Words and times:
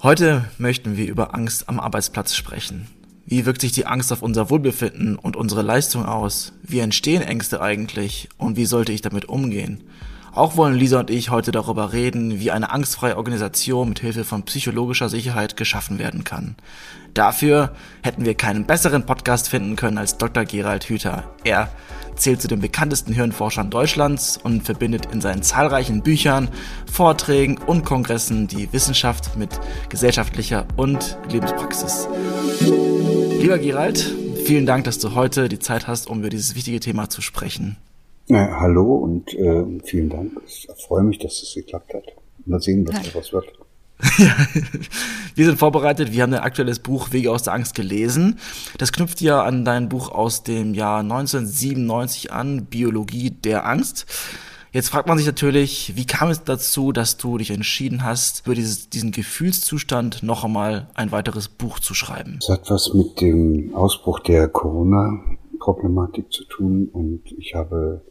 Heute 0.00 0.44
möchten 0.58 0.96
wir 0.96 1.08
über 1.08 1.34
Angst 1.34 1.68
am 1.68 1.80
Arbeitsplatz 1.80 2.36
sprechen. 2.36 2.86
Wie 3.26 3.46
wirkt 3.46 3.62
sich 3.62 3.72
die 3.72 3.86
Angst 3.86 4.12
auf 4.12 4.22
unser 4.22 4.48
Wohlbefinden 4.48 5.16
und 5.16 5.34
unsere 5.34 5.62
Leistung 5.62 6.06
aus? 6.06 6.52
Wie 6.62 6.78
entstehen 6.78 7.20
Ängste 7.20 7.60
eigentlich 7.60 8.28
und 8.38 8.56
wie 8.56 8.64
sollte 8.64 8.92
ich 8.92 9.02
damit 9.02 9.24
umgehen? 9.24 9.82
Auch 10.38 10.56
wollen 10.56 10.76
Lisa 10.76 11.00
und 11.00 11.10
ich 11.10 11.30
heute 11.30 11.50
darüber 11.50 11.92
reden, 11.92 12.38
wie 12.38 12.52
eine 12.52 12.70
angstfreie 12.70 13.16
Organisation 13.16 13.88
mit 13.88 13.98
Hilfe 13.98 14.22
von 14.22 14.44
psychologischer 14.44 15.08
Sicherheit 15.08 15.56
geschaffen 15.56 15.98
werden 15.98 16.22
kann. 16.22 16.54
Dafür 17.12 17.74
hätten 18.04 18.24
wir 18.24 18.36
keinen 18.36 18.64
besseren 18.64 19.04
Podcast 19.04 19.48
finden 19.48 19.74
können 19.74 19.98
als 19.98 20.16
Dr. 20.16 20.44
Gerald 20.44 20.84
Hüther. 20.84 21.24
Er 21.42 21.72
zählt 22.14 22.40
zu 22.40 22.46
den 22.46 22.60
bekanntesten 22.60 23.12
Hirnforschern 23.12 23.68
Deutschlands 23.68 24.38
und 24.40 24.62
verbindet 24.62 25.06
in 25.12 25.20
seinen 25.20 25.42
zahlreichen 25.42 26.04
Büchern, 26.04 26.50
Vorträgen 26.88 27.58
und 27.58 27.84
Kongressen 27.84 28.46
die 28.46 28.72
Wissenschaft 28.72 29.36
mit 29.36 29.58
gesellschaftlicher 29.88 30.68
und 30.76 31.18
Lebenspraxis. 31.32 32.06
Lieber 33.40 33.58
Gerald, 33.58 34.14
vielen 34.44 34.66
Dank, 34.66 34.84
dass 34.84 35.00
du 35.00 35.16
heute 35.16 35.48
die 35.48 35.58
Zeit 35.58 35.88
hast, 35.88 36.06
um 36.06 36.20
über 36.20 36.28
dieses 36.28 36.54
wichtige 36.54 36.78
Thema 36.78 37.10
zu 37.10 37.22
sprechen. 37.22 37.76
Ja, 38.28 38.60
hallo 38.60 38.94
und 38.96 39.32
äh, 39.34 39.64
vielen 39.84 40.10
Dank. 40.10 40.32
Ich 40.46 40.68
freue 40.86 41.02
mich, 41.02 41.18
dass 41.18 41.42
es 41.42 41.54
geklappt 41.54 41.94
hat. 41.94 42.04
Mal 42.44 42.60
sehen, 42.60 42.86
was 42.86 43.02
daraus 43.02 43.32
wird. 43.32 43.46
Ja, 44.18 44.36
wir 45.34 45.44
sind 45.44 45.58
vorbereitet. 45.58 46.12
Wir 46.12 46.22
haben 46.22 46.32
ein 46.32 46.40
aktuelles 46.40 46.78
Buch 46.78 47.10
Wege 47.10 47.32
aus 47.32 47.42
der 47.42 47.52
Angst 47.54 47.74
gelesen. 47.74 48.38
Das 48.78 48.92
knüpft 48.92 49.20
ja 49.20 49.42
an 49.42 49.64
dein 49.64 49.88
Buch 49.88 50.12
aus 50.12 50.44
dem 50.44 50.72
Jahr 50.74 51.00
1997 51.00 52.32
an, 52.32 52.66
Biologie 52.66 53.30
der 53.30 53.66
Angst. 53.66 54.06
Jetzt 54.70 54.90
fragt 54.90 55.08
man 55.08 55.18
sich 55.18 55.26
natürlich, 55.26 55.96
wie 55.96 56.06
kam 56.06 56.30
es 56.30 56.44
dazu, 56.44 56.92
dass 56.92 57.16
du 57.16 57.38
dich 57.38 57.50
entschieden 57.50 58.04
hast, 58.04 58.46
über 58.46 58.54
dieses, 58.54 58.88
diesen 58.88 59.10
Gefühlszustand 59.10 60.22
noch 60.22 60.44
einmal 60.44 60.88
ein 60.94 61.10
weiteres 61.10 61.48
Buch 61.48 61.80
zu 61.80 61.94
schreiben? 61.94 62.38
Es 62.40 62.48
hat 62.48 62.70
was 62.70 62.94
mit 62.94 63.20
dem 63.20 63.74
Ausbruch 63.74 64.20
der 64.20 64.46
Corona-Problematik 64.46 66.30
zu 66.30 66.44
tun 66.44 66.88
und 66.92 67.22
ich 67.36 67.54
habe 67.56 68.02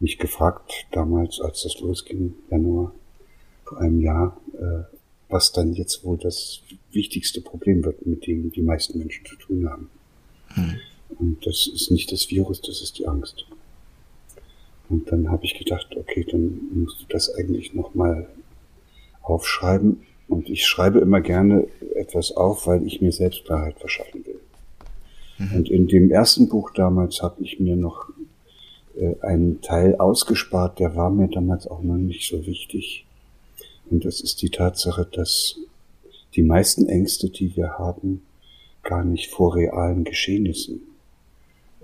mich 0.00 0.18
gefragt, 0.18 0.86
damals, 0.92 1.40
als 1.40 1.62
das 1.62 1.80
losging, 1.80 2.34
Januar 2.50 2.92
vor 3.64 3.80
einem 3.80 4.00
Jahr, 4.00 4.36
äh, 4.54 4.84
was 5.28 5.52
dann 5.52 5.72
jetzt 5.72 6.04
wohl 6.04 6.18
das 6.18 6.60
wichtigste 6.92 7.40
Problem 7.40 7.84
wird, 7.84 8.06
mit 8.06 8.26
dem 8.26 8.52
die 8.52 8.62
meisten 8.62 8.98
Menschen 8.98 9.26
zu 9.26 9.36
tun 9.36 9.68
haben. 9.68 9.90
Hm. 10.48 10.76
Und 11.18 11.46
das 11.46 11.68
ist 11.72 11.90
nicht 11.90 12.12
das 12.12 12.30
Virus, 12.30 12.60
das 12.60 12.80
ist 12.80 12.98
die 12.98 13.06
Angst. 13.06 13.46
Und 14.88 15.10
dann 15.10 15.30
habe 15.30 15.44
ich 15.44 15.58
gedacht, 15.58 15.96
okay, 15.96 16.24
dann 16.30 16.60
musst 16.72 17.02
du 17.02 17.06
das 17.08 17.34
eigentlich 17.34 17.74
nochmal 17.74 18.28
aufschreiben. 19.22 20.02
Und 20.28 20.48
ich 20.48 20.64
schreibe 20.64 21.00
immer 21.00 21.20
gerne 21.20 21.66
etwas 21.94 22.32
auf, 22.32 22.66
weil 22.66 22.86
ich 22.86 23.00
mir 23.00 23.12
selbst 23.12 23.44
Klarheit 23.44 23.78
verschaffen 23.78 24.24
will. 24.26 24.40
Mhm. 25.38 25.56
Und 25.56 25.70
in 25.70 25.86
dem 25.88 26.10
ersten 26.10 26.48
Buch 26.48 26.70
damals 26.74 27.22
habe 27.22 27.42
ich 27.42 27.60
mir 27.60 27.76
noch 27.76 28.10
einen 29.20 29.60
Teil 29.60 29.96
ausgespart, 29.96 30.78
der 30.78 30.96
war 30.96 31.10
mir 31.10 31.28
damals 31.28 31.66
auch 31.66 31.82
noch 31.82 31.96
nicht 31.96 32.28
so 32.28 32.46
wichtig. 32.46 33.06
Und 33.90 34.04
das 34.04 34.20
ist 34.20 34.42
die 34.42 34.50
Tatsache, 34.50 35.06
dass 35.10 35.58
die 36.34 36.42
meisten 36.42 36.88
Ängste, 36.88 37.30
die 37.30 37.56
wir 37.56 37.78
haben, 37.78 38.22
gar 38.82 39.04
nicht 39.04 39.30
vor 39.30 39.54
realen 39.56 40.04
Geschehnissen 40.04 40.82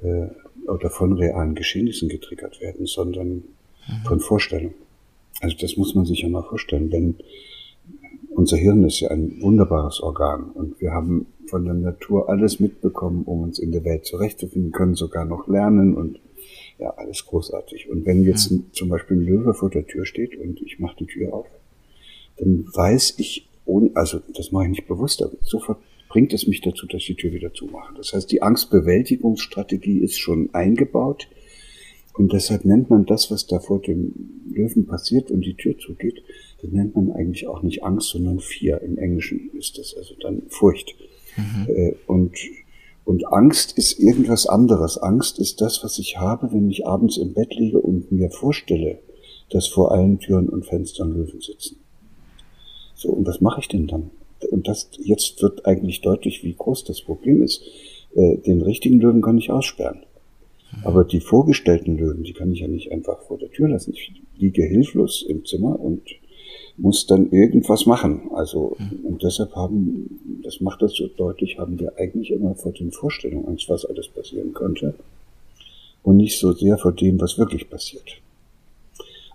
äh, 0.03 0.27
oder 0.69 0.91
von 0.91 1.15
realen 1.15 1.55
Geschehnissen 1.55 2.09
getriggert 2.09 2.61
werden, 2.61 2.87
sondern 2.87 3.29
mhm. 3.29 3.43
von 4.07 4.21
Vorstellungen. 4.21 4.75
Also 5.41 5.57
das 5.61 5.77
muss 5.77 5.95
man 5.95 6.07
sich 6.07 6.21
ja 6.21 6.29
mal 6.29 6.45
vorstellen, 6.45 6.91
denn 6.91 7.17
unser 8.31 8.57
Hirn 8.57 8.85
ist 8.85 9.01
ja 9.01 9.11
ein 9.11 9.41
wunderbares 9.43 10.01
Organ 10.01 10.45
und 10.51 10.81
wir 10.81 10.93
haben 10.93 11.27
von 11.47 11.65
der 11.65 11.75
Natur 11.75 12.29
alles 12.29 12.61
mitbekommen, 12.61 13.25
um 13.25 13.43
uns 13.43 13.59
in 13.59 13.73
der 13.73 13.85
Welt 13.85 14.07
zurechtzufinden, 14.07 14.73
können 14.73 14.95
sogar 14.95 15.25
noch 15.25 15.49
lernen 15.49 15.95
und 15.95 16.21
ja, 16.83 16.91
alles 16.97 17.25
großartig. 17.27 17.89
Und 17.89 18.07
wenn 18.07 18.25
jetzt 18.25 18.51
mhm. 18.51 18.65
zum 18.73 18.89
Beispiel 18.89 19.17
ein 19.17 19.25
Löwe 19.25 19.55
vor 19.55 19.71
der 19.71 19.87
Tür 19.87 20.05
steht 20.05 20.37
und 20.37 20.61
ich 20.61 20.79
mache 20.79 20.97
die 20.99 21.07
Tür 21.07 21.33
auf, 21.33 21.47
dann 22.39 22.67
weiß 22.73 23.15
ich, 23.19 23.49
also 23.95 24.21
das 24.35 24.51
mache 24.51 24.65
ich 24.65 24.71
nicht 24.71 24.89
bewusst, 24.89 25.23
aber 25.23 25.37
sofort 25.43 25.79
bringt 26.09 26.33
es 26.33 26.47
mich 26.47 26.61
dazu, 26.61 26.87
dass 26.87 27.03
ich 27.03 27.07
die 27.07 27.15
Tür 27.15 27.33
wieder 27.33 27.55
zumache. 27.55 27.95
Das 27.97 28.13
heißt, 28.13 28.31
die 28.33 28.43
Angstbewältigungsstrategie 28.43 29.99
ist 29.99 30.19
schon 30.19 30.51
eingebaut 30.53 31.29
und 32.15 32.33
deshalb 32.33 32.65
nennt 32.65 32.91
man 32.91 33.07
das, 33.07 33.31
was 33.31 33.47
da 33.47 33.61
vor 33.61 33.81
dem 33.81 34.13
Löwen 34.51 34.87
passiert 34.87 35.31
und 35.31 35.43
die 35.43 35.55
Tür 35.55 35.79
zugeht, 35.79 36.23
das 36.61 36.71
nennt 36.71 36.97
man 36.97 37.13
eigentlich 37.13 37.47
auch 37.47 37.63
nicht 37.63 37.83
Angst, 37.85 38.11
sondern 38.11 38.41
Fear. 38.41 38.83
Im 38.83 38.99
Englischen 38.99 39.51
ist 39.59 39.79
das 39.79 39.95
also 39.97 40.15
dann 40.21 40.43
Furcht. 40.49 40.95
Mhm. 41.37 41.67
Äh, 41.69 41.95
und, 42.07 42.37
und 43.05 43.27
Angst 43.27 43.77
ist 43.77 43.99
irgendwas 43.99 44.47
anderes. 44.47 44.99
Angst 44.99 45.39
ist 45.39 45.61
das, 45.61 45.83
was 45.83 45.99
ich 45.99 46.19
habe, 46.19 46.53
wenn 46.53 46.71
ich 46.71 46.87
abends 46.87 47.17
im 47.17 47.35
Bett 47.35 47.55
liege 47.55 47.81
und 47.81 48.13
mir 48.13 48.31
vorstelle, 48.31 49.01
dass 49.51 49.67
vor 49.67 49.93
allen 49.93 50.19
Türen 50.19 50.49
und 50.49 50.67
Fenstern 50.67 51.13
Löwen 51.13 51.41
sitzen. 51.41 51.77
So, 52.95 53.11
und 53.11 53.27
was 53.27 53.41
mache 53.41 53.61
ich 53.61 53.69
denn 53.69 53.89
dann? 53.89 54.11
Und 54.51 54.69
das, 54.69 54.91
jetzt 55.03 55.43
wird 55.43 55.67
eigentlich 55.67 56.01
deutlich, 56.01 56.45
wie 56.45 56.55
groß 56.55 56.85
das 56.85 57.03
Problem 57.03 57.43
ist. 57.43 57.63
Äh, 58.15 58.39
den 58.39 58.63
richtigen 58.63 59.01
Löwen 59.01 59.23
kann 59.23 59.39
ich 59.39 59.51
aussperren. 59.51 60.05
Mhm. 60.73 60.87
Aber 60.87 61.05
die 61.05 61.21
vorgestellten 61.21 61.97
Löwen, 61.97 62.23
die 62.23 62.33
kann 62.33 62.53
ich 62.53 62.61
ja 62.61 62.69
nicht 62.69 62.93
einfach 62.93 63.23
vor 63.23 63.39
der 63.39 63.51
Tür 63.51 63.69
lassen. 63.69 63.93
Ich 63.93 64.13
liege 64.37 64.63
hilflos 64.63 65.25
im 65.29 65.45
Zimmer 65.45 65.79
und 65.79 66.03
muss 66.77 67.07
dann 67.07 67.31
irgendwas 67.31 67.87
machen. 67.87 68.31
Also, 68.35 68.77
und 69.03 69.23
deshalb 69.23 69.55
haben, 69.55 70.41
das 70.43 70.61
macht 70.61 70.83
das 70.83 70.95
so 70.95 71.07
deutlich, 71.09 71.59
haben 71.59 71.79
wir 71.79 71.93
eigentlich 71.99 72.31
immer 72.31 72.55
vor 72.55 72.73
den 72.73 72.93
Vorstellungen 72.93 73.47
Angst, 73.47 73.69
was 73.69 73.85
alles 73.85 74.09
passieren 74.09 74.53
könnte. 74.53 74.95
Und 76.03 76.17
nicht 76.17 76.39
so 76.39 76.53
sehr 76.53 76.79
vor 76.79 76.93
dem, 76.93 77.21
was 77.21 77.39
wirklich 77.39 77.71
passiert. 77.71 78.21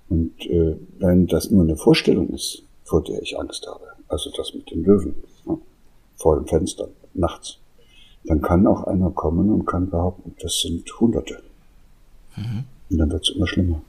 Und 0.10 0.34
äh, 0.48 0.76
wenn 1.00 1.28
das 1.28 1.52
nur 1.52 1.64
eine 1.64 1.78
Vorstellung 1.78 2.30
ist, 2.30 2.64
vor 2.84 3.04
der 3.04 3.22
ich 3.22 3.38
Angst 3.38 3.68
habe. 3.68 3.86
Also 4.08 4.30
das 4.36 4.54
mit 4.54 4.72
den 4.72 4.84
Löwen 4.84 5.16
ne? 5.46 5.58
vor 6.16 6.38
dem 6.38 6.48
Fenster 6.48 6.88
nachts. 7.14 7.58
Dann 8.24 8.42
kann 8.42 8.66
auch 8.68 8.84
einer 8.84 9.12
kommen 9.12 9.50
und 9.52 9.66
kann 9.66 9.90
behaupten, 9.90 10.34
das 10.40 10.62
sind 10.62 10.90
Hunderte. 11.00 11.42
Mhm. 12.36 12.64
Und 12.90 12.98
dann 12.98 13.12
wird 13.12 13.24
es 13.24 13.36
immer 13.36 13.48
schlimmer. 13.48 13.82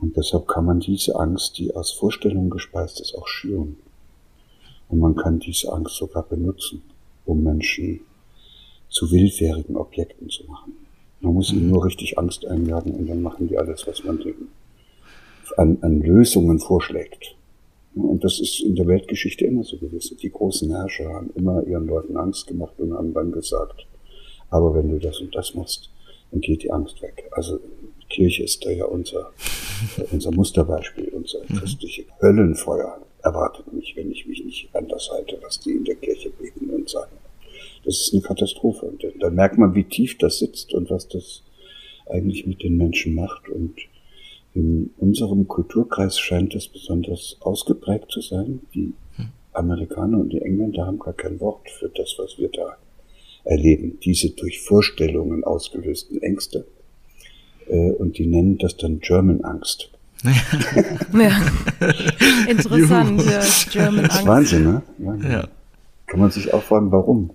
Und 0.00 0.16
deshalb 0.16 0.48
kann 0.48 0.64
man 0.64 0.80
diese 0.80 1.16
Angst, 1.16 1.58
die 1.58 1.74
aus 1.74 1.92
Vorstellungen 1.92 2.50
gespeist 2.50 3.00
ist, 3.00 3.14
auch 3.14 3.28
schüren. 3.28 3.76
Und 4.88 4.98
man 4.98 5.14
kann 5.14 5.38
diese 5.38 5.72
Angst 5.72 5.96
sogar 5.96 6.22
benutzen, 6.22 6.82
um 7.26 7.42
Menschen 7.42 8.00
zu 8.88 9.10
willfährigen 9.10 9.76
Objekten 9.76 10.28
zu 10.28 10.44
machen. 10.44 10.72
Man 11.20 11.34
muss 11.34 11.52
ihnen 11.52 11.68
nur 11.68 11.84
richtig 11.84 12.18
Angst 12.18 12.46
einjagen 12.46 12.94
und 12.94 13.06
dann 13.08 13.22
machen 13.22 13.46
die 13.46 13.58
alles, 13.58 13.86
was 13.86 14.02
man 14.04 14.18
denen 14.18 14.48
an, 15.56 15.78
an 15.82 16.00
Lösungen 16.00 16.58
vorschlägt. 16.58 17.36
Und 17.94 18.24
das 18.24 18.40
ist 18.40 18.60
in 18.60 18.76
der 18.76 18.86
Weltgeschichte 18.86 19.44
immer 19.44 19.64
so 19.64 19.76
gewesen. 19.76 20.16
Die 20.22 20.30
großen 20.30 20.70
Herrscher 20.70 21.12
haben 21.12 21.30
immer 21.34 21.66
ihren 21.66 21.86
Leuten 21.86 22.16
Angst 22.16 22.46
gemacht 22.46 22.74
und 22.78 22.94
haben 22.94 23.12
dann 23.12 23.32
gesagt, 23.32 23.86
aber 24.48 24.74
wenn 24.74 24.90
du 24.90 24.98
das 24.98 25.20
und 25.20 25.34
das 25.34 25.54
machst, 25.54 25.90
dann 26.30 26.40
geht 26.40 26.62
die 26.62 26.72
Angst 26.72 27.02
weg. 27.02 27.28
Also 27.32 27.58
Kirche 28.10 28.42
ist 28.44 28.64
da 28.64 28.70
ja 28.70 28.84
unser, 28.84 29.32
unser 30.10 30.30
Musterbeispiel, 30.32 31.08
unser 31.08 31.40
mhm. 31.48 31.56
christliche 31.56 32.04
Höllenfeuer 32.20 33.00
erwartet 33.22 33.72
mich, 33.72 33.94
wenn 33.96 34.10
ich 34.10 34.26
mich 34.26 34.44
nicht 34.44 34.68
anders 34.74 35.08
halte, 35.12 35.38
was 35.42 35.60
die 35.60 35.72
in 35.72 35.84
der 35.84 35.96
Kirche 35.96 36.30
beten 36.30 36.70
und 36.70 36.88
sagen. 36.88 37.16
Das 37.84 38.00
ist 38.00 38.12
eine 38.12 38.22
Katastrophe. 38.22 38.86
Und 38.86 39.04
da 39.20 39.30
merkt 39.30 39.58
man, 39.58 39.74
wie 39.74 39.84
tief 39.84 40.18
das 40.18 40.38
sitzt 40.38 40.74
und 40.74 40.90
was 40.90 41.08
das 41.08 41.42
eigentlich 42.06 42.46
mit 42.46 42.62
den 42.62 42.76
Menschen 42.76 43.14
macht. 43.14 43.48
Und 43.48 43.74
in 44.54 44.90
unserem 44.98 45.48
Kulturkreis 45.48 46.18
scheint 46.18 46.54
das 46.54 46.68
besonders 46.68 47.36
ausgeprägt 47.40 48.10
zu 48.10 48.20
sein. 48.20 48.60
Die 48.74 48.92
Amerikaner 49.52 50.18
und 50.18 50.30
die 50.30 50.40
Engländer 50.40 50.86
haben 50.86 50.98
gar 50.98 51.14
kein 51.14 51.40
Wort 51.40 51.68
für 51.70 51.88
das, 51.88 52.14
was 52.18 52.38
wir 52.38 52.48
da 52.48 52.76
erleben. 53.44 53.98
Diese 54.02 54.30
durch 54.30 54.60
Vorstellungen 54.60 55.44
ausgelösten 55.44 56.22
Ängste. 56.22 56.66
Äh, 57.70 57.92
und 57.92 58.18
die 58.18 58.26
nennen 58.26 58.58
das 58.58 58.76
dann 58.76 59.00
German 59.00 59.42
Angst. 59.44 59.90
ja. 60.22 61.40
Interessant, 62.48 63.24
ja. 63.24 63.40
German 63.70 64.04
Angst. 64.06 64.26
Wahnsinn, 64.26 64.64
ne? 64.64 64.82
Ja. 64.98 65.14
ja. 65.30 65.48
Kann 66.06 66.20
man 66.20 66.30
sich 66.30 66.52
auch 66.52 66.62
fragen, 66.62 66.90
warum? 66.90 67.30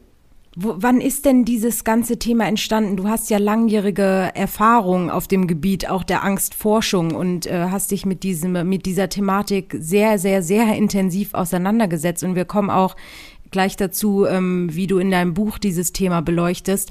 Wo, 0.58 0.76
wann 0.78 1.02
ist 1.02 1.26
denn 1.26 1.44
dieses 1.44 1.84
ganze 1.84 2.18
Thema 2.18 2.48
entstanden? 2.48 2.96
Du 2.96 3.08
hast 3.08 3.30
ja 3.30 3.38
langjährige 3.38 4.32
Erfahrung 4.34 5.10
auf 5.10 5.28
dem 5.28 5.48
Gebiet 5.48 5.90
auch 5.90 6.04
der 6.04 6.24
Angstforschung 6.24 7.14
und 7.14 7.46
äh, 7.46 7.68
hast 7.72 7.92
dich 7.92 8.06
mit 8.06 8.24
diesem 8.24 8.68
mit 8.68 8.86
dieser 8.86 9.10
Thematik 9.10 9.76
sehr 9.78 10.18
sehr 10.18 10.42
sehr 10.42 10.74
intensiv 10.76 11.34
auseinandergesetzt 11.34 12.24
und 12.24 12.36
wir 12.36 12.46
kommen 12.46 12.70
auch 12.70 12.96
gleich 13.52 13.76
dazu, 13.76 14.26
ähm, 14.26 14.70
wie 14.72 14.88
du 14.88 14.98
in 14.98 15.12
deinem 15.12 15.34
Buch 15.34 15.58
dieses 15.58 15.92
Thema 15.92 16.22
beleuchtest. 16.22 16.90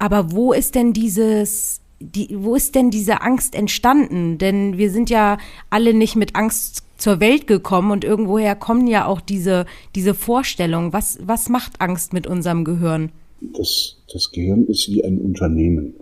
Aber 0.00 0.32
wo 0.32 0.52
ist 0.52 0.74
denn 0.74 0.92
dieses 0.92 1.83
die, 2.12 2.28
wo 2.38 2.54
ist 2.54 2.74
denn 2.74 2.90
diese 2.90 3.22
Angst 3.22 3.54
entstanden? 3.54 4.38
Denn 4.38 4.78
wir 4.78 4.90
sind 4.90 5.10
ja 5.10 5.38
alle 5.70 5.94
nicht 5.94 6.16
mit 6.16 6.36
Angst 6.36 6.84
zur 6.96 7.20
Welt 7.20 7.46
gekommen 7.46 7.90
und 7.90 8.04
irgendwoher 8.04 8.54
kommen 8.54 8.86
ja 8.86 9.06
auch 9.06 9.20
diese, 9.20 9.66
diese 9.94 10.14
Vorstellungen. 10.14 10.92
Was, 10.92 11.18
was 11.22 11.48
macht 11.48 11.80
Angst 11.80 12.12
mit 12.12 12.26
unserem 12.26 12.64
Gehirn? 12.64 13.10
Das, 13.40 13.96
das 14.12 14.30
Gehirn 14.30 14.66
ist 14.66 14.88
wie 14.88 15.04
ein 15.04 15.20
Unternehmen. 15.20 15.94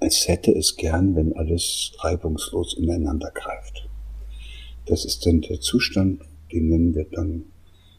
Es 0.00 0.28
hätte 0.28 0.52
es 0.52 0.76
gern, 0.76 1.16
wenn 1.16 1.32
alles 1.34 1.92
reibungslos 1.98 2.74
ineinander 2.74 3.30
greift. 3.34 3.88
Das 4.86 5.04
ist 5.04 5.26
dann 5.26 5.40
der 5.40 5.60
Zustand, 5.60 6.22
den 6.52 6.68
nennen 6.68 6.94
wir 6.94 7.06
dann 7.10 7.44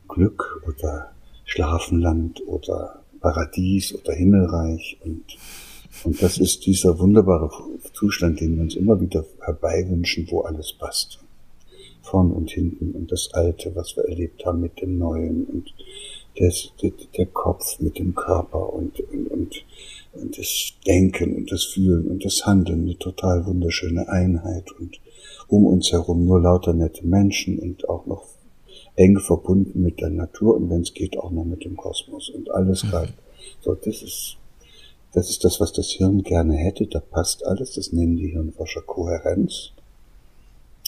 Glück 0.08 0.64
oder 0.66 1.12
Schlafenland 1.46 2.42
oder 2.48 3.04
Paradies 3.20 3.94
oder 3.94 4.14
Himmelreich 4.14 4.98
und 5.04 5.24
und 6.04 6.22
das 6.22 6.38
ist 6.38 6.66
dieser 6.66 6.98
wunderbare 7.00 7.50
Zustand, 7.94 8.40
den 8.40 8.56
wir 8.56 8.64
uns 8.64 8.76
immer 8.76 9.00
wieder 9.02 9.26
herbeiwünschen, 9.42 10.28
wo 10.30 10.42
alles 10.42 10.74
passt. 10.74 11.20
Vorn 12.02 12.32
und 12.32 12.50
hinten 12.50 12.92
und 12.92 13.12
das 13.12 13.30
Alte, 13.34 13.76
was 13.76 13.96
wir 13.96 14.06
erlebt 14.06 14.46
haben 14.46 14.62
mit 14.62 14.82
dem 14.82 14.98
Neuen 14.98 15.46
und 15.46 15.74
das, 16.38 16.72
der, 16.82 16.92
der 17.18 17.26
Kopf 17.28 17.80
mit 17.80 18.00
dem 18.00 18.16
Körper 18.16 18.74
und, 18.74 19.00
und, 19.00 19.28
und, 19.28 19.66
und 20.14 20.38
das 20.38 20.74
Denken 20.88 21.36
und 21.36 21.52
das 21.52 21.66
Fühlen 21.66 22.08
und 22.08 22.24
das 22.24 22.46
Handeln, 22.46 22.84
eine 22.84 22.98
total 22.98 23.46
wunderschöne 23.46 24.08
Einheit 24.08 24.72
und 24.80 25.00
um 25.48 25.66
uns 25.66 25.92
herum 25.92 26.26
nur 26.26 26.40
lauter 26.40 26.74
nette 26.74 27.06
Menschen 27.06 27.60
und 27.60 27.90
auch 27.90 28.06
noch 28.06 28.26
eng 28.96 29.20
verbunden 29.20 29.82
mit 29.82 30.00
der 30.00 30.10
Natur 30.10 30.56
und 30.56 30.70
wenn 30.70 30.82
es 30.82 30.94
geht 30.94 31.18
auch 31.18 31.32
noch 31.32 31.46
mit 31.46 31.66
dem 31.66 31.76
Kosmos 31.76 32.30
und 32.30 32.50
alles 32.52 32.84
mhm. 32.84 32.90
gerade. 32.90 33.14
So, 33.62 33.76
das 33.76 34.02
ist 34.02 34.39
das 35.14 35.30
ist 35.30 35.44
das, 35.44 35.60
was 35.60 35.74
das 35.74 35.90
Hirn 35.90 36.24
gerne 36.24 36.56
hätte. 36.56 36.86
Da 36.86 37.00
passt 37.00 37.46
alles. 37.46 37.74
Das 37.74 37.92
nennen 37.92 38.18
die 38.18 38.30
Hirnforscher 38.30 38.82
Kohärenz. 38.82 39.72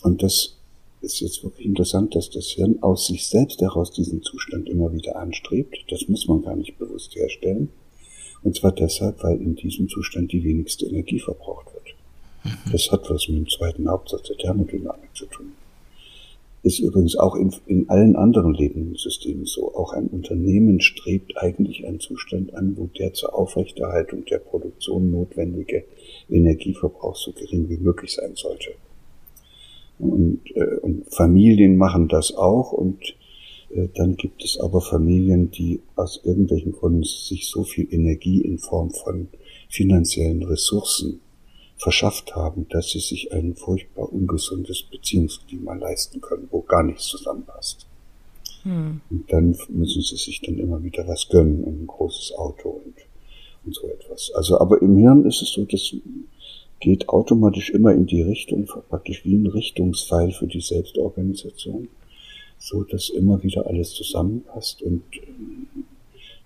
Und 0.04 0.22
das 0.22 0.58
ist 1.02 1.20
jetzt 1.20 1.44
wirklich 1.44 1.66
interessant, 1.66 2.16
dass 2.16 2.30
das 2.30 2.48
Hirn 2.48 2.82
aus 2.82 3.08
sich 3.08 3.28
selbst 3.28 3.60
heraus 3.62 3.92
diesen 3.92 4.22
Zustand 4.22 4.70
immer 4.70 4.94
wieder 4.94 5.16
anstrebt. 5.16 5.86
Das 5.90 6.08
muss 6.08 6.28
man 6.28 6.44
gar 6.44 6.56
nicht 6.56 6.78
bewusst 6.78 7.16
herstellen. 7.16 7.70
Und 8.44 8.56
zwar 8.56 8.72
deshalb, 8.72 9.24
weil 9.24 9.42
in 9.42 9.56
diesem 9.56 9.90
Zustand 9.90 10.32
die 10.32 10.44
wenigste 10.44 10.86
Energie 10.86 11.20
verbraucht 11.20 11.68
wird. 11.74 11.96
Mhm. 12.44 12.72
Das 12.72 12.92
hat 12.92 13.10
was 13.10 13.28
mit 13.28 13.38
dem 13.38 13.50
zweiten 13.50 13.90
Hauptsatz 13.90 14.28
der 14.28 14.38
Thermodynamik 14.38 15.16
zu 15.16 15.26
tun. 15.26 15.54
Ist 16.64 16.80
übrigens 16.80 17.18
auch 17.18 17.36
in, 17.36 17.52
in 17.66 17.90
allen 17.90 18.16
anderen 18.16 18.54
Lebenssystemen 18.54 19.46
so. 19.46 19.74
Auch 19.74 19.94
ein 19.94 20.08
Unternehmen 20.08 20.80
strebt 20.80 21.34
eigentlich 21.38 21.88
einen 21.88 22.00
Zustand 22.00 22.54
an, 22.54 22.78
wo 22.78 22.86
der 22.86 23.14
zur 23.14 23.34
Aufrechterhaltung 23.34 24.26
der 24.26 24.38
Produktion 24.38 25.10
notwendige 25.10 25.86
Energieverbrauch 26.30 27.16
so 27.16 27.32
gering 27.32 27.68
wie 27.68 27.78
möglich 27.78 28.14
sein 28.14 28.36
sollte. 28.36 28.72
Und, 29.98 30.42
äh, 30.54 30.78
und 30.82 31.12
Familien 31.14 31.78
machen 31.78 32.08
das 32.08 32.36
auch 32.36 32.72
und 32.74 33.16
äh, 33.74 33.88
dann 33.96 34.16
gibt 34.16 34.44
es 34.44 34.60
aber 34.60 34.82
Familien, 34.82 35.50
die 35.52 35.82
aus 35.96 36.22
irgendwelchen 36.24 36.74
Gründen 36.74 37.04
sich 37.04 37.48
so 37.48 37.64
viel 37.64 37.88
Energie 37.92 38.42
in 38.42 38.60
Form 38.60 38.92
von 38.92 39.28
finanziellen 39.70 40.44
Ressourcen 40.44 41.22
verschafft 41.82 42.36
haben, 42.36 42.68
dass 42.70 42.92
sie 42.92 43.00
sich 43.00 43.34
ein 43.34 43.56
furchtbar 43.56 44.14
ungesundes 44.14 44.84
Beziehungsklima 44.84 45.74
leisten 45.74 46.22
können, 46.22 46.48
wo 46.52 46.62
gar 46.62 46.84
nichts 46.84 47.08
zusammenpasst. 47.08 47.88
Hm. 48.62 49.02
Und 49.10 49.34
dann 49.34 49.58
müssen 49.70 50.04
sie 50.04 50.16
sich 50.16 50.42
dann 50.42 50.60
immer 50.60 50.84
wieder 50.84 51.08
was 51.08 51.28
gönnen, 51.28 51.66
ein 51.66 51.88
großes 51.88 52.34
Auto 52.38 52.70
und, 52.70 52.94
und 53.66 53.74
so 53.74 53.88
etwas. 53.88 54.32
Also, 54.36 54.60
aber 54.60 54.80
im 54.80 54.96
Hirn 54.96 55.26
ist 55.26 55.42
es 55.42 55.54
so, 55.54 55.66
das 55.66 55.96
geht 56.80 57.10
automatisch 57.10 57.72
immer 57.72 57.94
in 57.94 58.06
die 58.06 58.22
Richtung, 58.22 58.70
praktisch 58.90 59.26
wie 59.26 59.34
ein 59.34 59.48
Richtungspfeil 59.48 60.32
für 60.34 60.46
die 60.46 60.62
Selbstorganisation, 60.62 61.88
so 62.60 62.84
dass 62.84 63.10
immer 63.10 63.42
wieder 63.42 63.66
alles 63.66 63.96
zusammenpasst 63.96 64.84
und 64.84 65.02
äh, 65.16 65.34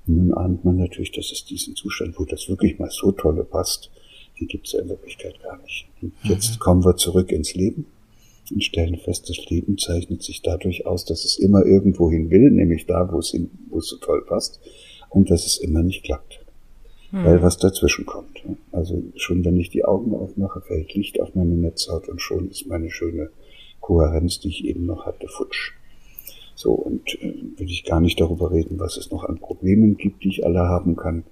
nun 0.07 0.33
ahnt 0.33 0.63
man 0.63 0.77
natürlich, 0.77 1.11
dass 1.11 1.31
es 1.31 1.43
diesen 1.43 1.75
Zustand, 1.75 2.17
wo 2.17 2.23
das 2.23 2.47
wirklich 2.47 2.79
mal 2.79 2.91
so 2.91 3.11
tolle 3.11 3.43
passt, 3.43 3.89
die 4.39 4.47
gibt 4.47 4.67
es 4.67 4.73
ja 4.73 4.81
in 4.81 4.89
Wirklichkeit 4.89 5.41
gar 5.41 5.61
nicht. 5.61 5.87
Und 6.01 6.13
mhm. 6.23 6.29
jetzt 6.29 6.59
kommen 6.59 6.83
wir 6.83 6.95
zurück 6.95 7.31
ins 7.31 7.53
Leben 7.53 7.85
und 8.51 8.63
stellen 8.63 8.97
fest, 8.97 9.29
das 9.29 9.49
Leben 9.49 9.77
zeichnet 9.77 10.23
sich 10.23 10.41
dadurch 10.41 10.85
aus, 10.85 11.05
dass 11.05 11.25
es 11.25 11.37
immer 11.37 11.65
irgendwo 11.65 12.11
hin 12.11 12.29
will, 12.29 12.51
nämlich 12.51 12.85
da, 12.85 13.11
wo 13.11 13.19
es, 13.19 13.31
hin, 13.31 13.49
wo 13.69 13.79
es 13.79 13.87
so 13.87 13.97
toll 13.97 14.23
passt, 14.27 14.59
und 15.09 15.31
dass 15.31 15.45
es 15.45 15.57
immer 15.57 15.81
nicht 15.81 16.03
klappt. 16.03 16.45
Mhm. 17.11 17.25
Weil 17.25 17.41
was 17.41 17.57
dazwischen 17.57 18.05
kommt. 18.05 18.43
Also 18.71 19.01
schon 19.15 19.45
wenn 19.45 19.59
ich 19.59 19.69
die 19.69 19.85
Augen 19.85 20.13
aufmache, 20.13 20.61
fällt 20.61 20.93
Licht 20.93 21.19
auf 21.21 21.33
meine 21.35 21.55
Netzhaut 21.55 22.09
und 22.09 22.21
schon 22.21 22.49
ist 22.49 22.67
meine 22.67 22.91
schöne 22.91 23.29
Kohärenz, 23.79 24.39
die 24.39 24.49
ich 24.49 24.65
eben 24.65 24.85
noch 24.85 25.05
hatte, 25.05 25.27
futsch. 25.27 25.73
So, 26.55 26.71
und 26.71 27.21
äh, 27.21 27.33
will 27.57 27.69
ich 27.69 27.83
gar 27.83 27.99
nicht 27.99 28.19
darüber 28.19 28.51
reden, 28.51 28.79
was 28.79 28.97
es 28.97 29.11
noch 29.11 29.23
an 29.23 29.39
Problemen 29.39 29.97
gibt, 29.97 30.23
die 30.23 30.29
ich 30.29 30.45
alle 30.45 30.61
haben 30.61 30.95
kann. 30.95 31.23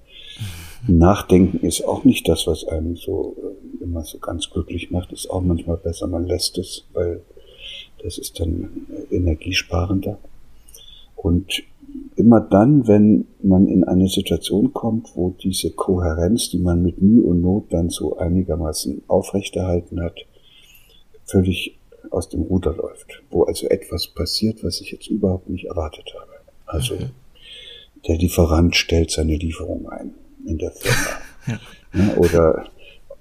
Nachdenken 0.87 1.65
ist 1.65 1.85
auch 1.85 2.03
nicht 2.03 2.27
das, 2.27 2.45
was 2.45 2.65
einem 2.65 2.95
so 2.97 3.35
äh, 3.37 3.83
immer 3.83 4.03
so 4.03 4.17
ganz 4.17 4.49
glücklich 4.49 4.91
macht. 4.91 5.13
Ist 5.13 5.29
auch 5.29 5.41
manchmal 5.41 5.77
besser, 5.77 6.07
man 6.07 6.25
lässt 6.25 6.57
es, 6.57 6.85
weil 6.93 7.21
das 8.03 8.17
ist 8.17 8.39
dann 8.39 8.85
äh, 9.09 9.15
energiesparender. 9.15 10.17
Und 11.15 11.63
immer 12.15 12.41
dann, 12.41 12.87
wenn 12.87 13.27
man 13.41 13.67
in 13.67 13.85
eine 13.85 14.09
Situation 14.09 14.73
kommt, 14.73 15.15
wo 15.15 15.29
diese 15.29 15.71
Kohärenz, 15.71 16.49
die 16.49 16.59
man 16.59 16.83
mit 16.83 17.01
Mühe 17.01 17.23
und 17.23 17.41
Not 17.41 17.71
dann 17.71 17.89
so 17.89 18.17
einigermaßen 18.17 19.03
aufrechterhalten 19.07 20.01
hat, 20.01 20.17
völlig 21.25 21.77
aus 22.09 22.27
dem 22.27 22.41
Ruder 22.41 22.75
läuft, 22.75 23.23
wo 23.29 23.43
also 23.43 23.67
etwas 23.67 24.07
passiert, 24.07 24.63
was 24.65 24.81
ich 24.81 24.91
jetzt 24.91 25.07
überhaupt 25.07 25.49
nicht 25.49 25.65
erwartet 25.65 26.13
habe. 26.19 26.31
Also 26.65 26.95
der 28.05 28.17
Lieferant 28.17 28.75
stellt 28.75 29.11
seine 29.11 29.37
Lieferung 29.37 29.87
ein 29.87 30.13
in 30.45 30.57
der 30.57 30.71
Firma. 30.71 31.19
ja. 31.47 31.59
Ja, 31.93 32.17
oder 32.17 32.65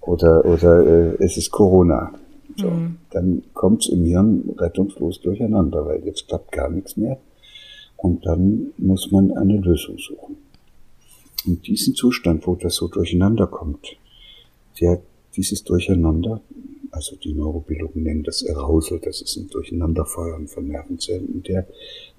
oder 0.01 0.45
oder 0.45 0.87
äh, 0.87 1.25
es 1.25 1.37
ist 1.37 1.51
Corona. 1.51 2.13
So, 2.57 2.71
mhm. 2.71 2.99
Dann 3.11 3.43
kommt 3.55 3.85
es 3.85 3.89
im 3.91 4.05
Hirn 4.05 4.51
rettungslos 4.59 5.21
durcheinander, 5.21 5.87
weil 5.87 6.05
jetzt 6.05 6.29
klappt 6.29 6.53
gar 6.53 6.71
nichts 6.71 6.97
mehr. 6.97 7.19
Und 7.97 8.27
dann 8.27 8.73
muss 8.79 9.11
man 9.11 9.31
eine 9.33 9.59
Lösung 9.59 9.97
suchen. 9.99 10.37
Und 11.47 11.67
diesen 11.67 11.95
Zustand, 11.95 12.47
wo 12.47 12.57
das 12.57 12.75
so 12.75 12.89
durcheinander 12.89 13.47
kommt, 13.47 13.97
der, 14.81 15.01
dieses 15.37 15.65
Durcheinander, 15.65 16.41
also 16.93 17.17
die 17.17 17.33
Neurobiologen 17.33 18.03
nennen 18.03 18.23
das 18.23 18.47
Arousal, 18.47 19.01
das 19.01 19.23
ist 19.23 19.37
ein 19.37 19.49
Durcheinanderfeuern 19.49 20.47
von 20.47 20.69
Nervenzellen, 20.69 21.27
und 21.27 21.49
der 21.49 21.67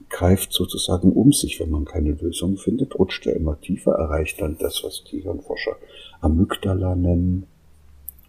greift 0.09 0.51
sozusagen 0.51 1.11
um 1.13 1.31
sich, 1.31 1.59
wenn 1.59 1.69
man 1.69 1.85
keine 1.85 2.13
Lösung 2.13 2.57
findet, 2.57 2.97
rutscht 2.97 3.25
er 3.27 3.35
immer 3.35 3.59
tiefer, 3.61 3.93
erreicht 3.93 4.41
dann 4.41 4.57
das, 4.57 4.81
was 4.83 5.03
die 5.09 5.21
Hirnforscher 5.21 5.77
Amygdala 6.21 6.95
nennen. 6.95 7.45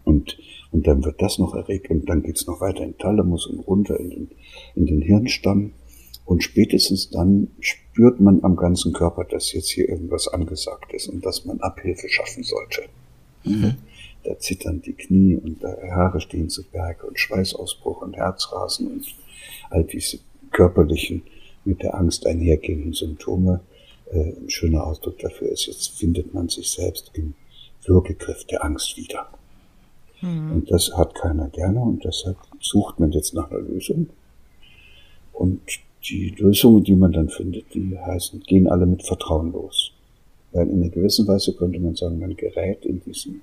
Und, 0.03 0.37
und 0.71 0.85
dann 0.85 1.03
wird 1.03 1.19
das 1.19 1.39
noch 1.39 1.55
erregt 1.55 1.89
und 1.89 2.07
dann 2.07 2.21
geht's 2.21 2.45
noch 2.45 2.61
weiter 2.61 2.83
in 2.83 2.95
Thalamus 2.97 3.47
und 3.47 3.59
runter 3.61 3.99
in 3.99 4.11
den, 4.11 4.31
in 4.75 4.85
den 4.85 5.01
Hirnstamm. 5.01 5.73
Und 6.25 6.43
spätestens 6.43 7.09
dann 7.09 7.47
spürt 7.59 8.19
man 8.19 8.43
am 8.43 8.55
ganzen 8.55 8.93
Körper, 8.93 9.23
dass 9.23 9.51
jetzt 9.51 9.69
hier 9.69 9.89
irgendwas 9.89 10.27
angesagt 10.27 10.93
ist 10.93 11.07
und 11.07 11.25
dass 11.25 11.45
man 11.45 11.59
Abhilfe 11.59 12.07
schaffen 12.07 12.43
sollte. 12.43 12.83
Mhm 13.45 13.77
da 14.25 14.37
zittern 14.39 14.81
die 14.81 14.93
Knie 14.93 15.35
und 15.35 15.63
Haare 15.63 16.19
stehen 16.19 16.49
zu 16.49 16.63
Berge 16.63 17.05
und 17.05 17.19
Schweißausbruch 17.19 18.01
und 18.01 18.15
Herzrasen 18.15 18.87
und 18.87 19.05
all 19.69 19.83
diese 19.83 20.19
körperlichen, 20.51 21.23
mit 21.65 21.81
der 21.81 21.95
Angst 21.95 22.25
einhergehenden 22.25 22.93
Symptome. 22.93 23.61
Äh, 24.11 24.33
ein 24.33 24.49
schöner 24.49 24.85
Ausdruck 24.85 25.19
dafür 25.19 25.49
ist, 25.49 25.65
jetzt 25.65 25.97
findet 25.97 26.33
man 26.33 26.47
sich 26.47 26.69
selbst 26.69 27.11
im 27.13 27.33
Würgegriff 27.83 28.45
der 28.45 28.63
Angst 28.63 28.95
wieder. 28.97 29.27
Mhm. 30.21 30.51
Und 30.51 30.71
das 30.71 30.95
hat 30.95 31.15
keiner 31.15 31.49
gerne 31.49 31.81
und 31.81 32.03
deshalb 32.03 32.37
sucht 32.59 32.99
man 32.99 33.11
jetzt 33.11 33.33
nach 33.33 33.49
einer 33.51 33.61
Lösung. 33.61 34.09
Und 35.33 35.61
die 36.07 36.29
Lösungen, 36.37 36.83
die 36.83 36.95
man 36.95 37.11
dann 37.11 37.29
findet, 37.29 37.73
die 37.73 37.97
heißen, 37.97 38.41
gehen 38.41 38.67
alle 38.67 38.85
mit 38.85 39.03
Vertrauen 39.03 39.51
los. 39.51 39.91
Weil 40.51 40.69
in 40.69 40.81
einer 40.81 40.91
gewissen 40.91 41.27
Weise 41.27 41.53
könnte 41.53 41.79
man 41.79 41.95
sagen, 41.95 42.19
man 42.19 42.35
gerät 42.35 42.85
in 42.85 43.01
diesen 43.01 43.41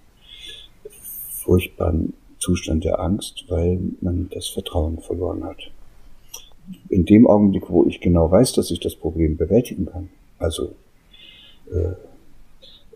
furchtbaren 1.42 2.14
Zustand 2.38 2.84
der 2.84 3.00
Angst, 3.00 3.44
weil 3.48 3.80
man 4.00 4.28
das 4.32 4.48
Vertrauen 4.48 4.98
verloren 4.98 5.44
hat. 5.44 5.70
In 6.88 7.04
dem 7.04 7.26
Augenblick, 7.26 7.68
wo 7.68 7.84
ich 7.84 8.00
genau 8.00 8.30
weiß, 8.30 8.52
dass 8.52 8.70
ich 8.70 8.80
das 8.80 8.96
Problem 8.96 9.36
bewältigen 9.36 9.86
kann, 9.86 10.08
also 10.38 10.74
äh, 11.70 11.94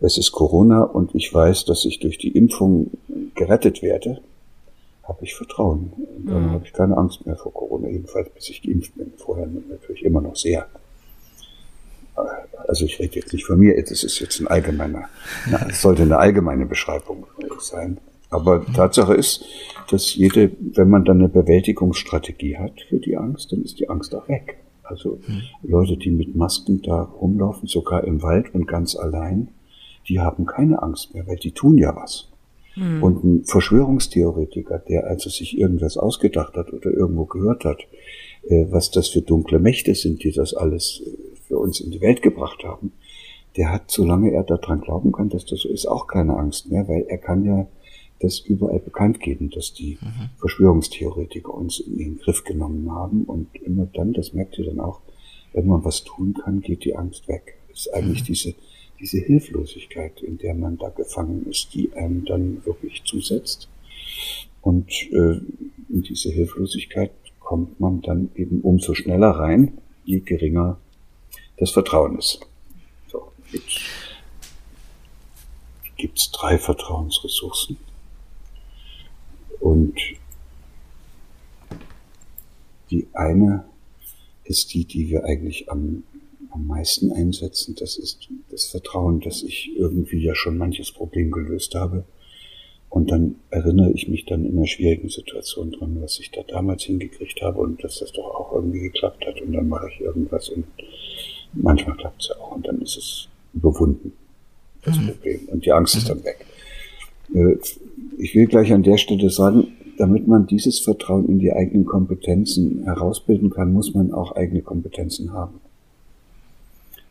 es 0.01 0.17
ist 0.17 0.31
Corona 0.31 0.83
und 0.83 1.15
ich 1.15 1.33
weiß, 1.33 1.65
dass 1.65 1.85
ich 1.85 1.99
durch 1.99 2.17
die 2.17 2.29
Impfung 2.29 2.91
gerettet 3.35 3.81
werde, 3.81 4.21
habe 5.03 5.23
ich 5.23 5.35
Vertrauen. 5.35 5.93
Und 5.95 6.25
dann 6.27 6.43
mhm. 6.43 6.51
habe 6.51 6.65
ich 6.65 6.73
keine 6.73 6.97
Angst 6.97 7.25
mehr 7.25 7.35
vor 7.35 7.53
Corona, 7.53 7.87
jedenfalls 7.87 8.29
bis 8.29 8.49
ich 8.49 8.61
geimpft 8.61 8.95
bin. 8.95 9.13
Vorher 9.17 9.47
natürlich 9.47 10.03
immer 10.03 10.21
noch 10.21 10.35
sehr. 10.35 10.67
Also 12.67 12.85
ich 12.85 12.99
rede 12.99 13.15
jetzt 13.15 13.31
nicht 13.31 13.45
von 13.45 13.59
mir, 13.59 13.77
es 13.77 14.03
ist 14.03 14.19
jetzt 14.19 14.39
ein 14.39 14.47
allgemeiner, 14.47 15.07
es 15.69 15.81
sollte 15.81 16.01
eine 16.01 16.17
allgemeine 16.17 16.65
Beschreibung 16.65 17.27
sein. 17.59 17.99
Aber 18.29 18.65
Tatsache 18.65 19.13
ist, 19.13 19.45
dass 19.89 20.15
jede, 20.15 20.51
wenn 20.59 20.89
man 20.89 21.05
dann 21.05 21.19
eine 21.19 21.29
Bewältigungsstrategie 21.29 22.57
hat 22.57 22.81
für 22.89 22.99
die 22.99 23.15
Angst, 23.15 23.51
dann 23.51 23.63
ist 23.63 23.79
die 23.79 23.89
Angst 23.89 24.13
auch 24.13 24.27
weg. 24.27 24.57
Also 24.83 25.19
mhm. 25.27 25.43
Leute, 25.63 25.97
die 25.97 26.11
mit 26.11 26.35
Masken 26.35 26.81
da 26.81 27.03
rumlaufen, 27.03 27.67
sogar 27.67 28.03
im 28.03 28.21
Wald 28.21 28.53
und 28.53 28.67
ganz 28.67 28.95
allein, 28.95 29.49
die 30.07 30.19
haben 30.19 30.45
keine 30.45 30.81
Angst 30.81 31.13
mehr, 31.13 31.27
weil 31.27 31.37
die 31.37 31.51
tun 31.51 31.77
ja 31.77 31.95
was. 31.95 32.29
Mhm. 32.75 33.03
Und 33.03 33.23
ein 33.23 33.43
Verschwörungstheoretiker, 33.45 34.79
der 34.79 35.07
also 35.07 35.29
sich 35.29 35.57
irgendwas 35.57 35.97
ausgedacht 35.97 36.55
hat 36.55 36.71
oder 36.71 36.91
irgendwo 36.91 37.25
gehört 37.25 37.65
hat, 37.65 37.79
äh, 38.49 38.65
was 38.69 38.91
das 38.91 39.09
für 39.09 39.21
dunkle 39.21 39.59
Mächte 39.59 39.95
sind, 39.95 40.23
die 40.23 40.31
das 40.31 40.53
alles 40.53 41.01
äh, 41.05 41.37
für 41.47 41.57
uns 41.57 41.79
in 41.79 41.91
die 41.91 42.01
Welt 42.01 42.21
gebracht 42.21 42.63
haben, 42.63 42.91
der 43.55 43.71
hat, 43.71 43.89
solange 43.89 44.31
er 44.31 44.43
daran 44.43 44.81
glauben 44.81 45.11
kann, 45.11 45.29
dass 45.29 45.45
das 45.45 45.61
so 45.61 45.69
ist, 45.69 45.87
auch 45.87 46.07
keine 46.07 46.37
Angst 46.37 46.69
mehr, 46.69 46.87
weil 46.87 47.05
er 47.07 47.17
kann 47.17 47.43
ja 47.43 47.67
das 48.19 48.39
überall 48.39 48.79
bekannt 48.79 49.19
geben, 49.19 49.49
dass 49.49 49.73
die 49.73 49.97
mhm. 50.01 50.29
Verschwörungstheoretiker 50.39 51.53
uns 51.53 51.79
in 51.79 51.97
den 51.97 52.17
Griff 52.17 52.43
genommen 52.43 52.91
haben. 52.91 53.23
Und 53.23 53.55
immer 53.55 53.85
dann, 53.85 54.13
das 54.13 54.33
merkt 54.33 54.57
ihr 54.57 54.65
dann 54.65 54.79
auch, 54.79 55.01
wenn 55.53 55.67
man 55.67 55.83
was 55.85 56.03
tun 56.03 56.33
kann, 56.33 56.61
geht 56.61 56.83
die 56.83 56.95
Angst 56.95 57.27
weg. 57.27 57.57
Es 57.71 57.81
ist 57.81 57.93
eigentlich 57.93 58.21
mhm. 58.21 58.25
diese, 58.25 58.55
diese 58.99 59.19
Hilflosigkeit, 59.19 60.21
in 60.21 60.37
der 60.37 60.53
man 60.53 60.77
da 60.77 60.89
gefangen 60.89 61.45
ist, 61.49 61.73
die 61.73 61.93
einem 61.93 62.25
dann 62.25 62.65
wirklich 62.65 63.03
zusetzt. 63.05 63.69
Und 64.61 64.91
äh, 65.11 65.39
in 65.89 66.01
diese 66.01 66.29
Hilflosigkeit 66.29 67.11
kommt 67.39 67.79
man 67.79 68.01
dann 68.01 68.29
eben 68.35 68.61
umso 68.61 68.93
schneller 68.93 69.29
rein, 69.29 69.77
je 70.03 70.19
geringer 70.19 70.77
das 71.57 71.71
Vertrauen 71.71 72.17
ist. 72.17 72.39
So, 73.07 73.31
jetzt 73.51 73.79
gibt 75.95 76.19
es 76.19 76.31
drei 76.31 76.57
Vertrauensressourcen. 76.57 77.77
Und 79.59 79.95
die 82.89 83.07
eine 83.13 83.65
ist 84.43 84.73
die, 84.73 84.85
die 84.85 85.09
wir 85.09 85.25
eigentlich 85.25 85.69
am, 85.69 86.03
am 86.51 86.67
meisten 86.67 87.11
einsetzen. 87.11 87.75
Das 87.77 87.97
ist 87.97 88.29
das 88.49 88.65
Vertrauen, 88.65 89.19
dass 89.19 89.43
ich 89.43 89.71
irgendwie 89.75 90.23
ja 90.23 90.35
schon 90.35 90.57
manches 90.57 90.91
Problem 90.91 91.31
gelöst 91.31 91.75
habe. 91.75 92.05
Und 92.89 93.11
dann 93.11 93.35
erinnere 93.49 93.91
ich 93.91 94.07
mich 94.07 94.25
dann 94.25 94.45
in 94.45 94.57
einer 94.57 94.67
schwierigen 94.67 95.09
Situation 95.09 95.71
dran, 95.71 96.01
was 96.01 96.19
ich 96.19 96.31
da 96.31 96.43
damals 96.43 96.83
hingekriegt 96.83 97.41
habe 97.41 97.59
und 97.59 97.83
dass 97.83 97.99
das 97.99 98.13
doch 98.13 98.33
auch 98.33 98.53
irgendwie 98.53 98.79
geklappt 98.79 99.25
hat. 99.25 99.41
Und 99.41 99.53
dann 99.53 99.67
mache 99.67 99.89
ich 99.93 99.99
irgendwas 99.99 100.49
und 100.49 100.65
manchmal 101.53 101.97
klappt 101.97 102.21
es 102.21 102.29
ja 102.29 102.41
auch 102.41 102.55
und 102.55 102.65
dann 102.65 102.81
ist 102.81 102.97
es 102.97 103.27
überwunden, 103.53 104.13
das 104.83 104.97
mhm. 104.97 105.07
Problem. 105.07 105.39
Und 105.51 105.65
die 105.65 105.71
Angst 105.71 105.95
ist 105.95 106.09
dann 106.09 106.23
weg. 106.23 106.45
Äh, 107.33 107.57
ich 108.17 108.35
will 108.35 108.47
gleich 108.47 108.73
an 108.73 108.83
der 108.83 108.97
Stelle 108.97 109.29
sagen, 109.29 109.67
damit 109.97 110.27
man 110.27 110.47
dieses 110.47 110.79
Vertrauen 110.79 111.27
in 111.27 111.39
die 111.39 111.51
eigenen 111.51 111.85
Kompetenzen 111.85 112.83
herausbilden 112.83 113.49
kann, 113.49 113.73
muss 113.73 113.93
man 113.93 114.11
auch 114.11 114.35
eigene 114.35 114.61
Kompetenzen 114.61 115.33
haben. 115.33 115.59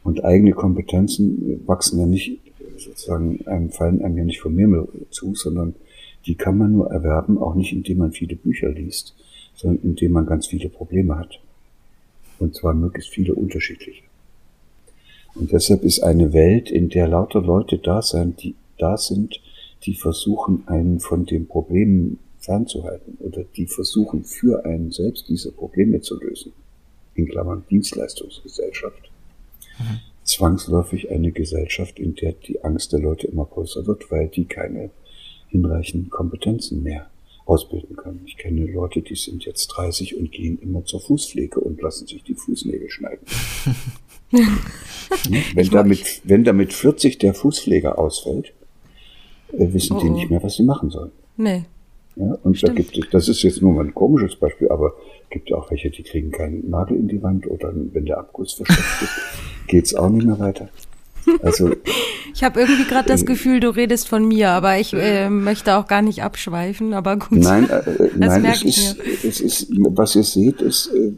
Und 0.05 0.25
eigene 0.25 0.53
Kompetenzen 0.53 1.63
wachsen 1.67 1.99
ja 1.99 2.07
nicht, 2.07 2.39
sozusagen, 2.77 3.45
einem 3.47 3.71
fallen 3.71 4.03
einem 4.03 4.19
ja 4.19 4.25
nicht 4.25 4.41
vom 4.41 4.57
Himmel 4.57 4.89
zu, 5.11 5.35
sondern 5.35 5.75
die 6.27 6.37
kann 6.37 6.59
man 6.59 6.73
nur 6.73 6.91
erwerben, 6.91 7.39
auch 7.39 7.55
nicht 7.55 7.73
indem 7.73 7.99
man 7.99 8.13
viele 8.13 8.37
Bücher 8.37 8.69
liest, 8.69 9.15
sondern 9.57 9.83
indem 9.83 10.13
man 10.13 10.27
ganz 10.27 10.47
viele 10.47 10.69
Probleme 10.69 11.19
hat. 11.19 11.41
Und 12.39 12.55
zwar 12.55 12.75
möglichst 12.75 13.11
viele 13.11 13.35
unterschiedliche. 13.35 14.03
Und 15.35 15.53
deshalb 15.53 15.83
ist 15.83 16.01
eine 16.01 16.33
Welt, 16.33 16.71
in 16.71 16.89
der 16.89 17.09
lauter 17.09 17.43
Leute 17.43 17.79
da 17.79 18.01
sind, 18.03 18.43
die 18.43 18.55
da 18.79 18.97
sind, 18.97 19.41
die 19.87 19.95
versuchen, 19.95 20.67
einen 20.67 21.01
von 21.01 21.25
den 21.25 21.47
Problemen 21.47 22.19
fernzuhalten 22.39 23.17
oder 23.21 23.45
die 23.45 23.67
versuchen, 23.67 24.25
für 24.25 24.65
einen 24.65 24.91
selbst 24.91 25.29
diese 25.29 25.53
Probleme 25.53 26.01
zu 26.01 26.19
lösen, 26.21 26.53
in 27.15 27.27
Klammern 27.27 27.65
Dienstleistungsgesellschaft, 27.71 29.11
mhm. 29.79 30.01
zwangsläufig 30.25 31.11
eine 31.11 31.33
Gesellschaft, 31.33 31.99
in 31.99 32.15
der 32.15 32.33
die 32.33 32.63
Angst 32.63 32.93
der 32.93 33.01
Leute 33.01 33.27
immer 33.29 33.47
größer 33.47 33.87
wird, 33.87 34.11
weil 34.11 34.29
die 34.29 34.45
keine 34.45 34.91
hinreichenden 35.49 36.11
Kompetenzen 36.11 36.83
mehr 36.83 37.09
ausbilden 37.47 37.97
können. 37.97 38.23
Ich 38.27 38.37
kenne 38.37 38.67
Leute, 38.67 39.03
die 39.03 39.15
sind 39.15 39.45
jetzt 39.45 39.69
30 39.69 40.17
und 40.17 40.33
gehen 40.33 40.59
immer 40.61 40.85
zur 40.85 41.01
Fußpflege 41.01 41.61
und 41.61 41.81
lassen 41.81 42.07
sich 42.07 42.25
die 42.25 42.35
Fußnägel 42.35 42.91
schneiden. 42.91 43.25
wenn, 45.55 45.71
damit, 45.71 46.23
wenn 46.25 46.43
damit 46.43 46.73
40 46.73 47.19
der 47.19 47.35
Fußpfleger 47.35 47.99
ausfällt, 47.99 48.53
wissen 49.59 49.97
oh, 49.97 50.01
die 50.01 50.11
nicht 50.11 50.31
mehr, 50.31 50.43
was 50.43 50.55
sie 50.55 50.63
machen 50.63 50.91
sollen. 50.91 51.11
Nee. 51.37 51.65
Ja, 52.17 52.39
und 52.43 52.57
Stimmt. 52.57 52.79
da 52.79 52.83
gibt 52.83 52.97
es, 52.97 53.11
das 53.11 53.29
ist 53.29 53.43
jetzt 53.43 53.61
nur 53.61 53.73
mal 53.73 53.85
ein 53.85 53.95
komisches 53.95 54.37
Beispiel, 54.37 54.69
aber 54.71 54.95
gibt 55.31 55.51
ja 55.51 55.57
auch 55.57 55.71
welche, 55.71 55.91
die 55.91 56.03
kriegen 56.03 56.31
keinen 56.31 56.71
Nagel 56.71 56.97
in 56.97 57.09
die 57.09 57.23
Wand 57.23 57.47
oder 57.47 57.73
wenn 57.75 58.07
der 58.07 58.19
Abguss 58.19 58.55
verstopft 58.55 59.03
ist, 59.03 59.13
geht's 59.67 59.95
auch 59.95 60.09
nicht 60.09 60.27
mehr 60.27 60.39
weiter. 60.39 60.69
Also 61.43 61.73
ich 62.33 62.45
habe 62.45 62.61
irgendwie 62.61 62.85
gerade 62.85 63.09
das 63.09 63.23
äh, 63.23 63.25
Gefühl, 63.25 63.61
du 63.61 63.71
redest 63.71 64.09
von 64.09 64.27
mir, 64.27 64.51
aber 64.51 64.79
ich 64.79 64.93
äh, 64.93 65.29
möchte 65.29 65.77
auch 65.77 65.87
gar 65.89 66.03
nicht 66.03 66.23
abschweifen. 66.23 66.93
Aber 66.93 67.17
gut. 67.17 67.39
Nein, 67.39 67.69
äh, 67.69 67.79
äh 67.91 68.11
nein, 68.17 68.45
es 68.45 68.63
ist, 68.63 68.97
es 69.25 69.41
ist, 69.41 69.69
was 69.71 70.15
ihr 70.15 70.23
seht, 70.23 70.61
ist, 70.61 70.91
äh, 70.95 71.13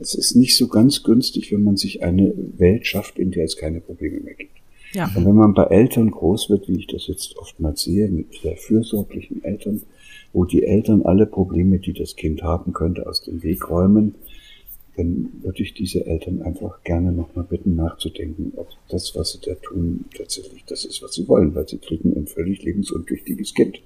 es 0.00 0.14
ist 0.14 0.36
nicht 0.36 0.56
so 0.56 0.68
ganz 0.68 1.02
günstig, 1.02 1.52
wenn 1.52 1.62
man 1.62 1.76
sich 1.76 2.02
eine 2.02 2.32
Welt 2.56 2.86
schafft, 2.86 3.18
in 3.18 3.30
der 3.30 3.44
es 3.44 3.56
keine 3.56 3.80
Probleme 3.80 4.20
mehr 4.20 4.34
gibt. 4.34 4.56
Ja. 4.92 5.10
Und 5.14 5.26
wenn 5.26 5.34
man 5.34 5.54
bei 5.54 5.64
Eltern 5.64 6.10
groß 6.10 6.50
wird, 6.50 6.68
wie 6.68 6.78
ich 6.78 6.86
das 6.86 7.06
jetzt 7.06 7.36
oftmals 7.38 7.82
sehe, 7.82 8.08
mit 8.08 8.34
sehr 8.40 8.56
fürsorglichen 8.56 9.42
Eltern, 9.44 9.82
wo 10.32 10.44
die 10.44 10.64
Eltern 10.64 11.02
alle 11.02 11.26
Probleme, 11.26 11.78
die 11.78 11.92
das 11.92 12.16
Kind 12.16 12.42
haben 12.42 12.72
könnte, 12.72 13.06
aus 13.06 13.22
dem 13.22 13.42
Weg 13.42 13.68
räumen, 13.70 14.14
dann 14.96 15.30
würde 15.42 15.62
ich 15.62 15.74
diese 15.74 16.06
Eltern 16.06 16.42
einfach 16.42 16.82
gerne 16.82 17.12
nochmal 17.12 17.44
bitten, 17.44 17.76
nachzudenken, 17.76 18.52
ob 18.56 18.68
das, 18.88 19.14
was 19.14 19.32
sie 19.32 19.40
da 19.44 19.54
tun, 19.54 20.06
tatsächlich 20.16 20.64
das 20.66 20.84
ist, 20.84 21.02
was 21.02 21.12
sie 21.12 21.28
wollen, 21.28 21.54
weil 21.54 21.68
sie 21.68 21.78
kriegen 21.78 22.16
ein 22.16 22.26
völlig 22.26 22.62
lebensuntüchtiges 22.62 23.54
Kind. 23.54 23.82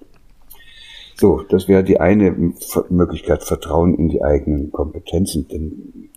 So, 1.17 1.43
das 1.51 1.69
wäre 1.69 1.85
die 1.85 2.01
eine 2.01 2.55
Möglichkeit, 2.89 3.45
Vertrauen 3.45 3.95
in 3.95 4.09
die 4.09 4.23
eigenen 4.23 4.73
Kompetenzen. 4.73 5.47
Denn 5.49 6.11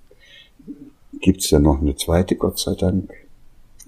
gibt's 1.19 1.49
ja 1.49 1.59
noch 1.59 1.81
eine 1.81 1.95
zweite, 1.95 2.35
Gott 2.35 2.59
sei 2.59 2.75
Dank, 2.75 3.11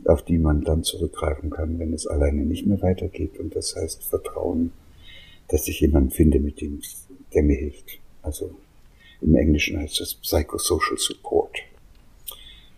auf 0.08 0.24
die 0.24 0.38
man 0.38 0.62
dann 0.62 0.84
zurückgreifen 0.84 1.50
kann, 1.50 1.80
wenn 1.80 1.94
es 1.94 2.08
alleine 2.08 2.46
nicht 2.46 2.66
mehr 2.66 2.82
weitergeht. 2.82 3.40
Und 3.40 3.56
das 3.56 3.76
heißt 3.76 4.04
Vertrauen, 4.04 4.72
dass 5.48 5.68
ich 5.68 5.80
jemanden 5.82 6.12
finde, 6.12 6.40
mit 6.40 6.62
dem, 6.62 6.82
der 7.34 7.44
mir 7.44 7.58
hilft. 7.58 8.00
Also 8.22 8.56
im 9.22 9.36
Englischen 9.36 9.80
heißt 9.80 10.00
das 10.00 10.16
Psychosocial 10.16 10.98
Support. 10.98 11.58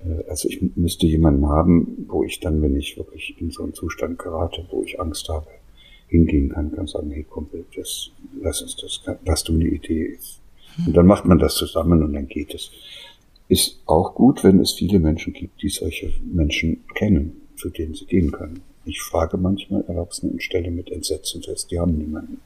Äh, 0.05 0.29
also 0.29 0.49
ich 0.49 0.61
müsste 0.75 1.07
jemanden 1.07 1.47
haben, 1.47 2.05
wo 2.07 2.23
ich 2.23 2.39
dann, 2.39 2.61
wenn 2.61 2.75
ich 2.75 2.97
wirklich 2.97 3.35
in 3.39 3.51
so 3.51 3.63
einen 3.63 3.73
Zustand 3.73 4.19
gerate, 4.19 4.65
wo 4.69 4.83
ich 4.83 4.99
Angst 4.99 5.29
habe, 5.29 5.47
hingehen 6.07 6.49
kann, 6.49 6.71
kann 6.71 6.87
sagen, 6.87 7.11
hey 7.11 7.23
Kumpel, 7.23 7.65
das, 7.75 8.11
lass 8.41 8.61
uns 8.61 8.77
das, 8.77 9.01
hast 9.27 9.49
du 9.49 9.53
eine 9.53 9.65
Idee? 9.65 10.17
Und 10.85 10.95
dann 10.95 11.05
macht 11.05 11.25
man 11.25 11.39
das 11.39 11.55
zusammen 11.55 12.03
und 12.03 12.13
dann 12.13 12.27
geht 12.27 12.53
es. 12.53 12.71
Ist 13.49 13.81
auch 13.85 14.13
gut, 14.13 14.43
wenn 14.43 14.59
es 14.59 14.73
viele 14.73 14.99
Menschen 14.99 15.33
gibt, 15.33 15.61
die 15.61 15.69
solche 15.69 16.11
Menschen 16.23 16.83
kennen, 16.95 17.47
zu 17.55 17.69
denen 17.69 17.93
sie 17.93 18.05
gehen 18.05 18.31
können. 18.31 18.61
Ich 18.85 19.01
frage 19.01 19.37
manchmal 19.37 19.83
Erwachsene 19.87 20.33
und 20.33 20.43
stelle 20.43 20.71
mit 20.71 20.91
Entsetzen 20.91 21.41
fest, 21.43 21.71
die 21.71 21.79
haben 21.79 21.97
niemanden. 21.97 22.41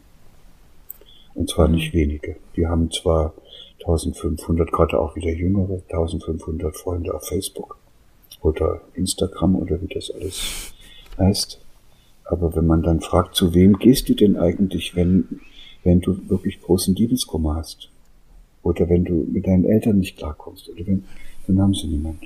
Und 1.34 1.50
zwar 1.50 1.68
mhm. 1.68 1.76
nicht 1.76 1.94
wenige. 1.94 2.36
Die 2.56 2.68
haben 2.68 2.92
zwar 2.92 3.34
1500, 3.80 4.72
gerade 4.72 5.00
auch 5.00 5.16
wieder 5.16 5.32
jüngere, 5.32 5.82
1500 5.90 6.76
Freunde 6.76 7.14
auf 7.14 7.28
Facebook 7.28 7.78
oder 8.42 8.82
Instagram 8.94 9.56
oder 9.56 9.82
wie 9.82 9.88
das 9.88 10.12
alles 10.12 10.74
heißt. 11.18 11.60
Aber 12.26 12.56
wenn 12.56 12.68
man 12.68 12.84
dann 12.84 13.02
fragt, 13.02 13.36
zu 13.36 13.54
wem 13.54 13.78
gehst 13.78 14.08
du 14.10 14.14
denn 14.14 14.38
eigentlich, 14.38 14.96
wenn, 14.96 15.42
wenn 15.84 16.00
du 16.00 16.30
wirklich 16.30 16.62
großen 16.62 16.96
Liebeskummer 16.96 17.56
hast? 17.56 17.90
Oder 18.64 18.90
wenn 18.90 19.04
du 19.04 19.26
mit 19.32 19.48
deinen 19.48 19.66
Eltern 19.66 20.00
nicht 20.00 20.18
klarkommst, 20.18 20.70
oder 20.70 20.86
wenn, 20.86 21.04
dann 21.48 21.62
haben 21.62 21.74
sie 21.74 21.88
niemand. 21.88 22.20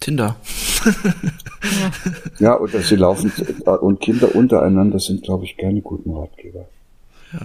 Tinder. 0.00 0.36
ja, 2.40 2.58
oder 2.58 2.80
sie 2.80 2.96
laufen, 2.96 3.32
und 3.80 4.00
Kinder 4.00 4.34
untereinander 4.34 4.98
sind, 4.98 5.22
glaube 5.22 5.44
ich, 5.44 5.56
keine 5.56 5.80
guten 5.80 6.10
Ratgeber. 6.10 6.66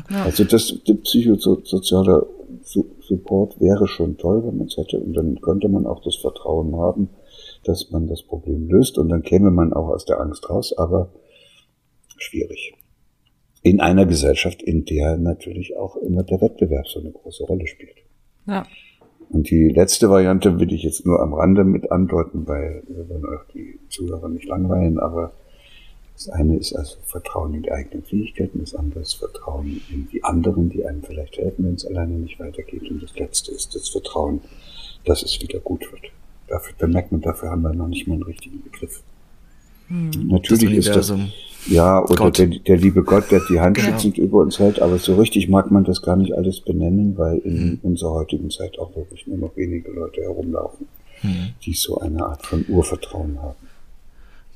Ja. 0.10 0.24
Also 0.24 0.44
das, 0.44 0.74
der 0.88 0.96
psychosoziale 0.96 2.27
Support 2.63 3.60
wäre 3.60 3.88
schon 3.88 4.17
toll, 4.17 4.44
wenn 4.46 4.58
man 4.58 4.67
es 4.67 4.77
hätte, 4.77 5.00
und 5.00 5.13
dann 5.13 5.39
könnte 5.41 5.70
man 5.70 5.86
auch 5.86 6.01
das 6.01 6.15
Vertrauen 6.15 6.75
haben, 6.75 7.10
dass 7.63 7.91
man 7.91 8.08
das 8.08 8.24
Problem 8.24 8.67
löst, 8.70 8.98
und 8.98 9.10
dann 9.10 9.24
käme 9.24 9.51
man 9.51 9.74
auch 9.74 9.89
aus 9.89 10.06
der 10.06 10.20
Angst 10.20 10.50
raus, 10.50 10.74
aber 10.77 11.10
schwierig. 12.17 12.74
In 13.62 13.82
einer 13.82 14.06
Gesellschaft, 14.06 14.62
in 14.62 14.86
der 14.86 15.17
natürlich 15.17 15.77
auch 15.77 15.96
immer 15.98 16.24
der 16.24 16.41
Wettbewerb 16.41 16.88
so 16.88 17.00
eine 17.00 17.12
große 17.12 17.44
Rolle 17.44 17.67
spielt. 17.67 18.07
Ja. 18.48 18.66
Und 19.30 19.50
die 19.50 19.68
letzte 19.70 20.10
Variante 20.10 20.58
will 20.60 20.72
ich 20.72 20.84
jetzt 20.84 21.06
nur 21.06 21.22
am 21.22 21.34
Rande 21.34 21.66
mit 21.66 21.92
andeuten, 21.92 22.48
weil 22.48 22.82
wir 22.88 23.10
wollen 23.10 23.25
euch 23.25 23.46
die 23.54 23.80
Zuhörer 23.89 24.30
nicht 24.30 24.46
langweilen, 24.48 25.00
aber 25.00 25.34
Das 26.18 26.30
eine 26.30 26.58
ist 26.58 26.74
also 26.74 26.98
Vertrauen 27.06 27.54
in 27.54 27.62
die 27.62 27.72
eigenen 27.72 28.04
Fähigkeiten, 28.04 28.60
das 28.60 28.74
andere 28.74 29.01
ist 29.01 29.13
Vertrauen 29.13 29.80
in 29.92 30.08
die 30.12 30.24
anderen, 30.24 30.68
die 30.68 30.84
einem 30.84 31.04
vielleicht 31.04 31.38
helfen, 31.38 31.66
wenn 31.66 31.75
es 31.75 31.86
alleine 31.86 32.13
nicht 32.13 32.39
weitergeht. 32.39 32.89
Und 32.89 33.04
das 33.04 33.16
letzte 33.16 33.51
ist 33.51 33.75
das 33.75 33.89
Vertrauen, 33.89 34.42
dass 35.06 35.22
es 35.22 35.39
wieder 35.44 35.60
gut 35.60 35.92
wird. 35.92 36.12
Dafür 36.48 36.74
bemerkt 36.75 37.12
man, 37.12 37.22
dafür 37.22 37.51
haben 37.51 37.62
wir 37.62 37.72
noch 37.72 37.88
nicht 37.88 38.08
mal 38.08 38.16
einen 38.16 38.24
richtigen 38.24 38.63
Begriff. 38.63 39.04
Hm. 39.88 40.12
Natürlich 40.27 40.86
das 40.86 40.98
ist 40.98 41.12
das, 41.12 41.20
ja, 41.67 42.03
oder 42.06 42.32
der, 42.32 42.48
der, 42.48 42.77
liebe 42.77 43.03
Gott, 43.03 43.29
der 43.32 43.41
die 43.50 43.60
Hand 43.60 43.77
genau. 43.77 43.89
schützend 43.89 44.17
über 44.17 44.39
uns 44.39 44.58
hält, 44.58 44.82
aber 44.82 44.98
so 44.98 45.15
richtig 45.15 45.50
mag 45.50 45.70
man 45.70 45.84
das 45.84 46.01
gar 46.01 46.15
nicht 46.15 46.34
alles 46.34 46.62
benennen, 46.62 47.17
weil 47.17 47.39
in 47.39 47.58
hm. 47.58 47.79
unserer 47.84 48.12
heutigen 48.12 48.50
Zeit 48.50 48.79
auch 48.79 48.96
wirklich 48.96 49.27
nur 49.27 49.38
noch 49.38 49.56
wenige 49.58 49.91
Leute 49.91 50.22
herumlaufen, 50.22 50.88
hm. 51.22 51.50
die 51.63 51.74
so 51.74 52.00
eine 52.00 52.25
Art 52.25 52.46
von 52.46 52.65
Urvertrauen 52.67 53.41
haben. 53.41 53.67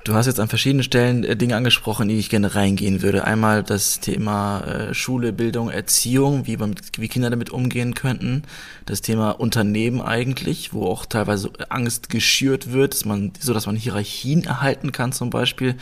Du 0.04 0.16
hast 0.16 0.26
jetzt 0.26 0.40
an 0.40 0.48
verschiedenen 0.48 0.84
Stellen 0.84 1.24
äh, 1.24 1.36
Dinge 1.36 1.56
angesprochen, 1.56 2.04
in 2.04 2.10
die 2.10 2.18
ich 2.18 2.30
gerne 2.30 2.56
reingehen 2.56 3.04
würde. 3.04 3.24
Einmal 3.26 3.62
das 3.62 4.00
Thema 4.00 4.62
äh, 4.62 4.94
Schule, 4.96 5.32
Bildung, 5.32 5.70
Erziehung, 5.70 6.48
wie, 6.48 6.58
man, 6.58 6.74
wie 6.98 7.08
Kinder 7.08 7.30
damit 7.30 7.52
umgehen 7.52 7.94
könnten. 7.94 8.42
Das 8.86 9.02
Thema 9.02 9.32
Unternehmen 9.32 10.02
eigentlich, 10.02 10.74
wo 10.74 10.88
auch 10.88 11.06
teilweise 11.06 11.52
Angst 11.70 12.10
geschürt 12.10 12.72
wird, 12.72 12.94
dass 12.94 13.06
man, 13.06 13.34
so 13.40 13.54
dass 13.54 13.68
man 13.68 13.76
Hierarchien 13.76 14.44
erhalten 14.44 14.92
kann 14.92 15.12
zum 15.12 15.30
Beispiel. 15.30 15.76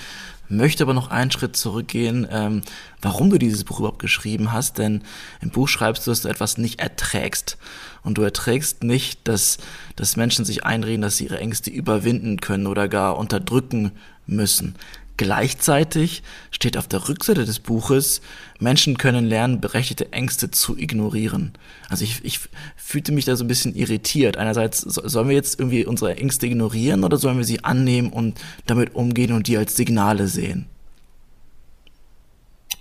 Möchte 0.50 0.84
aber 0.84 0.96
noch 0.96 1.10
einen 1.10 1.32
Schritt 1.32 1.56
zurückgehen, 1.56 2.28
ähm, 2.32 2.64
warum 3.02 3.30
du 3.30 3.38
dieses 3.38 3.64
Buch 3.64 3.80
überhaupt 3.80 4.00
geschrieben 4.00 4.52
hast, 4.52 4.80
denn 4.80 5.04
im 5.42 5.52
Buch 5.52 5.68
schreibst 5.68 6.06
du, 6.06 6.12
dass 6.12 6.24
du 6.24 6.28
etwas 6.28 6.58
nicht 6.58 6.80
erträgst. 6.80 7.58
Und 8.02 8.18
du 8.18 8.24
erträgst 8.24 8.84
nicht, 8.84 9.28
dass, 9.28 9.58
dass 9.96 10.16
Menschen 10.16 10.46
sich 10.46 10.66
einreden, 10.66 11.02
dass 11.02 11.18
sie 11.18 11.26
ihre 11.26 11.40
Ängste 11.40 11.70
überwinden 11.70 12.42
können 12.42 12.66
oder 12.66 12.88
gar 12.88 13.18
unterdrücken 13.18 13.92
müssen. 14.26 14.76
Gleichzeitig 15.20 16.24
steht 16.50 16.78
auf 16.78 16.88
der 16.88 17.10
Rückseite 17.10 17.44
des 17.44 17.60
Buches, 17.60 18.22
Menschen 18.58 18.98
können 18.98 19.26
lernen, 19.26 19.60
berechtigte 19.60 20.14
Ängste 20.14 20.50
zu 20.50 20.78
ignorieren. 20.78 21.52
Also 21.90 22.06
ich, 22.06 22.24
ich 22.24 22.40
fühlte 22.78 23.12
mich 23.12 23.26
da 23.26 23.36
so 23.36 23.44
ein 23.44 23.50
bisschen 23.50 23.76
irritiert. 23.76 24.38
Einerseits, 24.38 24.80
sollen 24.80 25.28
wir 25.28 25.36
jetzt 25.36 25.60
irgendwie 25.60 25.86
unsere 25.86 26.16
Ängste 26.16 26.46
ignorieren 26.46 27.04
oder 27.04 27.18
sollen 27.18 27.36
wir 27.36 27.44
sie 27.44 27.66
annehmen 27.66 28.14
und 28.14 28.40
damit 28.66 28.96
umgehen 28.96 29.34
und 29.34 29.50
die 29.50 29.58
als 29.58 29.76
Signale 29.76 30.30
sehen? 30.30 30.68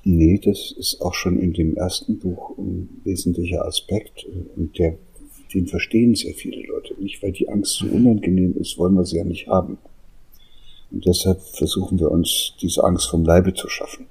Nee, 0.05 0.39
das 0.39 0.73
ist 0.79 1.01
auch 1.01 1.15
schon 1.15 1.41
in 1.41 1.55
dem 1.55 1.77
ersten 1.77 2.21
Buch 2.21 2.57
ein 2.57 3.01
wesentlicher 3.03 3.65
Aspekt 3.65 4.25
und 4.55 4.79
der, 4.79 4.97
den 5.53 5.67
verstehen 5.67 6.15
sehr 6.15 6.35
viele 6.35 6.65
Leute 6.69 6.95
nicht, 7.03 7.21
weil 7.21 7.33
die 7.33 7.49
Angst 7.49 7.73
so 7.73 7.87
unangenehm 7.87 8.55
ist, 8.57 8.79
wollen 8.79 8.95
wir 8.95 9.05
sie 9.05 9.17
ja 9.17 9.25
nicht 9.25 9.49
haben. 9.49 9.79
Und 10.91 11.07
deshalb 11.07 11.41
versuchen 11.41 11.99
wir 11.99 12.11
uns 12.11 12.55
diese 12.61 12.85
Angst 12.85 13.09
vom 13.09 13.25
Leibe 13.25 13.55
zu 13.55 13.69
schaffen 13.69 14.07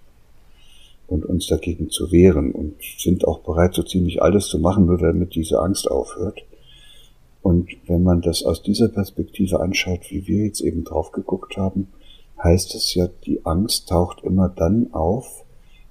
und 1.07 1.25
uns 1.25 1.47
dagegen 1.47 1.89
zu 1.89 2.11
wehren 2.11 2.51
und 2.51 2.75
sind 2.97 3.27
auch 3.27 3.39
bereit, 3.39 3.73
so 3.73 3.83
ziemlich 3.83 4.21
alles 4.21 4.47
zu 4.47 4.59
machen, 4.59 4.85
nur 4.85 4.97
damit 4.97 5.35
diese 5.35 5.59
Angst 5.59 5.89
aufhört. 5.89 6.43
Und 7.41 7.69
wenn 7.87 8.03
man 8.03 8.21
das 8.21 8.43
aus 8.43 8.61
dieser 8.61 8.89
Perspektive 8.89 9.61
anschaut, 9.61 10.11
wie 10.11 10.27
wir 10.27 10.45
jetzt 10.45 10.61
eben 10.61 10.83
drauf 10.83 11.11
geguckt 11.11 11.55
haben, 11.57 11.87
heißt 12.43 12.75
es 12.75 12.93
ja, 12.93 13.07
die 13.25 13.45
Angst 13.45 13.89
taucht 13.89 14.23
immer 14.23 14.49
dann 14.49 14.93
auf, 14.93 15.45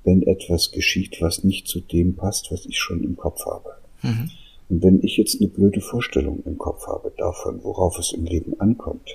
wenn 0.05 0.23
etwas 0.23 0.71
geschieht, 0.71 1.21
was 1.21 1.43
nicht 1.45 1.67
zu 1.67 1.81
dem 1.81 2.15
passt, 2.15 2.53
was 2.53 2.67
ich 2.67 2.79
schon 2.79 3.03
im 3.03 3.17
Kopf 3.17 3.45
habe. 3.47 3.71
Mhm. 4.03 4.31
Und 4.69 4.83
wenn 4.83 5.03
ich 5.03 5.17
jetzt 5.17 5.41
eine 5.41 5.49
blöde 5.49 5.81
Vorstellung 5.81 6.43
im 6.45 6.59
Kopf 6.59 6.87
habe 6.87 7.13
davon, 7.17 7.63
worauf 7.65 7.99
es 7.99 8.13
im 8.13 8.25
Leben 8.25 8.61
ankommt, 8.61 9.11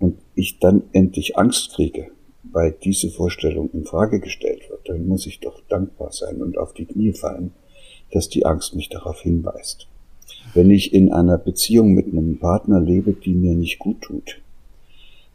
und 0.00 0.18
ich 0.34 0.58
dann 0.58 0.82
endlich 0.92 1.38
Angst 1.38 1.74
kriege, 1.74 2.08
weil 2.42 2.72
diese 2.72 3.10
Vorstellung 3.10 3.70
in 3.72 3.84
Frage 3.84 4.18
gestellt 4.18 4.68
wird, 4.68 4.88
dann 4.88 5.06
muss 5.06 5.26
ich 5.26 5.38
doch 5.38 5.62
dankbar 5.68 6.10
sein 6.10 6.42
und 6.42 6.58
auf 6.58 6.74
die 6.74 6.86
Knie 6.86 7.12
fallen, 7.12 7.52
dass 8.10 8.28
die 8.28 8.44
Angst 8.44 8.74
mich 8.74 8.88
darauf 8.88 9.20
hinweist. 9.20 9.86
Wenn 10.54 10.70
ich 10.70 10.92
in 10.92 11.12
einer 11.12 11.38
Beziehung 11.38 11.92
mit 11.92 12.06
einem 12.06 12.38
Partner 12.38 12.80
lebe, 12.80 13.12
die 13.12 13.34
mir 13.34 13.54
nicht 13.54 13.78
gut 13.78 14.00
tut, 14.00 14.40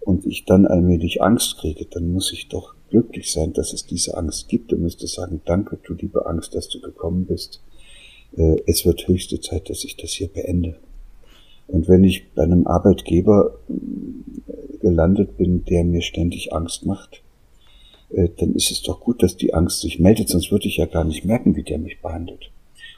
und 0.05 0.25
ich 0.25 0.45
dann 0.45 0.67
allmählich 0.67 1.21
Angst 1.21 1.57
kriege, 1.57 1.85
dann 1.85 2.11
muss 2.11 2.31
ich 2.31 2.47
doch 2.47 2.75
glücklich 2.89 3.31
sein, 3.31 3.53
dass 3.53 3.73
es 3.73 3.85
diese 3.85 4.15
Angst 4.15 4.47
gibt 4.47 4.71
und 4.71 4.81
müsste 4.81 5.07
sagen, 5.07 5.41
danke, 5.45 5.79
du 5.83 5.93
liebe 5.93 6.27
Angst, 6.27 6.53
dass 6.53 6.69
du 6.69 6.79
gekommen 6.79 7.25
bist. 7.25 7.61
Äh, 8.37 8.57
es 8.67 8.85
wird 8.85 9.07
höchste 9.07 9.41
Zeit, 9.41 9.69
dass 9.69 9.83
ich 9.83 9.97
das 9.97 10.11
hier 10.11 10.27
beende. 10.27 10.75
Und 11.67 11.87
wenn 11.87 12.03
ich 12.03 12.31
bei 12.33 12.43
einem 12.43 12.67
Arbeitgeber 12.67 13.57
äh, 13.69 14.77
gelandet 14.79 15.37
bin, 15.37 15.65
der 15.65 15.83
mir 15.83 16.01
ständig 16.01 16.53
Angst 16.53 16.85
macht, 16.85 17.23
äh, 18.11 18.29
dann 18.37 18.53
ist 18.53 18.71
es 18.71 18.81
doch 18.81 18.99
gut, 18.99 19.23
dass 19.23 19.37
die 19.37 19.53
Angst 19.53 19.81
sich 19.81 19.99
meldet, 19.99 20.29
sonst 20.29 20.51
würde 20.51 20.67
ich 20.67 20.77
ja 20.77 20.85
gar 20.85 21.03
nicht 21.03 21.25
merken, 21.25 21.55
wie 21.55 21.63
der 21.63 21.79
mich 21.79 22.01
behandelt. 22.01 22.51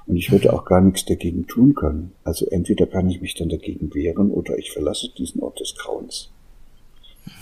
Und 0.05 0.15
ich 0.15 0.31
würde 0.31 0.53
auch 0.53 0.63
gar 0.63 0.81
nichts 0.81 1.05
dagegen 1.05 1.47
tun 1.47 1.75
können. 1.75 2.13
Also 2.23 2.45
entweder 2.45 2.87
kann 2.87 3.09
ich 3.09 3.21
mich 3.21 3.35
dann 3.35 3.49
dagegen 3.49 3.93
wehren 3.93 4.31
oder 4.31 4.57
ich 4.57 4.71
verlasse 4.71 5.09
diesen 5.17 5.41
Ort 5.41 5.59
des 5.59 5.75
Grauens. 5.75 6.29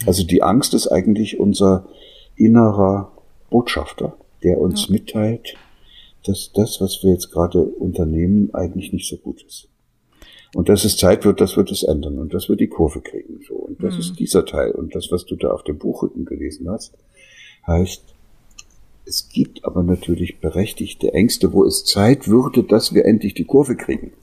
Also 0.08 0.26
die 0.26 0.42
Angst 0.42 0.74
ist 0.74 0.88
eigentlich 0.88 1.40
unser 1.40 1.88
innerer 2.36 3.12
Botschafter, 3.52 4.18
der 4.44 4.60
uns 4.60 4.88
ja. 4.88 4.94
mitteilt, 4.94 5.56
dass 6.26 6.52
das, 6.54 6.82
was 6.82 7.04
wir 7.04 7.12
jetzt 7.12 7.32
gerade 7.32 7.62
unternehmen, 7.62 8.50
eigentlich 8.54 8.92
nicht 8.92 9.08
so 9.08 9.18
gut 9.18 9.44
ist. 9.44 9.68
Und 10.56 10.70
dass 10.70 10.86
es 10.86 10.96
Zeit 10.96 11.26
wird, 11.26 11.42
das 11.42 11.58
wird 11.58 11.70
es 11.70 11.84
ändern 11.84 12.18
und 12.18 12.34
das 12.34 12.48
wird 12.48 12.62
die 12.62 12.70
Kurve 12.70 13.02
kriegen. 13.02 13.42
So. 13.46 13.56
Und 13.56 13.84
das 13.84 13.96
mhm. 13.96 14.00
ist 14.00 14.20
dieser 14.20 14.46
Teil. 14.46 14.72
Und 14.72 14.96
das, 14.96 15.12
was 15.12 15.26
du 15.26 15.36
da 15.36 15.50
auf 15.50 15.66
dem 15.66 15.78
Buchrücken 15.78 16.24
gelesen 16.24 16.70
hast, 16.70 16.94
heißt, 17.68 18.02
es 19.06 19.28
gibt 19.28 19.66
aber 19.66 19.84
natürlich 19.84 20.40
berechtigte 20.40 21.14
Ängste, 21.14 21.52
wo 21.52 21.66
es 21.66 21.84
Zeit 21.84 22.30
würde, 22.30 22.64
dass 22.64 22.94
wir 22.94 23.04
endlich 23.04 23.34
die 23.34 23.44
Kurve 23.44 23.76
kriegen. 23.76 24.14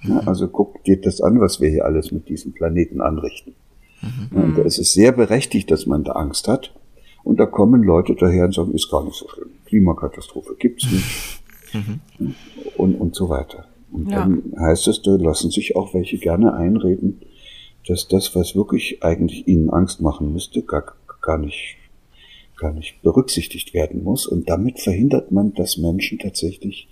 Mhm. 0.00 0.10
Ja, 0.10 0.20
also 0.20 0.48
guck 0.48 0.82
dir 0.84 0.98
das 0.98 1.20
an, 1.20 1.38
was 1.38 1.60
wir 1.60 1.68
hier 1.68 1.84
alles 1.84 2.12
mit 2.12 2.30
diesem 2.30 2.54
Planeten 2.54 3.02
anrichten. 3.02 3.52
Mhm. 4.00 4.42
Und 4.42 4.58
es 4.60 4.78
ist 4.78 4.94
sehr 4.94 5.12
berechtigt, 5.12 5.70
dass 5.70 5.84
man 5.84 6.02
da 6.02 6.12
Angst 6.12 6.48
hat. 6.48 6.74
Und 7.24 7.38
da 7.38 7.44
kommen 7.44 7.82
Leute 7.82 8.14
daher 8.14 8.46
und 8.46 8.54
sagen, 8.54 8.72
ist 8.72 8.90
gar 8.90 9.04
nicht 9.04 9.16
so 9.18 9.28
schlimm. 9.28 9.50
Klimakatastrophe 9.66 10.56
gibt's 10.58 10.90
nicht. 10.90 11.42
Mhm. 11.74 12.34
Und, 12.78 12.94
und 12.94 13.14
so 13.14 13.28
weiter. 13.28 13.66
Und 13.92 14.10
ja. 14.10 14.20
dann 14.20 14.52
heißt 14.58 14.88
es, 14.88 15.02
da 15.02 15.16
lassen 15.16 15.50
sich 15.50 15.76
auch 15.76 15.94
welche 15.94 16.18
gerne 16.18 16.54
einreden, 16.54 17.20
dass 17.86 18.08
das, 18.08 18.34
was 18.34 18.54
wirklich 18.54 19.02
eigentlich 19.02 19.48
ihnen 19.48 19.70
Angst 19.70 20.00
machen 20.00 20.32
müsste, 20.32 20.62
gar, 20.62 20.94
gar 21.22 21.38
nicht, 21.38 21.76
gar 22.56 22.72
nicht 22.72 23.00
berücksichtigt 23.02 23.72
werden 23.72 24.02
muss. 24.04 24.26
Und 24.26 24.48
damit 24.48 24.80
verhindert 24.80 25.32
man, 25.32 25.54
dass 25.54 25.78
Menschen 25.78 26.18
tatsächlich 26.18 26.88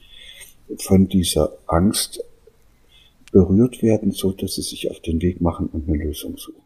von 0.78 1.08
dieser 1.08 1.58
Angst 1.66 2.24
berührt 3.30 3.82
werden, 3.82 4.12
so 4.12 4.32
dass 4.32 4.54
sie 4.54 4.62
sich 4.62 4.90
auf 4.90 5.00
den 5.00 5.20
Weg 5.20 5.40
machen 5.40 5.66
und 5.66 5.88
eine 5.88 6.02
Lösung 6.02 6.36
suchen. 6.36 6.62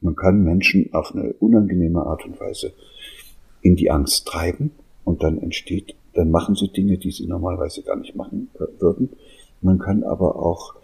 Man 0.00 0.14
kann 0.14 0.44
Menschen 0.44 0.92
auf 0.92 1.12
eine 1.12 1.32
unangenehme 1.34 2.00
Art 2.00 2.24
und 2.24 2.38
Weise 2.40 2.72
in 3.62 3.74
die 3.74 3.90
Angst 3.90 4.26
treiben 4.26 4.70
und 5.04 5.22
dann 5.22 5.38
entsteht, 5.38 5.96
dann 6.14 6.30
machen 6.30 6.54
sie 6.54 6.68
Dinge, 6.68 6.98
die 6.98 7.10
sie 7.10 7.26
normalerweise 7.26 7.82
gar 7.82 7.96
nicht 7.96 8.14
machen 8.14 8.48
würden. 8.78 9.10
Man 9.60 9.78
kann 9.78 10.04
aber 10.04 10.36
auch 10.36 10.74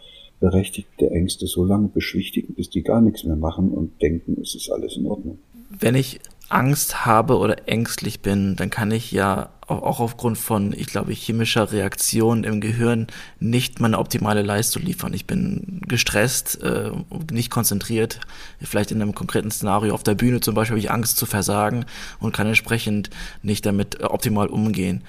berechtigte 0.40 1.10
Ängste 1.10 1.46
so 1.46 1.64
lange 1.64 1.88
beschwichtigen, 1.88 2.54
bis 2.54 2.70
die 2.70 2.82
gar 2.82 3.00
nichts 3.00 3.24
mehr 3.24 3.36
machen 3.36 3.70
und 3.70 4.00
denken, 4.02 4.36
es 4.42 4.54
ist 4.54 4.70
alles 4.70 4.96
in 4.96 5.06
Ordnung. 5.06 5.38
Wenn 5.70 5.94
ich 5.94 6.20
Angst 6.50 7.06
habe 7.06 7.38
oder 7.38 7.68
ängstlich 7.68 8.20
bin, 8.20 8.54
dann 8.56 8.68
kann 8.68 8.90
ich 8.90 9.10
ja 9.10 9.50
auch 9.66 10.00
aufgrund 10.00 10.36
von, 10.36 10.74
ich 10.74 10.88
glaube, 10.88 11.12
chemischer 11.12 11.72
Reaktion 11.72 12.44
im 12.44 12.60
Gehirn 12.60 13.06
nicht 13.40 13.80
meine 13.80 13.98
optimale 13.98 14.42
Leistung 14.42 14.82
liefern. 14.82 15.14
Ich 15.14 15.26
bin 15.26 15.80
gestresst, 15.88 16.62
äh, 16.62 16.90
nicht 17.32 17.50
konzentriert. 17.50 18.20
Vielleicht 18.60 18.90
in 18.90 19.00
einem 19.00 19.14
konkreten 19.14 19.50
Szenario 19.50 19.94
auf 19.94 20.02
der 20.02 20.14
Bühne 20.14 20.40
zum 20.40 20.54
Beispiel 20.54 20.74
habe 20.74 20.80
ich 20.80 20.90
Angst 20.90 21.16
zu 21.16 21.24
versagen 21.24 21.86
und 22.20 22.34
kann 22.34 22.46
entsprechend 22.46 23.08
nicht 23.42 23.64
damit 23.64 24.00
äh, 24.00 24.04
optimal 24.04 24.48
umgehen 24.48 25.02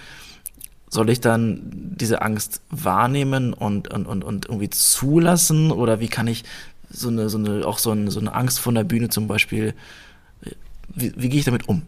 soll 0.90 1.10
ich 1.10 1.20
dann 1.20 1.62
diese 1.98 2.22
Angst 2.22 2.62
wahrnehmen 2.70 3.54
und, 3.54 3.92
und, 3.92 4.06
und, 4.06 4.24
und 4.24 4.46
irgendwie 4.46 4.70
zulassen? 4.70 5.72
Oder 5.72 6.00
wie 6.00 6.08
kann 6.08 6.28
ich 6.28 6.44
so 6.90 7.10
eine, 7.10 7.30
so 7.30 7.38
eine, 7.38 7.66
auch 7.66 7.78
so 7.78 7.92
eine, 7.92 8.12
so 8.12 8.20
eine 8.20 8.34
Angst 8.34 8.60
von 8.60 8.76
der 8.76 8.84
Bühne 8.84 9.10
zum 9.10 9.28
Beispiel, 9.28 9.74
wie, 10.94 11.14
wie 11.16 11.30
gehe 11.30 11.40
ich 11.40 11.46
damit 11.46 11.68
um? 11.68 11.84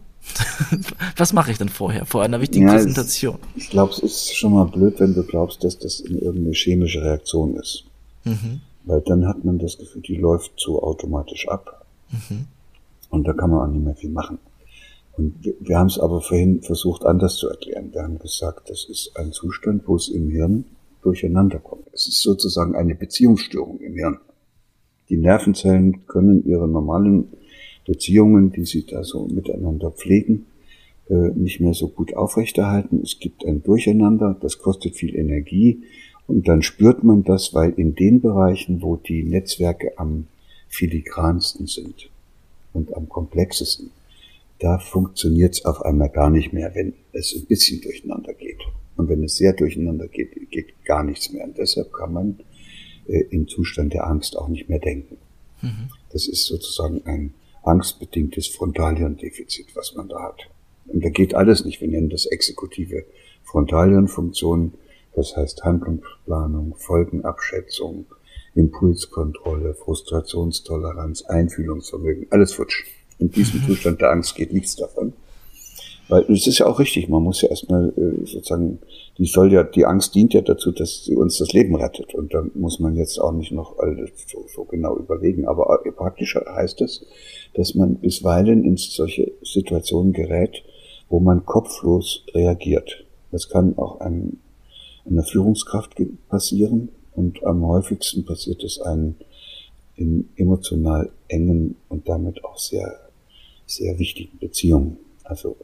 Was 1.16 1.32
mache 1.32 1.50
ich 1.50 1.58
denn 1.58 1.68
vorher, 1.68 2.04
vor 2.04 2.22
einer 2.22 2.40
wichtigen 2.40 2.66
ja, 2.66 2.74
Präsentation? 2.74 3.38
Es, 3.56 3.62
ich 3.64 3.70
glaube, 3.70 3.92
es 3.92 4.00
ist 4.00 4.36
schon 4.36 4.52
mal 4.52 4.64
blöd, 4.64 5.00
wenn 5.00 5.14
du 5.14 5.22
glaubst, 5.22 5.64
dass 5.64 5.78
das 5.78 6.00
in 6.00 6.18
irgendeine 6.18 6.54
chemische 6.54 7.02
Reaktion 7.02 7.56
ist. 7.56 7.84
Mhm. 8.24 8.60
Weil 8.84 9.00
dann 9.02 9.26
hat 9.26 9.44
man 9.44 9.58
das 9.58 9.78
Gefühl, 9.78 10.02
die 10.02 10.16
läuft 10.16 10.52
so 10.56 10.82
automatisch 10.82 11.48
ab. 11.48 11.86
Mhm. 12.10 12.46
Und 13.10 13.26
da 13.26 13.32
kann 13.32 13.50
man 13.50 13.60
auch 13.60 13.72
nicht 13.72 13.84
mehr 13.84 13.94
viel 13.94 14.10
machen. 14.10 14.38
Und 15.18 15.34
wir 15.60 15.76
haben 15.76 15.88
es 15.88 15.98
aber 15.98 16.20
vorhin 16.20 16.62
versucht 16.62 17.04
anders 17.04 17.34
zu 17.36 17.48
erklären. 17.48 17.92
Wir 17.92 18.02
haben 18.02 18.20
gesagt, 18.20 18.70
das 18.70 18.86
ist 18.88 19.16
ein 19.16 19.32
Zustand, 19.32 19.82
wo 19.86 19.96
es 19.96 20.08
im 20.08 20.30
Hirn 20.30 20.64
durcheinander 21.02 21.58
kommt. 21.58 21.88
Es 21.92 22.06
ist 22.06 22.22
sozusagen 22.22 22.76
eine 22.76 22.94
Beziehungsstörung 22.94 23.80
im 23.80 23.94
Hirn. 23.94 24.18
Die 25.08 25.16
Nervenzellen 25.16 26.06
können 26.06 26.46
ihre 26.46 26.68
normalen 26.68 27.32
Beziehungen, 27.84 28.52
die 28.52 28.64
sie 28.64 28.86
da 28.86 29.02
so 29.02 29.26
miteinander 29.26 29.90
pflegen, 29.90 30.46
äh, 31.08 31.30
nicht 31.30 31.58
mehr 31.58 31.74
so 31.74 31.88
gut 31.88 32.14
aufrechterhalten. 32.14 33.00
Es 33.02 33.18
gibt 33.18 33.44
ein 33.44 33.62
Durcheinander, 33.64 34.36
das 34.40 34.58
kostet 34.58 34.94
viel 34.94 35.16
Energie 35.16 35.82
und 36.28 36.46
dann 36.46 36.62
spürt 36.62 37.02
man 37.02 37.24
das, 37.24 37.54
weil 37.54 37.72
in 37.72 37.96
den 37.96 38.20
Bereichen, 38.20 38.82
wo 38.82 38.96
die 38.96 39.24
Netzwerke 39.24 39.98
am 39.98 40.28
filigransten 40.68 41.66
sind 41.66 42.08
und 42.72 42.94
am 42.94 43.08
komplexesten, 43.08 43.90
da 44.60 44.78
funktioniert 44.78 45.54
es 45.54 45.64
auf 45.64 45.82
einmal 45.82 46.08
gar 46.08 46.30
nicht 46.30 46.52
mehr, 46.52 46.74
wenn 46.74 46.94
es 47.12 47.34
ein 47.34 47.46
bisschen 47.46 47.80
durcheinander 47.80 48.34
geht. 48.34 48.60
Und 48.96 49.08
wenn 49.08 49.22
es 49.22 49.36
sehr 49.36 49.52
durcheinander 49.52 50.08
geht, 50.08 50.50
geht 50.50 50.84
gar 50.84 51.04
nichts 51.04 51.30
mehr. 51.30 51.44
Und 51.44 51.56
deshalb 51.56 51.92
kann 51.92 52.12
man 52.12 52.40
äh, 53.06 53.20
im 53.30 53.46
Zustand 53.46 53.92
der 53.94 54.06
Angst 54.06 54.36
auch 54.36 54.48
nicht 54.48 54.68
mehr 54.68 54.80
denken. 54.80 55.18
Mhm. 55.62 55.90
Das 56.10 56.26
ist 56.26 56.46
sozusagen 56.46 57.02
ein 57.04 57.34
angstbedingtes 57.62 58.48
Frontalhirndefizit, 58.48 59.76
was 59.76 59.94
man 59.94 60.08
da 60.08 60.22
hat. 60.22 60.48
Und 60.86 61.04
da 61.04 61.10
geht 61.10 61.34
alles 61.34 61.64
nicht. 61.64 61.80
Wir 61.80 61.88
nennen 61.88 62.10
das 62.10 62.26
exekutive 62.26 63.04
Frontalhirnfunktion. 63.44 64.74
Das 65.14 65.36
heißt 65.36 65.64
Handlungsplanung, 65.64 66.74
Folgenabschätzung, 66.76 68.06
Impulskontrolle, 68.54 69.74
Frustrationstoleranz, 69.74 71.22
Einfühlungsvermögen, 71.22 72.26
alles 72.30 72.52
futsch. 72.52 72.84
In 73.18 73.30
diesem 73.30 73.60
mhm. 73.60 73.66
Zustand 73.66 74.00
der 74.00 74.10
Angst 74.10 74.34
geht 74.36 74.52
nichts 74.52 74.76
davon. 74.76 75.12
Weil 76.08 76.22
es 76.32 76.46
ist 76.46 76.58
ja 76.58 76.66
auch 76.66 76.78
richtig, 76.78 77.08
man 77.08 77.22
muss 77.22 77.42
ja 77.42 77.50
erstmal 77.50 77.90
äh, 77.90 78.24
sozusagen, 78.24 78.78
die 79.18 79.26
soll 79.26 79.52
ja, 79.52 79.62
die 79.62 79.84
Angst 79.84 80.14
dient 80.14 80.32
ja 80.32 80.40
dazu, 80.40 80.72
dass 80.72 81.04
sie 81.04 81.14
uns 81.14 81.36
das 81.36 81.52
Leben 81.52 81.74
rettet. 81.76 82.14
Und 82.14 82.32
da 82.32 82.44
muss 82.54 82.80
man 82.80 82.96
jetzt 82.96 83.18
auch 83.18 83.32
nicht 83.32 83.52
noch 83.52 83.78
alles 83.78 84.10
so, 84.26 84.46
so 84.48 84.64
genau 84.64 84.96
überlegen. 84.96 85.46
Aber 85.46 85.82
äh, 85.84 85.92
praktischer 85.92 86.44
heißt 86.48 86.80
es, 86.80 87.04
dass 87.54 87.74
man 87.74 87.96
bisweilen 87.96 88.64
in 88.64 88.78
solche 88.78 89.32
Situationen 89.42 90.14
gerät, 90.14 90.62
wo 91.10 91.20
man 91.20 91.44
kopflos 91.44 92.24
reagiert. 92.34 93.04
Das 93.30 93.50
kann 93.50 93.76
auch 93.76 94.00
einem, 94.00 94.38
einer 95.04 95.24
Führungskraft 95.24 95.94
passieren 96.28 96.88
und 97.14 97.44
am 97.44 97.66
häufigsten 97.66 98.24
passiert 98.24 98.62
es 98.64 98.80
einem 98.80 99.16
in 99.96 100.28
emotional 100.36 101.10
engen 101.26 101.76
und 101.88 102.08
damit 102.08 102.44
auch 102.44 102.58
sehr, 102.58 103.07
sehr 103.68 103.98
wichtigen 103.98 104.38
Beziehungen. 104.38 104.96
Also 105.24 105.56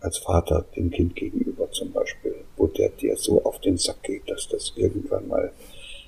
als 0.00 0.18
Vater 0.18 0.66
dem 0.76 0.90
Kind 0.90 1.14
gegenüber 1.16 1.70
zum 1.70 1.92
Beispiel, 1.92 2.34
wo 2.56 2.66
der 2.66 2.90
dir 2.90 3.16
so 3.16 3.42
auf 3.44 3.60
den 3.60 3.78
Sack 3.78 4.02
geht, 4.02 4.28
dass 4.28 4.48
das 4.48 4.72
irgendwann 4.76 5.28
mal 5.28 5.52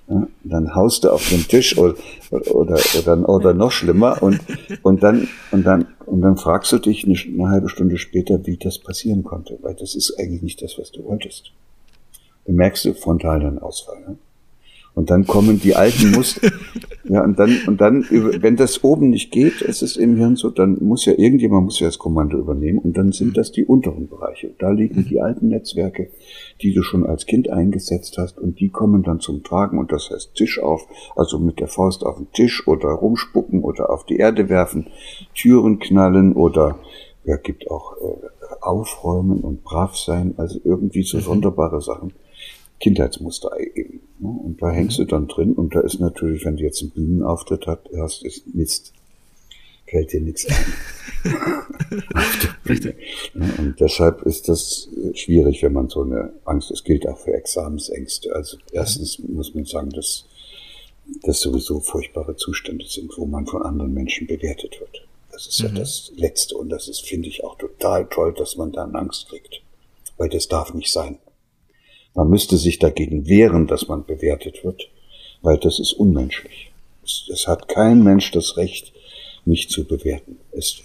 ja, 0.08 0.28
dann 0.42 0.74
haust 0.74 1.04
du 1.04 1.10
auf 1.10 1.30
den 1.30 1.48
Tisch 1.48 1.78
oder, 1.78 1.94
oder, 2.30 2.78
oder, 2.98 3.28
oder 3.28 3.54
noch 3.54 3.70
schlimmer 3.70 4.22
und, 4.22 4.38
und 4.82 5.02
dann, 5.02 5.28
und 5.50 5.64
dann, 5.64 5.86
und 6.04 6.20
dann 6.20 6.36
fragst 6.36 6.72
du 6.72 6.78
dich 6.78 7.04
eine, 7.04 7.16
eine 7.16 7.50
halbe 7.50 7.70
Stunde 7.70 7.96
später, 7.96 8.44
wie 8.46 8.58
das 8.58 8.78
passieren 8.78 9.24
konnte, 9.24 9.58
weil 9.62 9.74
das 9.74 9.94
ist 9.94 10.18
eigentlich 10.18 10.42
nicht 10.42 10.62
das, 10.62 10.78
was 10.78 10.92
du 10.92 11.04
wolltest. 11.04 11.52
Dann 12.44 12.56
merkst 12.56 12.84
du 12.84 12.92
Frontalhirnausfall. 12.92 14.00
Ne? 14.00 14.18
Und 14.94 15.10
dann 15.10 15.26
kommen 15.26 15.60
die 15.60 15.74
alten 15.74 16.12
Muster. 16.12 16.50
Ja, 17.06 17.22
und 17.22 17.38
dann, 17.38 17.58
und 17.66 17.82
dann, 17.82 18.06
wenn 18.10 18.56
das 18.56 18.82
oben 18.82 19.10
nicht 19.10 19.30
geht, 19.30 19.60
ist 19.60 19.82
es 19.82 19.98
im 19.98 20.16
Hirn 20.16 20.36
so, 20.36 20.48
dann 20.48 20.78
muss 20.82 21.04
ja 21.04 21.12
irgendjemand 21.14 21.64
muss 21.64 21.78
ja 21.78 21.86
das 21.86 21.98
Kommando 21.98 22.38
übernehmen 22.38 22.78
und 22.78 22.96
dann 22.96 23.12
sind 23.12 23.36
das 23.36 23.52
die 23.52 23.66
unteren 23.66 24.08
Bereiche. 24.08 24.54
Da 24.58 24.70
liegen 24.70 25.04
die 25.04 25.20
alten 25.20 25.48
Netzwerke, 25.48 26.08
die 26.62 26.72
du 26.72 26.82
schon 26.82 27.04
als 27.04 27.26
Kind 27.26 27.50
eingesetzt 27.50 28.16
hast 28.16 28.38
und 28.38 28.58
die 28.58 28.70
kommen 28.70 29.02
dann 29.02 29.20
zum 29.20 29.42
Tragen 29.42 29.78
und 29.78 29.92
das 29.92 30.10
heißt 30.10 30.34
Tisch 30.34 30.58
auf, 30.58 30.88
also 31.14 31.38
mit 31.38 31.60
der 31.60 31.68
Faust 31.68 32.06
auf 32.06 32.16
den 32.16 32.32
Tisch 32.32 32.66
oder 32.66 32.88
rumspucken 32.88 33.62
oder 33.62 33.90
auf 33.90 34.06
die 34.06 34.16
Erde 34.16 34.48
werfen, 34.48 34.86
Türen 35.34 35.80
knallen 35.80 36.32
oder 36.32 36.78
ja, 37.24 37.36
gibt 37.36 37.70
auch 37.70 37.96
äh, 37.98 38.62
aufräumen 38.62 39.40
und 39.40 39.62
brav 39.62 39.94
sein, 39.94 40.34
also 40.38 40.58
irgendwie 40.64 41.02
so 41.02 41.18
mhm. 41.18 41.22
sonderbare 41.22 41.82
Sachen. 41.82 42.14
Kindheitsmuster 42.84 43.50
eben. 43.58 44.00
Ne? 44.18 44.28
Und 44.28 44.60
da 44.60 44.70
hängst 44.70 44.98
du 44.98 45.04
dann 45.06 45.26
drin 45.26 45.54
und 45.54 45.74
da 45.74 45.80
ist 45.80 46.00
natürlich, 46.00 46.44
wenn 46.44 46.58
du 46.58 46.64
jetzt 46.64 46.82
einen 46.82 46.90
Bühnenauftritt 46.90 47.66
hast, 47.66 48.22
ist 48.24 48.54
Mist. 48.54 48.92
Fällt 49.86 50.12
dir 50.12 50.20
nichts 50.20 50.46
ein. 50.46 51.32
Richtig. 52.68 52.96
Und 53.34 53.76
deshalb 53.80 54.22
ist 54.22 54.48
das 54.48 54.88
schwierig, 55.14 55.62
wenn 55.62 55.72
man 55.72 55.88
so 55.88 56.02
eine 56.02 56.34
Angst, 56.44 56.70
es 56.70 56.84
gilt 56.84 57.08
auch 57.08 57.18
für 57.18 57.32
Examensängste. 57.32 58.34
Also 58.34 58.58
erstens 58.72 59.18
muss 59.18 59.54
man 59.54 59.64
sagen, 59.64 59.90
dass 59.90 60.26
das 61.22 61.40
sowieso 61.40 61.80
furchtbare 61.80 62.36
Zustände 62.36 62.84
sind, 62.86 63.12
wo 63.16 63.24
man 63.24 63.46
von 63.46 63.62
anderen 63.62 63.94
Menschen 63.94 64.26
bewertet 64.26 64.78
wird. 64.78 65.06
Das 65.32 65.46
ist 65.46 65.62
mhm. 65.62 65.68
ja 65.68 65.80
das 65.80 66.12
Letzte 66.16 66.56
und 66.56 66.68
das 66.68 66.88
ist, 66.88 67.00
finde 67.00 67.28
ich, 67.28 67.44
auch 67.44 67.56
total 67.56 68.06
toll, 68.08 68.34
dass 68.36 68.56
man 68.56 68.72
da 68.72 68.84
Angst 68.84 69.28
kriegt. 69.30 69.62
Weil 70.18 70.28
das 70.28 70.48
darf 70.48 70.74
nicht 70.74 70.92
sein. 70.92 71.18
Man 72.14 72.30
müsste 72.30 72.56
sich 72.56 72.78
dagegen 72.78 73.28
wehren, 73.28 73.66
dass 73.66 73.88
man 73.88 74.04
bewertet 74.04 74.64
wird, 74.64 74.88
weil 75.42 75.58
das 75.58 75.78
ist 75.78 75.92
unmenschlich. 75.92 76.70
Es, 77.02 77.28
es 77.32 77.46
hat 77.48 77.68
kein 77.68 78.02
Mensch 78.02 78.30
das 78.30 78.56
Recht, 78.56 78.92
mich 79.44 79.68
zu 79.68 79.84
bewerten. 79.84 80.38
Es, 80.52 80.80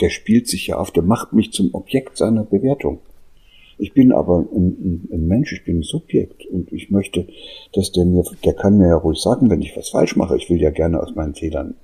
der 0.00 0.10
spielt 0.10 0.48
sich 0.48 0.68
ja 0.68 0.78
auf, 0.78 0.90
der 0.92 1.02
macht 1.02 1.32
mich 1.32 1.52
zum 1.52 1.74
Objekt 1.74 2.16
seiner 2.16 2.44
Bewertung. 2.44 3.00
Ich 3.78 3.92
bin 3.92 4.12
aber 4.12 4.46
ein, 4.52 5.08
ein, 5.10 5.26
Mensch, 5.26 5.52
ich 5.52 5.64
bin 5.64 5.80
ein 5.80 5.82
Subjekt 5.82 6.46
und 6.46 6.72
ich 6.72 6.90
möchte, 6.90 7.26
dass 7.72 7.90
der 7.90 8.04
mir, 8.04 8.22
der 8.44 8.54
kann 8.54 8.78
mir 8.78 8.88
ja 8.88 8.96
ruhig 8.96 9.18
sagen, 9.18 9.50
wenn 9.50 9.62
ich 9.62 9.76
was 9.76 9.88
falsch 9.88 10.14
mache. 10.14 10.36
Ich 10.36 10.48
will 10.48 10.60
ja 10.60 10.70
gerne 10.70 11.02
aus 11.02 11.14
meinen 11.16 11.34
Fehlern 11.34 11.74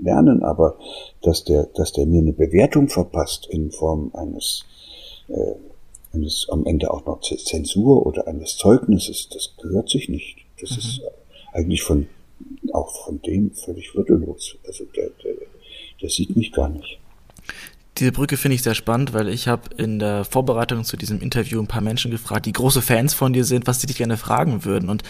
lernen, 0.00 0.44
aber 0.44 0.78
dass 1.22 1.44
der, 1.44 1.64
dass 1.74 1.92
der 1.92 2.06
mir 2.06 2.20
eine 2.20 2.32
Bewertung 2.32 2.88
verpasst 2.88 3.48
in 3.50 3.72
Form 3.72 4.12
eines 4.14 4.64
äh, 5.28 5.54
eines 6.12 6.46
am 6.50 6.66
Ende 6.66 6.90
auch 6.90 7.06
noch 7.06 7.20
Zensur 7.20 8.06
oder 8.06 8.26
eines 8.26 8.56
Zeugnisses, 8.56 9.28
das 9.28 9.54
gehört 9.60 9.88
sich 9.88 10.08
nicht. 10.08 10.36
Das 10.60 10.72
mhm. 10.72 10.78
ist 10.78 11.00
eigentlich 11.52 11.82
von 11.82 12.06
auch 12.72 13.04
von 13.04 13.20
dem 13.22 13.52
völlig 13.52 13.94
würdelos. 13.94 14.56
Also 14.66 14.84
der, 14.96 15.10
der, 15.24 15.34
der 16.00 16.10
sieht 16.10 16.36
mich 16.36 16.52
gar 16.52 16.68
nicht. 16.68 16.98
Diese 17.98 18.12
Brücke 18.12 18.36
finde 18.36 18.54
ich 18.54 18.62
sehr 18.62 18.74
spannend, 18.74 19.12
weil 19.12 19.28
ich 19.28 19.48
habe 19.48 19.62
in 19.76 19.98
der 19.98 20.24
Vorbereitung 20.24 20.82
zu 20.84 20.96
diesem 20.96 21.20
Interview 21.20 21.60
ein 21.60 21.66
paar 21.66 21.82
Menschen 21.82 22.10
gefragt, 22.10 22.46
die 22.46 22.52
große 22.52 22.80
Fans 22.80 23.12
von 23.12 23.32
dir 23.32 23.44
sind, 23.44 23.66
was 23.66 23.80
sie 23.80 23.86
dich 23.86 23.98
gerne 23.98 24.16
fragen 24.16 24.64
würden. 24.64 24.88
Und 24.88 25.02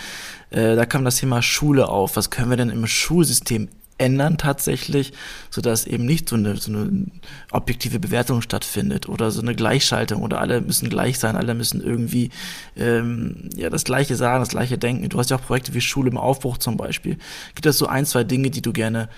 äh, 0.50 0.74
da 0.74 0.84
kam 0.84 1.04
das 1.04 1.16
Thema 1.16 1.42
Schule 1.42 1.88
auf. 1.88 2.16
Was 2.16 2.30
können 2.30 2.50
wir 2.50 2.56
denn 2.56 2.70
im 2.70 2.86
Schulsystem 2.86 3.68
ändern 4.02 4.36
tatsächlich, 4.36 5.12
sodass 5.48 5.86
eben 5.86 6.04
nicht 6.04 6.28
so 6.28 6.34
eine, 6.36 6.56
so 6.56 6.72
eine 6.72 7.06
objektive 7.52 8.00
Bewertung 8.00 8.42
stattfindet 8.42 9.08
oder 9.08 9.30
so 9.30 9.40
eine 9.40 9.54
Gleichschaltung 9.54 10.22
oder 10.22 10.40
alle 10.40 10.60
müssen 10.60 10.90
gleich 10.90 11.18
sein, 11.20 11.36
alle 11.36 11.54
müssen 11.54 11.80
irgendwie 11.80 12.30
ähm, 12.76 13.48
ja 13.54 13.70
das 13.70 13.84
Gleiche 13.84 14.16
sagen, 14.16 14.42
das 14.42 14.48
Gleiche 14.50 14.76
denken. 14.76 15.08
Du 15.08 15.18
hast 15.18 15.30
ja 15.30 15.36
auch 15.38 15.46
Projekte 15.46 15.72
wie 15.72 15.80
Schule 15.80 16.10
im 16.10 16.18
Aufbruch 16.18 16.58
zum 16.58 16.76
Beispiel. 16.76 17.16
Gibt 17.54 17.66
es 17.66 17.78
so 17.78 17.86
ein, 17.86 18.04
zwei 18.04 18.24
Dinge, 18.24 18.50
die 18.50 18.60
du 18.60 18.72
gerne 18.72 19.08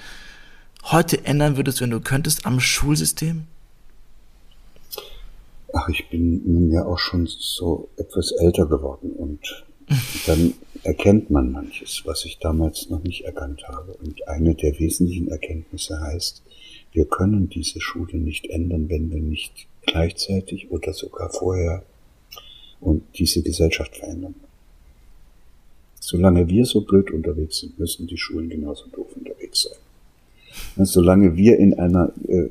heute 0.85 1.25
ändern 1.25 1.57
würdest, 1.57 1.81
wenn 1.81 1.91
du 1.91 2.01
könntest 2.01 2.45
am 2.45 2.61
Schulsystem? 2.61 3.45
Ach, 5.73 5.89
ich 5.89 6.09
bin 6.11 6.43
nun 6.45 6.71
ja 6.71 6.85
auch 6.85 6.99
schon 6.99 7.27
so 7.27 7.89
etwas 7.97 8.33
älter 8.33 8.67
geworden 8.67 9.11
und 9.17 9.65
dann 10.27 10.53
erkennt 10.85 11.31
man 11.31 11.51
manches, 11.51 12.03
was 12.05 12.25
ich 12.25 12.39
damals 12.39 12.91
noch 12.91 13.03
nicht 13.03 13.25
erkannt 13.25 13.67
habe. 13.67 13.95
Und 13.95 14.29
eine 14.29 14.55
der 14.55 14.79
wesentlichen 14.79 15.29
Erkenntnisse 15.29 16.01
heißt, 16.01 16.43
wir 16.93 17.07
können 17.07 17.49
diese 17.49 17.81
Schule 17.81 18.19
nicht 18.19 18.47
ändern, 18.47 18.89
wenn 18.89 19.11
wir 19.11 19.21
nicht 19.21 19.67
gleichzeitig 19.87 20.71
oder 20.71 20.93
sogar 20.93 21.31
vorher 21.31 21.83
und 22.81 23.03
diese 23.17 23.43
Gesellschaft 23.43 23.97
verändern. 23.97 24.35
Solange 26.01 26.49
wir 26.49 26.67
so 26.67 26.83
blöd 26.83 27.11
unterwegs 27.11 27.61
sind, 27.61 27.79
müssen 27.79 28.07
die 28.07 28.19
Schulen 28.19 28.51
genauso 28.51 28.87
doof 28.89 29.09
unterwegs 29.17 29.63
sein. 29.63 29.79
Und 30.77 30.87
solange 30.87 31.37
wir 31.37 31.59
in 31.59 31.79
einer 31.79 32.13
äh, 32.29 32.51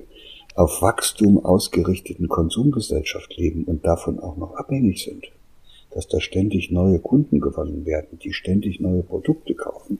auf 0.55 0.81
Wachstum 0.81 1.43
ausgerichteten 1.43 2.27
Konsumgesellschaft 2.27 3.37
leben 3.37 3.63
und 3.65 3.85
davon 3.85 4.19
auch 4.19 4.37
noch 4.37 4.55
abhängig 4.55 5.03
sind, 5.03 5.31
dass 5.93 6.07
da 6.07 6.19
ständig 6.19 6.71
neue 6.71 6.99
Kunden 6.99 7.39
gewonnen 7.39 7.85
werden, 7.85 8.19
die 8.23 8.33
ständig 8.33 8.79
neue 8.79 9.03
Produkte 9.03 9.53
kaufen. 9.53 9.99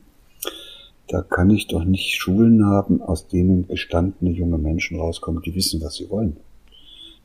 Da 1.08 1.22
kann 1.22 1.52
ich 1.52 1.68
doch 1.68 1.84
nicht 1.84 2.16
Schulen 2.16 2.66
haben, 2.66 3.02
aus 3.02 3.28
denen 3.28 3.68
gestandene 3.68 4.32
junge 4.32 4.58
Menschen 4.58 5.00
rauskommen, 5.00 5.44
die 5.44 5.54
wissen, 5.54 5.82
was 5.82 5.96
sie 5.96 6.10
wollen. 6.10 6.38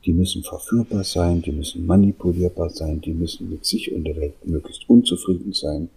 Die 0.05 0.13
müssen 0.13 0.43
verführbar 0.43 1.03
sein, 1.03 1.41
die 1.41 1.51
müssen 1.51 1.85
manipulierbar 1.85 2.69
sein, 2.69 3.01
die 3.01 3.13
müssen 3.13 3.49
mit 3.49 3.65
sich 3.65 3.91
und 3.91 4.03
der 4.03 4.15
Welt 4.15 4.33
möglichst 4.45 4.89
unzufrieden 4.89 5.53
sein. 5.53 5.89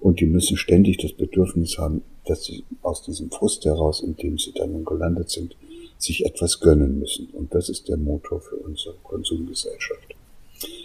Und 0.00 0.20
die 0.20 0.26
müssen 0.26 0.56
ständig 0.56 0.98
das 0.98 1.12
Bedürfnis 1.12 1.78
haben, 1.78 2.02
dass 2.24 2.44
sie 2.44 2.64
aus 2.82 3.02
diesem 3.02 3.30
Frust 3.30 3.64
heraus, 3.64 4.00
in 4.00 4.16
dem 4.16 4.38
sie 4.38 4.52
dann 4.52 4.84
gelandet 4.84 5.30
sind, 5.30 5.56
sich 5.98 6.24
etwas 6.24 6.60
gönnen 6.60 7.00
müssen. 7.00 7.28
Und 7.32 7.54
das 7.54 7.68
ist 7.68 7.88
der 7.88 7.96
Motor 7.96 8.40
für 8.40 8.56
unsere 8.56 8.94
Konsumgesellschaft. 9.02 10.17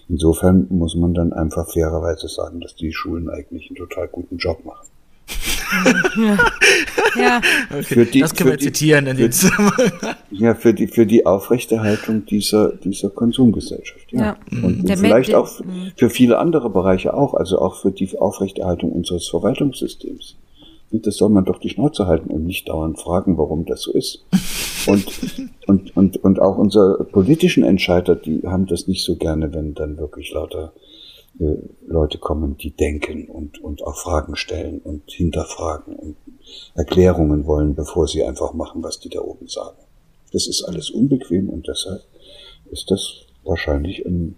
Insofern 0.09 0.67
muss 0.69 0.95
man 0.95 1.13
dann 1.13 1.33
einfach 1.33 1.71
fairerweise 1.71 2.27
sagen, 2.27 2.59
dass 2.59 2.75
die 2.75 2.91
Schulen 2.91 3.29
eigentlich 3.29 3.69
einen 3.69 3.77
total 3.77 4.07
guten 4.07 4.37
Job 4.37 4.63
machen. 4.65 4.87
ja. 7.15 7.41
Okay. 7.71 8.05
Die, 8.05 8.19
das 8.19 8.35
können 8.35 8.51
wir 8.51 8.57
die, 8.57 8.65
zitieren 8.65 9.07
in 9.07 9.17
dem 9.17 9.31
Zusammenhang. 9.31 9.91
Ja, 10.31 10.55
für 10.55 10.73
die, 10.73 10.87
für 10.87 11.05
die 11.05 11.25
Aufrechterhaltung 11.25 12.25
dieser, 12.25 12.73
dieser 12.73 13.09
Konsumgesellschaft. 13.09 14.11
Ja. 14.11 14.19
ja. 14.19 14.37
Und, 14.51 14.89
und 14.89 14.99
vielleicht 14.99 15.33
auch 15.33 15.49
für 15.95 16.09
viele 16.09 16.37
andere 16.37 16.69
Bereiche 16.69 17.13
auch, 17.13 17.33
also 17.33 17.59
auch 17.59 17.81
für 17.81 17.91
die 17.91 18.17
Aufrechterhaltung 18.17 18.91
unseres 18.91 19.27
Verwaltungssystems. 19.27 20.35
Das 20.95 21.17
soll 21.17 21.29
man 21.29 21.45
doch 21.45 21.59
die 21.59 21.69
Schnauze 21.69 22.05
halten 22.05 22.29
und 22.29 22.45
nicht 22.45 22.69
dauernd 22.69 22.99
fragen, 22.99 23.37
warum 23.37 23.65
das 23.65 23.81
so 23.81 23.91
ist. 23.91 24.25
Und, 24.87 25.05
und, 25.67 25.97
und, 25.97 26.17
und 26.23 26.39
auch 26.39 26.57
unsere 26.57 27.03
politischen 27.05 27.63
Entscheider, 27.63 28.15
die 28.15 28.41
haben 28.45 28.67
das 28.67 28.87
nicht 28.87 29.03
so 29.03 29.15
gerne, 29.15 29.53
wenn 29.53 29.73
dann 29.73 29.97
wirklich 29.97 30.31
lauter 30.31 30.73
äh, 31.39 31.55
Leute 31.87 32.19
kommen, 32.19 32.57
die 32.57 32.71
denken 32.71 33.27
und, 33.27 33.59
und 33.59 33.83
auch 33.83 33.95
Fragen 33.95 34.35
stellen 34.35 34.79
und 34.79 35.09
hinterfragen 35.09 35.95
und 35.95 36.15
Erklärungen 36.75 37.47
wollen, 37.47 37.73
bevor 37.73 38.07
sie 38.07 38.23
einfach 38.23 38.53
machen, 38.53 38.83
was 38.83 38.99
die 38.99 39.09
da 39.09 39.19
oben 39.19 39.47
sagen. 39.47 39.77
Das 40.31 40.47
ist 40.47 40.63
alles 40.63 40.91
unbequem 40.91 41.49
und 41.49 41.67
deshalb 41.67 42.03
ist 42.69 42.91
das 42.91 43.25
wahrscheinlich 43.43 44.05
ein, 44.05 44.35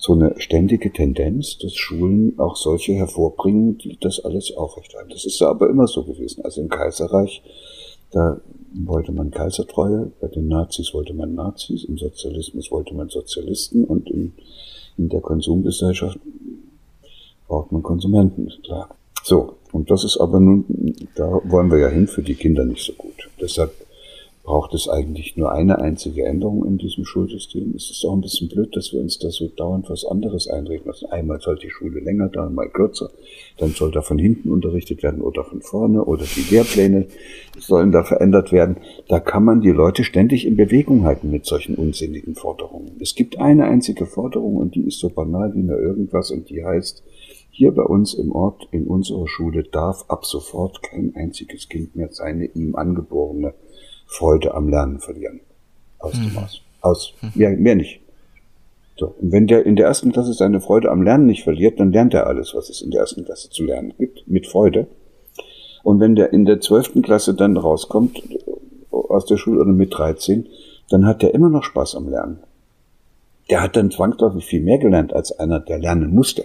so 0.00 0.14
eine 0.14 0.34
ständige 0.38 0.90
Tendenz, 0.90 1.58
dass 1.58 1.74
Schulen 1.74 2.38
auch 2.38 2.56
solche 2.56 2.94
hervorbringen, 2.94 3.76
die 3.76 3.98
das 4.00 4.18
alles 4.24 4.50
aufrechterhalten. 4.56 5.10
Das 5.10 5.26
ist 5.26 5.42
aber 5.42 5.68
immer 5.68 5.86
so 5.86 6.04
gewesen. 6.04 6.42
Also 6.42 6.62
im 6.62 6.70
Kaiserreich, 6.70 7.42
da 8.10 8.40
wollte 8.72 9.12
man 9.12 9.30
Kaisertreue, 9.30 10.10
bei 10.18 10.28
den 10.28 10.48
Nazis 10.48 10.94
wollte 10.94 11.12
man 11.12 11.34
Nazis, 11.34 11.84
im 11.84 11.98
Sozialismus 11.98 12.70
wollte 12.70 12.94
man 12.94 13.10
Sozialisten 13.10 13.84
und 13.84 14.08
in, 14.10 14.32
in 14.96 15.10
der 15.10 15.20
Konsumgesellschaft 15.20 16.18
braucht 17.46 17.70
man 17.70 17.82
Konsumenten, 17.82 18.46
ist 18.46 18.62
klar. 18.62 18.96
So, 19.22 19.56
und 19.72 19.90
das 19.90 20.04
ist 20.04 20.16
aber 20.16 20.40
nun, 20.40 20.64
da 21.14 21.42
wollen 21.44 21.70
wir 21.70 21.78
ja 21.78 21.88
hin 21.88 22.06
für 22.06 22.22
die 22.22 22.36
Kinder 22.36 22.64
nicht 22.64 22.86
so 22.86 22.94
gut. 22.94 23.28
Deshalb 23.38 23.70
braucht 24.50 24.74
es 24.74 24.88
eigentlich 24.88 25.36
nur 25.36 25.52
eine 25.52 25.78
einzige 25.78 26.24
Änderung 26.24 26.66
in 26.66 26.76
diesem 26.76 27.04
Schulsystem. 27.04 27.72
Es 27.76 27.88
ist 27.88 28.04
auch 28.04 28.14
ein 28.14 28.20
bisschen 28.20 28.48
blöd, 28.48 28.74
dass 28.74 28.92
wir 28.92 28.98
uns 28.98 29.16
da 29.16 29.30
so 29.30 29.46
dauernd 29.46 29.88
was 29.88 30.04
anderes 30.04 30.48
einreden 30.48 30.86
lassen. 30.86 31.06
Einmal 31.06 31.40
soll 31.40 31.56
die 31.56 31.70
Schule 31.70 32.00
länger 32.00 32.30
dauern, 32.30 32.56
mal 32.56 32.68
kürzer. 32.68 33.12
Dann 33.58 33.70
soll 33.70 33.92
da 33.92 34.02
von 34.02 34.18
hinten 34.18 34.50
unterrichtet 34.50 35.04
werden 35.04 35.20
oder 35.20 35.44
von 35.44 35.62
vorne 35.62 36.04
oder 36.04 36.24
die 36.24 36.52
Lehrpläne 36.52 37.06
sollen 37.60 37.92
da 37.92 38.02
verändert 38.02 38.50
werden. 38.50 38.78
Da 39.06 39.20
kann 39.20 39.44
man 39.44 39.60
die 39.60 39.70
Leute 39.70 40.02
ständig 40.02 40.44
in 40.44 40.56
Bewegung 40.56 41.04
halten 41.04 41.30
mit 41.30 41.46
solchen 41.46 41.76
unsinnigen 41.76 42.34
Forderungen. 42.34 42.96
Es 42.98 43.14
gibt 43.14 43.38
eine 43.38 43.66
einzige 43.66 44.04
Forderung 44.04 44.56
und 44.56 44.74
die 44.74 44.82
ist 44.82 44.98
so 44.98 45.10
banal 45.10 45.54
wie 45.54 45.62
nur 45.62 45.78
irgendwas 45.78 46.32
und 46.32 46.50
die 46.50 46.64
heißt, 46.64 47.04
hier 47.52 47.70
bei 47.70 47.84
uns 47.84 48.14
im 48.14 48.32
Ort, 48.32 48.66
in 48.72 48.88
unserer 48.88 49.28
Schule, 49.28 49.62
darf 49.62 50.06
ab 50.08 50.24
sofort 50.24 50.82
kein 50.82 51.14
einziges 51.14 51.68
Kind 51.68 51.94
mehr 51.94 52.08
seine 52.10 52.46
ihm 52.46 52.74
angeborene 52.74 53.54
Freude 54.10 54.54
am 54.54 54.68
Lernen 54.68 54.98
verlieren. 54.98 55.40
Aus 55.98 56.14
mhm. 56.14 56.28
dem 56.28 56.38
Aus. 56.38 56.62
Aus. 56.80 57.14
Mhm. 57.22 57.30
Mehr, 57.34 57.50
mehr 57.50 57.74
nicht. 57.76 58.00
So. 58.98 59.14
Und 59.18 59.32
wenn 59.32 59.46
der 59.46 59.64
in 59.64 59.76
der 59.76 59.86
ersten 59.86 60.12
Klasse 60.12 60.34
seine 60.34 60.60
Freude 60.60 60.90
am 60.90 61.02
Lernen 61.02 61.26
nicht 61.26 61.44
verliert, 61.44 61.80
dann 61.80 61.92
lernt 61.92 62.12
er 62.12 62.26
alles, 62.26 62.54
was 62.54 62.68
es 62.68 62.82
in 62.82 62.90
der 62.90 63.00
ersten 63.00 63.24
Klasse 63.24 63.48
zu 63.48 63.64
lernen 63.64 63.94
gibt, 63.98 64.28
mit 64.28 64.46
Freude. 64.46 64.88
Und 65.82 66.00
wenn 66.00 66.16
der 66.16 66.32
in 66.32 66.44
der 66.44 66.60
zwölften 66.60 67.02
Klasse 67.02 67.34
dann 67.34 67.56
rauskommt, 67.56 68.22
aus 68.90 69.26
der 69.26 69.38
Schule 69.38 69.60
oder 69.60 69.72
mit 69.72 69.96
13, 69.96 70.46
dann 70.90 71.06
hat 71.06 71.22
der 71.22 71.32
immer 71.34 71.48
noch 71.48 71.64
Spaß 71.64 71.94
am 71.94 72.08
Lernen. 72.08 72.40
Der 73.48 73.62
hat 73.62 73.76
dann 73.76 73.90
zwangsläufig 73.90 74.44
viel 74.44 74.60
mehr 74.60 74.78
gelernt 74.78 75.12
als 75.12 75.38
einer, 75.38 75.60
der 75.60 75.78
lernen 75.78 76.14
musste. 76.14 76.44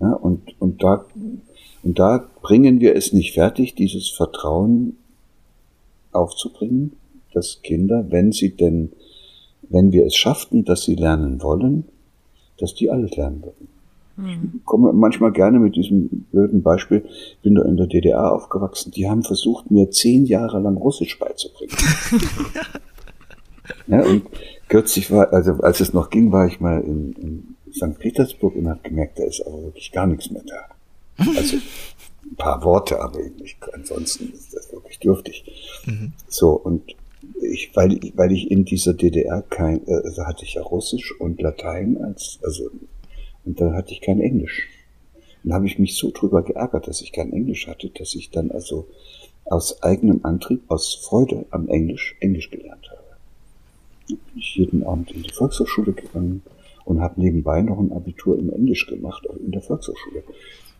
Ja, 0.00 0.12
und, 0.12 0.60
und 0.60 0.82
da, 0.82 1.04
und 1.82 1.98
da 1.98 2.24
bringen 2.40 2.80
wir 2.80 2.94
es 2.94 3.12
nicht 3.12 3.34
fertig, 3.34 3.74
dieses 3.74 4.10
Vertrauen 4.10 4.96
aufzubringen, 6.12 6.92
dass 7.32 7.62
Kinder, 7.62 8.06
wenn 8.10 8.32
sie 8.32 8.56
denn, 8.56 8.92
wenn 9.68 9.92
wir 9.92 10.06
es 10.06 10.16
schafften, 10.16 10.64
dass 10.64 10.82
sie 10.82 10.96
lernen 10.96 11.42
wollen, 11.42 11.84
dass 12.58 12.74
die 12.74 12.90
alles 12.90 13.16
lernen 13.16 13.42
würden. 13.42 13.68
Mhm. 14.16 14.52
Ich 14.58 14.64
komme 14.64 14.92
manchmal 14.92 15.32
gerne 15.32 15.58
mit 15.58 15.76
diesem 15.76 16.26
blöden 16.30 16.62
Beispiel. 16.62 17.04
Ich 17.06 17.38
bin 17.42 17.54
da 17.54 17.62
in 17.62 17.76
der 17.76 17.86
DDR 17.86 18.32
aufgewachsen. 18.32 18.90
Die 18.90 19.08
haben 19.08 19.22
versucht, 19.22 19.70
mir 19.70 19.90
zehn 19.90 20.26
Jahre 20.26 20.60
lang 20.60 20.76
Russisch 20.76 21.18
beizubringen. 21.18 21.76
ja, 23.86 24.04
und 24.04 24.24
kürzlich 24.68 25.10
war, 25.10 25.32
also 25.32 25.52
als 25.62 25.80
es 25.80 25.92
noch 25.92 26.10
ging, 26.10 26.32
war 26.32 26.46
ich 26.46 26.60
mal 26.60 26.80
in, 26.80 27.12
in 27.12 27.56
St. 27.72 27.98
Petersburg 27.98 28.56
und 28.56 28.68
habe 28.68 28.80
gemerkt, 28.82 29.18
da 29.18 29.24
ist 29.24 29.46
aber 29.46 29.62
wirklich 29.62 29.92
gar 29.92 30.06
nichts 30.06 30.30
mehr 30.30 30.42
da. 30.46 31.24
Also 31.36 31.58
ein 32.30 32.36
paar 32.36 32.62
Worte, 32.64 33.00
aber 33.00 33.18
ich, 33.42 33.56
ansonsten 33.72 34.32
ist 34.32 34.54
das 34.54 34.72
wirklich 34.72 34.98
dürftig. 34.98 35.44
Mhm. 35.86 36.12
So, 36.28 36.52
und 36.52 36.94
ich, 37.42 37.70
weil, 37.74 37.92
ich, 37.92 38.16
weil 38.16 38.32
ich 38.32 38.50
in 38.50 38.64
dieser 38.64 38.94
DDR 38.94 39.42
kein, 39.42 39.86
äh, 39.86 39.94
also 40.04 40.24
hatte 40.24 40.44
ich 40.44 40.54
ja 40.54 40.62
Russisch 40.62 41.12
und 41.18 41.40
Latein 41.40 41.98
als, 42.02 42.38
also, 42.42 42.70
und 43.44 43.60
dann 43.60 43.74
hatte 43.74 43.92
ich 43.92 44.00
kein 44.00 44.20
Englisch. 44.20 44.68
Dann 45.42 45.54
habe 45.54 45.66
ich 45.66 45.78
mich 45.78 45.96
so 45.96 46.10
drüber 46.10 46.42
geärgert, 46.42 46.86
dass 46.86 47.00
ich 47.00 47.12
kein 47.12 47.32
Englisch 47.32 47.66
hatte, 47.66 47.88
dass 47.90 48.14
ich 48.14 48.30
dann 48.30 48.50
also 48.50 48.86
aus 49.46 49.82
eigenem 49.82 50.20
Antrieb, 50.22 50.62
aus 50.68 50.94
Freude 50.94 51.46
am 51.50 51.68
Englisch, 51.68 52.16
Englisch 52.20 52.50
gelernt 52.50 52.90
habe. 52.90 53.00
Bin 54.06 54.18
ich 54.36 54.54
jeden 54.56 54.84
Abend 54.84 55.10
in 55.12 55.22
die 55.22 55.32
Volkshochschule 55.32 55.92
gegangen 55.92 56.42
und 56.90 57.00
habe 57.00 57.20
nebenbei 57.20 57.62
noch 57.62 57.78
ein 57.78 57.92
Abitur 57.92 58.36
im 58.36 58.50
Englisch 58.50 58.88
gemacht, 58.88 59.24
in 59.44 59.52
der 59.52 59.62
Volkshochschule. 59.62 60.24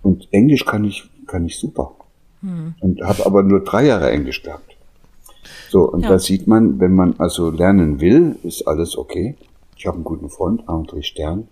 Und 0.02 0.26
Englisch 0.32 0.64
kann 0.66 0.84
ich, 0.84 1.08
kann 1.26 1.46
ich 1.46 1.56
super. 1.56 1.92
Hm. 2.40 2.74
Und 2.80 3.00
habe 3.00 3.24
aber 3.26 3.44
nur 3.44 3.60
drei 3.62 3.86
Jahre 3.86 4.10
Englisch 4.10 4.42
gehabt. 4.42 4.76
So, 5.68 5.88
und 5.88 6.02
ja. 6.02 6.08
da 6.08 6.18
sieht 6.18 6.48
man, 6.48 6.80
wenn 6.80 6.94
man 6.96 7.14
also 7.18 7.50
lernen 7.50 8.00
will, 8.00 8.36
ist 8.42 8.66
alles 8.66 8.98
okay. 8.98 9.36
Ich 9.76 9.86
habe 9.86 9.96
einen 9.96 10.04
guten 10.04 10.28
Freund, 10.30 10.64
André 10.64 11.04
Stern, 11.04 11.46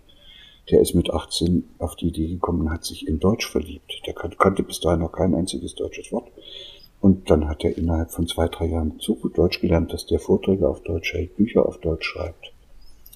der 0.69 0.81
ist 0.81 0.93
mit 0.93 1.09
18 1.09 1.63
auf 1.79 1.95
die 1.95 2.09
Idee 2.09 2.27
gekommen 2.27 2.61
und 2.63 2.71
hat 2.71 2.83
sich 2.83 3.07
in 3.07 3.19
Deutsch 3.19 3.49
verliebt. 3.49 4.01
Der 4.05 4.13
kannte 4.13 4.63
bis 4.63 4.81
dahin 4.81 4.99
noch 4.99 5.13
kein 5.13 5.35
einziges 5.35 5.73
deutsches 5.75 6.11
Wort. 6.11 6.27
Und 6.99 7.29
dann 7.29 7.47
hat 7.47 7.63
er 7.63 7.77
innerhalb 7.77 8.11
von 8.11 8.27
zwei, 8.27 8.49
drei 8.49 8.65
Jahren 8.65 8.95
so 8.99 9.15
gut 9.15 9.37
Deutsch 9.37 9.61
gelernt, 9.61 9.93
dass 9.93 10.05
der 10.05 10.19
Vorträge 10.19 10.67
auf 10.67 10.83
Deutsch 10.83 11.13
hält, 11.13 11.37
Bücher 11.37 11.65
auf 11.65 11.79
Deutsch 11.79 12.05
schreibt. 12.05 12.51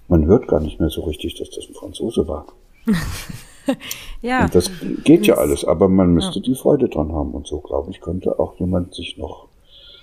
Man 0.08 0.26
hört 0.26 0.48
gar 0.48 0.60
nicht 0.60 0.80
mehr 0.80 0.90
so 0.90 1.02
richtig, 1.02 1.36
dass 1.36 1.50
das 1.50 1.68
ein 1.68 1.74
Franzose 1.74 2.28
war. 2.28 2.46
ja. 4.22 4.46
Und 4.46 4.56
das 4.56 4.70
geht 5.04 5.26
ja 5.26 5.36
alles, 5.36 5.66
aber 5.66 5.88
man 5.88 6.14
müsste 6.14 6.40
ja. 6.40 6.46
die 6.46 6.56
Freude 6.56 6.90
dran 6.90 7.14
haben. 7.14 7.32
Und 7.32 7.48
so, 7.48 7.60
glaube 7.60 7.92
ich, 7.92 8.02
könnte 8.02 8.40
auch 8.40 8.60
jemand 8.60 8.94
sich 8.94 9.18
noch 9.18 9.48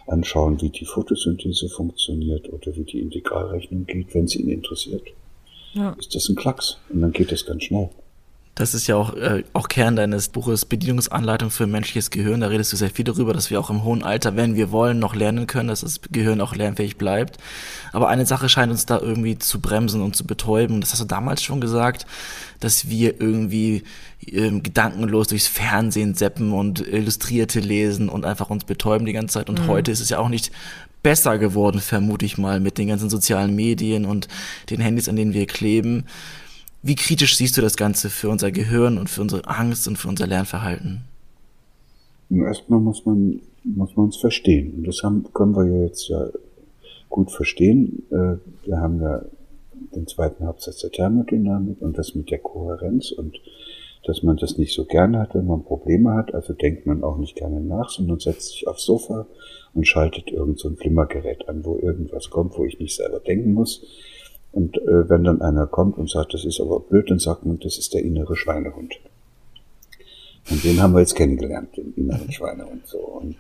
anschauen, 0.07 0.61
wie 0.61 0.71
die 0.71 0.85
Photosynthese 0.87 1.69
funktioniert 1.69 2.53
oder 2.53 2.75
wie 2.77 2.85
die 2.85 3.01
Integralrechnung 3.01 3.87
geht, 3.87 4.15
wenn 4.15 4.25
es 4.25 4.37
ihn 4.37 4.49
interessiert. 4.49 5.03
Ja. 5.73 5.93
Ist 5.99 6.15
das 6.15 6.29
ein 6.29 6.37
Klacks 6.37 6.79
und 6.89 7.01
dann 7.01 7.13
geht 7.13 7.31
das 7.31 7.47
ganz 7.47 7.65
schnell. 7.65 7.91
Das 8.61 8.75
ist 8.75 8.87
ja 8.89 8.97
auch, 8.97 9.15
äh, 9.15 9.43
auch 9.55 9.69
Kern 9.69 9.97
deines 9.97 10.29
Buches 10.29 10.67
Bedienungsanleitung 10.67 11.51
für 11.51 11.67
menschliches 11.67 12.11
Gehirn. 12.11 12.43
Da 12.43 12.49
redest 12.49 12.71
du 12.75 12.77
sehr 12.77 12.91
viel 12.91 13.07
darüber, 13.07 13.33
dass 13.33 13.49
wir 13.49 13.59
auch 13.59 13.71
im 13.71 13.85
hohen 13.85 14.03
Alter, 14.03 14.37
wenn 14.37 14.55
wir 14.55 14.71
wollen, 14.71 14.99
noch 14.99 15.15
lernen 15.15 15.47
können, 15.47 15.69
dass 15.69 15.81
das 15.81 16.03
Gehirn 16.13 16.43
auch 16.43 16.55
lernfähig 16.55 16.99
bleibt. 16.99 17.39
Aber 17.95 18.09
eine 18.09 18.27
Sache 18.27 18.51
scheint 18.51 18.71
uns 18.71 18.85
da 18.85 18.99
irgendwie 18.99 19.39
zu 19.39 19.63
bremsen 19.63 20.03
und 20.03 20.15
zu 20.15 20.27
betäuben. 20.27 20.83
Das 20.83 20.93
hast 20.93 21.01
du 21.01 21.07
damals 21.07 21.43
schon 21.43 21.63
gesagt, 21.63 22.05
dass 22.61 22.91
wir 22.91 23.19
irgendwie 23.19 23.83
ähm, 24.27 24.63
gedankenlos 24.63 25.29
durchs 25.29 25.47
Fernsehen 25.47 26.15
seppen 26.15 26.53
und 26.53 26.87
Illustrierte 26.87 27.61
lesen 27.61 28.11
und 28.11 28.27
einfach 28.27 28.51
uns 28.51 28.65
betäuben 28.65 29.07
die 29.07 29.15
ganze 29.15 29.39
Zeit. 29.39 29.49
Und 29.49 29.63
mhm. 29.63 29.69
heute 29.69 29.91
ist 29.91 30.01
es 30.01 30.11
ja 30.11 30.19
auch 30.19 30.29
nicht 30.29 30.53
besser 31.03 31.39
geworden, 31.39 31.81
vermute 31.81 32.27
ich 32.27 32.37
mal, 32.37 32.61
mit 32.61 32.77
den 32.77 32.89
ganzen 32.89 33.09
sozialen 33.09 33.57
Medien 33.57 34.05
und 34.05 34.29
den 34.69 34.83
Handys, 34.83 35.09
an 35.09 35.17
denen 35.17 35.33
wir 35.33 35.47
kleben. 35.47 36.05
Wie 36.83 36.95
kritisch 36.95 37.37
siehst 37.37 37.57
du 37.57 37.61
das 37.61 37.77
Ganze 37.77 38.09
für 38.11 38.31
unser 38.31 38.51
Gehirn 38.51 38.99
und 38.99 39.11
für 39.11 39.21
unsere 39.21 39.47
Angst 39.47 39.87
und 39.87 39.97
für 39.97 40.09
unser 40.09 40.27
Lernverhalten? 40.27 41.03
Erstmal 42.31 42.81
muss 42.81 43.05
man 43.05 43.41
muss 43.65 43.97
man 43.97 44.09
es 44.09 44.17
verstehen. 44.17 44.75
Und 44.77 44.87
das 44.87 45.03
haben, 45.03 45.25
können 45.33 45.55
wir 45.55 45.67
ja 45.67 45.85
jetzt 45.85 46.09
ja 46.09 46.29
gut 47.09 47.31
verstehen. 47.31 48.03
Äh, 48.11 48.37
wir 48.67 48.79
haben 48.79 49.01
ja 49.01 49.23
den 49.95 50.07
zweiten 50.07 50.47
Hauptsatz 50.47 50.79
der 50.79 50.91
Thermodynamik 50.91 51.81
und 51.81 51.99
das 51.99 52.15
mit 52.15 52.31
der 52.31 52.39
Kohärenz 52.39 53.11
und 53.11 53.41
dass 54.05 54.23
man 54.23 54.37
das 54.37 54.57
nicht 54.57 54.73
so 54.73 54.87
gerne 54.87 55.19
hat, 55.19 55.35
wenn 55.35 55.47
man 55.47 55.63
Probleme 55.63 56.15
hat. 56.15 56.33
Also 56.35 56.55
denkt 56.55 56.87
man 56.87 57.05
auch 57.05 57.19
nicht 57.19 57.37
gerne 57.37 57.61
nach, 57.61 57.91
sondern 57.91 58.19
setzt 58.19 58.53
sich 58.53 58.67
aufs 58.67 58.85
Sofa 58.85 59.27
und 59.75 59.87
schaltet 59.87 60.31
irgend 60.31 60.59
so 60.59 60.69
ein 60.69 60.77
Flimmergerät 60.77 61.49
an, 61.49 61.65
wo 61.65 61.77
irgendwas 61.77 62.31
kommt, 62.31 62.57
wo 62.57 62.65
ich 62.65 62.79
nicht 62.79 62.97
selber 62.97 63.21
denken 63.21 63.53
muss. 63.53 63.85
Und 64.53 64.77
äh, 64.79 65.09
wenn 65.09 65.25
dann 65.25 65.41
einer 65.43 65.67
kommt 65.67 65.97
und 65.97 66.11
sagt, 66.11 66.35
das 66.35 66.45
ist 66.45 66.61
aber 66.61 66.81
blöd, 66.81 67.11
dann 67.11 67.19
sagt 67.19 67.47
man, 67.47 67.59
das 67.61 67.79
ist 67.79 67.95
der 67.95 68.03
innere 68.03 68.37
Schweinehund. 68.37 68.99
Und 70.51 70.65
den 70.65 70.83
haben 70.83 70.95
wir 70.95 71.01
jetzt 71.01 71.15
kennengelernt, 71.15 71.77
den 71.77 71.95
inneren 71.95 72.33
Schweinehund. 72.33 72.87
So. 72.87 72.99
Und, 72.99 73.37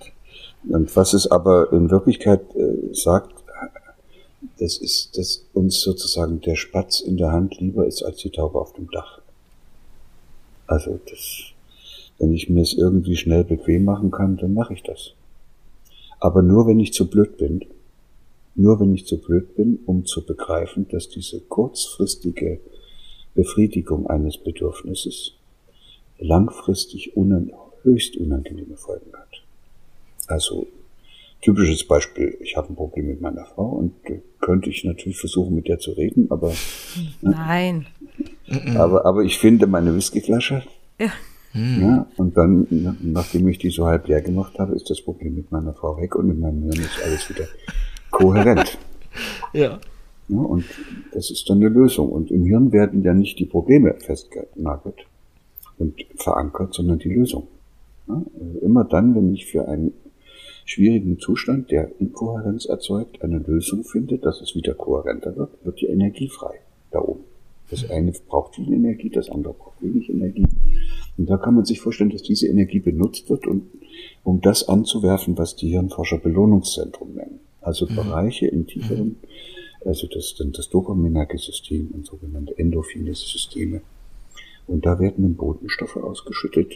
und 0.68 0.94
was 0.94 1.12
es 1.12 1.26
aber 1.26 1.72
in 1.72 1.90
Wirklichkeit 1.90 2.42
äh, 2.54 2.94
sagt, 2.94 3.34
das 4.58 4.76
ist, 4.76 5.16
dass 5.18 5.46
uns 5.52 5.80
sozusagen 5.80 6.40
der 6.40 6.56
Spatz 6.56 7.00
in 7.00 7.16
der 7.16 7.32
Hand 7.32 7.58
lieber 7.60 7.86
ist 7.86 8.02
als 8.02 8.18
die 8.18 8.30
Taube 8.30 8.58
auf 8.58 8.72
dem 8.74 8.90
Dach. 8.90 9.20
Also 10.66 11.00
das, 11.08 11.52
Wenn 12.18 12.32
ich 12.32 12.48
mir 12.48 12.62
es 12.62 12.74
irgendwie 12.74 13.16
schnell 13.16 13.44
bequem 13.44 13.84
machen 13.84 14.10
kann, 14.10 14.36
dann 14.36 14.54
mache 14.54 14.74
ich 14.74 14.82
das. 14.82 15.14
Aber 16.20 16.42
nur 16.42 16.66
wenn 16.66 16.78
ich 16.78 16.92
zu 16.92 17.08
blöd 17.08 17.38
bin, 17.38 17.64
nur 18.60 18.78
wenn 18.78 18.94
ich 18.94 19.06
zu 19.06 19.18
blöd 19.18 19.56
bin, 19.56 19.78
um 19.86 20.04
zu 20.04 20.24
begreifen, 20.24 20.86
dass 20.90 21.08
diese 21.08 21.40
kurzfristige 21.40 22.60
Befriedigung 23.34 24.06
eines 24.08 24.36
Bedürfnisses 24.36 25.32
langfristig 26.18 27.16
unan 27.16 27.52
höchst 27.82 28.18
unangenehme 28.18 28.76
Folgen 28.76 29.12
hat. 29.14 29.42
Also 30.26 30.66
typisches 31.40 31.84
Beispiel, 31.84 32.36
ich 32.40 32.58
habe 32.58 32.70
ein 32.70 32.76
Problem 32.76 33.06
mit 33.06 33.22
meiner 33.22 33.46
Frau 33.46 33.66
und 33.66 33.94
äh, 34.04 34.20
könnte 34.40 34.68
ich 34.68 34.84
natürlich 34.84 35.18
versuchen, 35.18 35.54
mit 35.54 35.66
der 35.66 35.78
zu 35.78 35.92
reden, 35.92 36.26
aber 36.30 36.48
ne? 37.22 37.30
nein. 37.30 37.86
Aber, 38.76 39.06
aber 39.06 39.22
ich 39.22 39.38
finde 39.38 39.66
meine 39.66 39.94
Whiskyflasche. 39.94 40.62
Ja. 40.98 41.10
Ja, 41.52 42.06
und 42.16 42.36
dann, 42.36 42.96
nachdem 43.00 43.48
ich 43.48 43.58
die 43.58 43.70
so 43.70 43.86
halb 43.86 44.06
leer 44.06 44.20
gemacht 44.20 44.60
habe, 44.60 44.76
ist 44.76 44.88
das 44.88 45.00
Problem 45.00 45.34
mit 45.34 45.50
meiner 45.50 45.74
Frau 45.74 45.96
weg 45.96 46.14
und 46.14 46.30
in 46.30 46.38
meinem 46.38 46.62
Hirn 46.62 46.78
ist 46.78 47.02
alles 47.02 47.28
wieder 47.28 47.48
kohärent. 48.20 48.78
ja. 49.52 49.80
ja. 50.28 50.40
Und 50.40 50.64
das 51.12 51.30
ist 51.30 51.48
dann 51.48 51.58
eine 51.58 51.68
Lösung. 51.68 52.10
Und 52.10 52.30
im 52.30 52.44
Hirn 52.44 52.72
werden 52.72 53.02
ja 53.02 53.14
nicht 53.14 53.38
die 53.38 53.46
Probleme 53.46 53.94
festgenagelt 53.98 55.06
und 55.78 55.94
verankert, 56.16 56.74
sondern 56.74 56.98
die 56.98 57.12
Lösung. 57.12 57.48
Ja, 58.08 58.22
also 58.40 58.58
immer 58.60 58.84
dann, 58.84 59.14
wenn 59.14 59.32
ich 59.34 59.46
für 59.46 59.66
einen 59.68 59.92
schwierigen 60.64 61.18
Zustand, 61.18 61.70
der 61.70 61.90
Inkohärenz 61.98 62.66
erzeugt, 62.66 63.22
eine 63.22 63.38
Lösung 63.38 63.82
finde, 63.82 64.18
dass 64.18 64.40
es 64.40 64.54
wieder 64.54 64.74
kohärenter 64.74 65.36
wird, 65.36 65.50
wird 65.64 65.80
die 65.80 65.86
Energie 65.86 66.28
frei 66.28 66.60
da 66.92 67.00
oben. 67.00 67.24
Das 67.70 67.88
eine 67.88 68.12
braucht 68.28 68.56
viel 68.56 68.72
Energie, 68.72 69.10
das 69.10 69.30
andere 69.30 69.54
braucht 69.54 69.80
wenig 69.80 70.10
Energie. 70.10 70.46
Und 71.16 71.30
da 71.30 71.36
kann 71.36 71.54
man 71.54 71.64
sich 71.64 71.80
vorstellen, 71.80 72.10
dass 72.10 72.22
diese 72.22 72.48
Energie 72.48 72.80
benutzt 72.80 73.30
wird, 73.30 73.46
um, 73.46 73.68
um 74.24 74.40
das 74.40 74.68
anzuwerfen, 74.68 75.38
was 75.38 75.54
die 75.54 75.70
Hirnforscher 75.70 76.18
Belohnungszentrum 76.18 77.14
nennen. 77.14 77.40
Also 77.60 77.86
mhm. 77.86 77.96
Bereiche 77.96 78.46
im 78.46 78.66
tieferen, 78.66 79.06
mhm. 79.08 79.16
also 79.84 80.06
das, 80.06 80.34
das 80.38 80.68
dopaminerge 80.68 81.38
System 81.38 81.88
und 81.92 82.06
sogenannte 82.06 82.56
endorphine 82.58 83.14
Systeme. 83.14 83.82
Und 84.66 84.86
da 84.86 85.00
werden 85.00 85.22
dann 85.22 85.34
Botenstoffe 85.34 85.96
ausgeschüttet, 85.96 86.74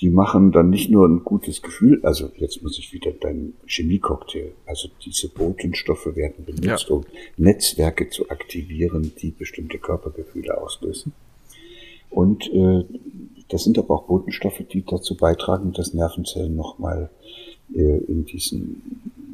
die 0.00 0.10
machen 0.10 0.52
dann 0.52 0.70
nicht 0.70 0.90
nur 0.90 1.06
ein 1.06 1.24
gutes 1.24 1.62
Gefühl, 1.62 2.00
also 2.02 2.30
jetzt 2.36 2.62
muss 2.62 2.78
ich 2.78 2.92
wieder 2.92 3.12
dein 3.12 3.54
Chemiecocktail, 3.66 4.52
also 4.66 4.88
diese 5.04 5.28
Botenstoffe 5.28 6.14
werden 6.16 6.44
benutzt, 6.44 6.88
ja. 6.88 6.96
um 6.96 7.04
Netzwerke 7.36 8.08
zu 8.08 8.28
aktivieren, 8.30 9.12
die 9.20 9.30
bestimmte 9.30 9.78
Körpergefühle 9.78 10.60
auslösen. 10.60 11.12
Und 12.10 12.50
äh, 12.52 12.84
das 13.48 13.64
sind 13.64 13.78
aber 13.78 13.94
auch 13.94 14.06
Botenstoffe, 14.06 14.62
die 14.72 14.84
dazu 14.84 15.16
beitragen, 15.16 15.72
dass 15.72 15.94
Nervenzellen 15.94 16.56
nochmal 16.56 17.10
äh, 17.22 17.49
in 17.74 18.24
diesen, 18.24 18.82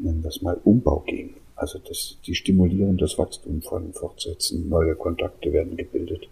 nennen 0.03 0.23
wir 0.23 0.29
es 0.29 0.43
mal, 0.43 0.61
Umbau 0.65 1.01
gehen. 1.07 1.31
Also 1.55 1.79
das, 1.79 2.19
die 2.27 2.35
stimulieren 2.35 2.99
das 2.99 3.19
Wachstum 3.19 3.63
von 3.63 3.93
Fortsätzen, 3.95 4.69
neue 4.69 4.95
Kontakte 4.95 5.53
werden 5.53 5.77
gebildet 5.77 6.29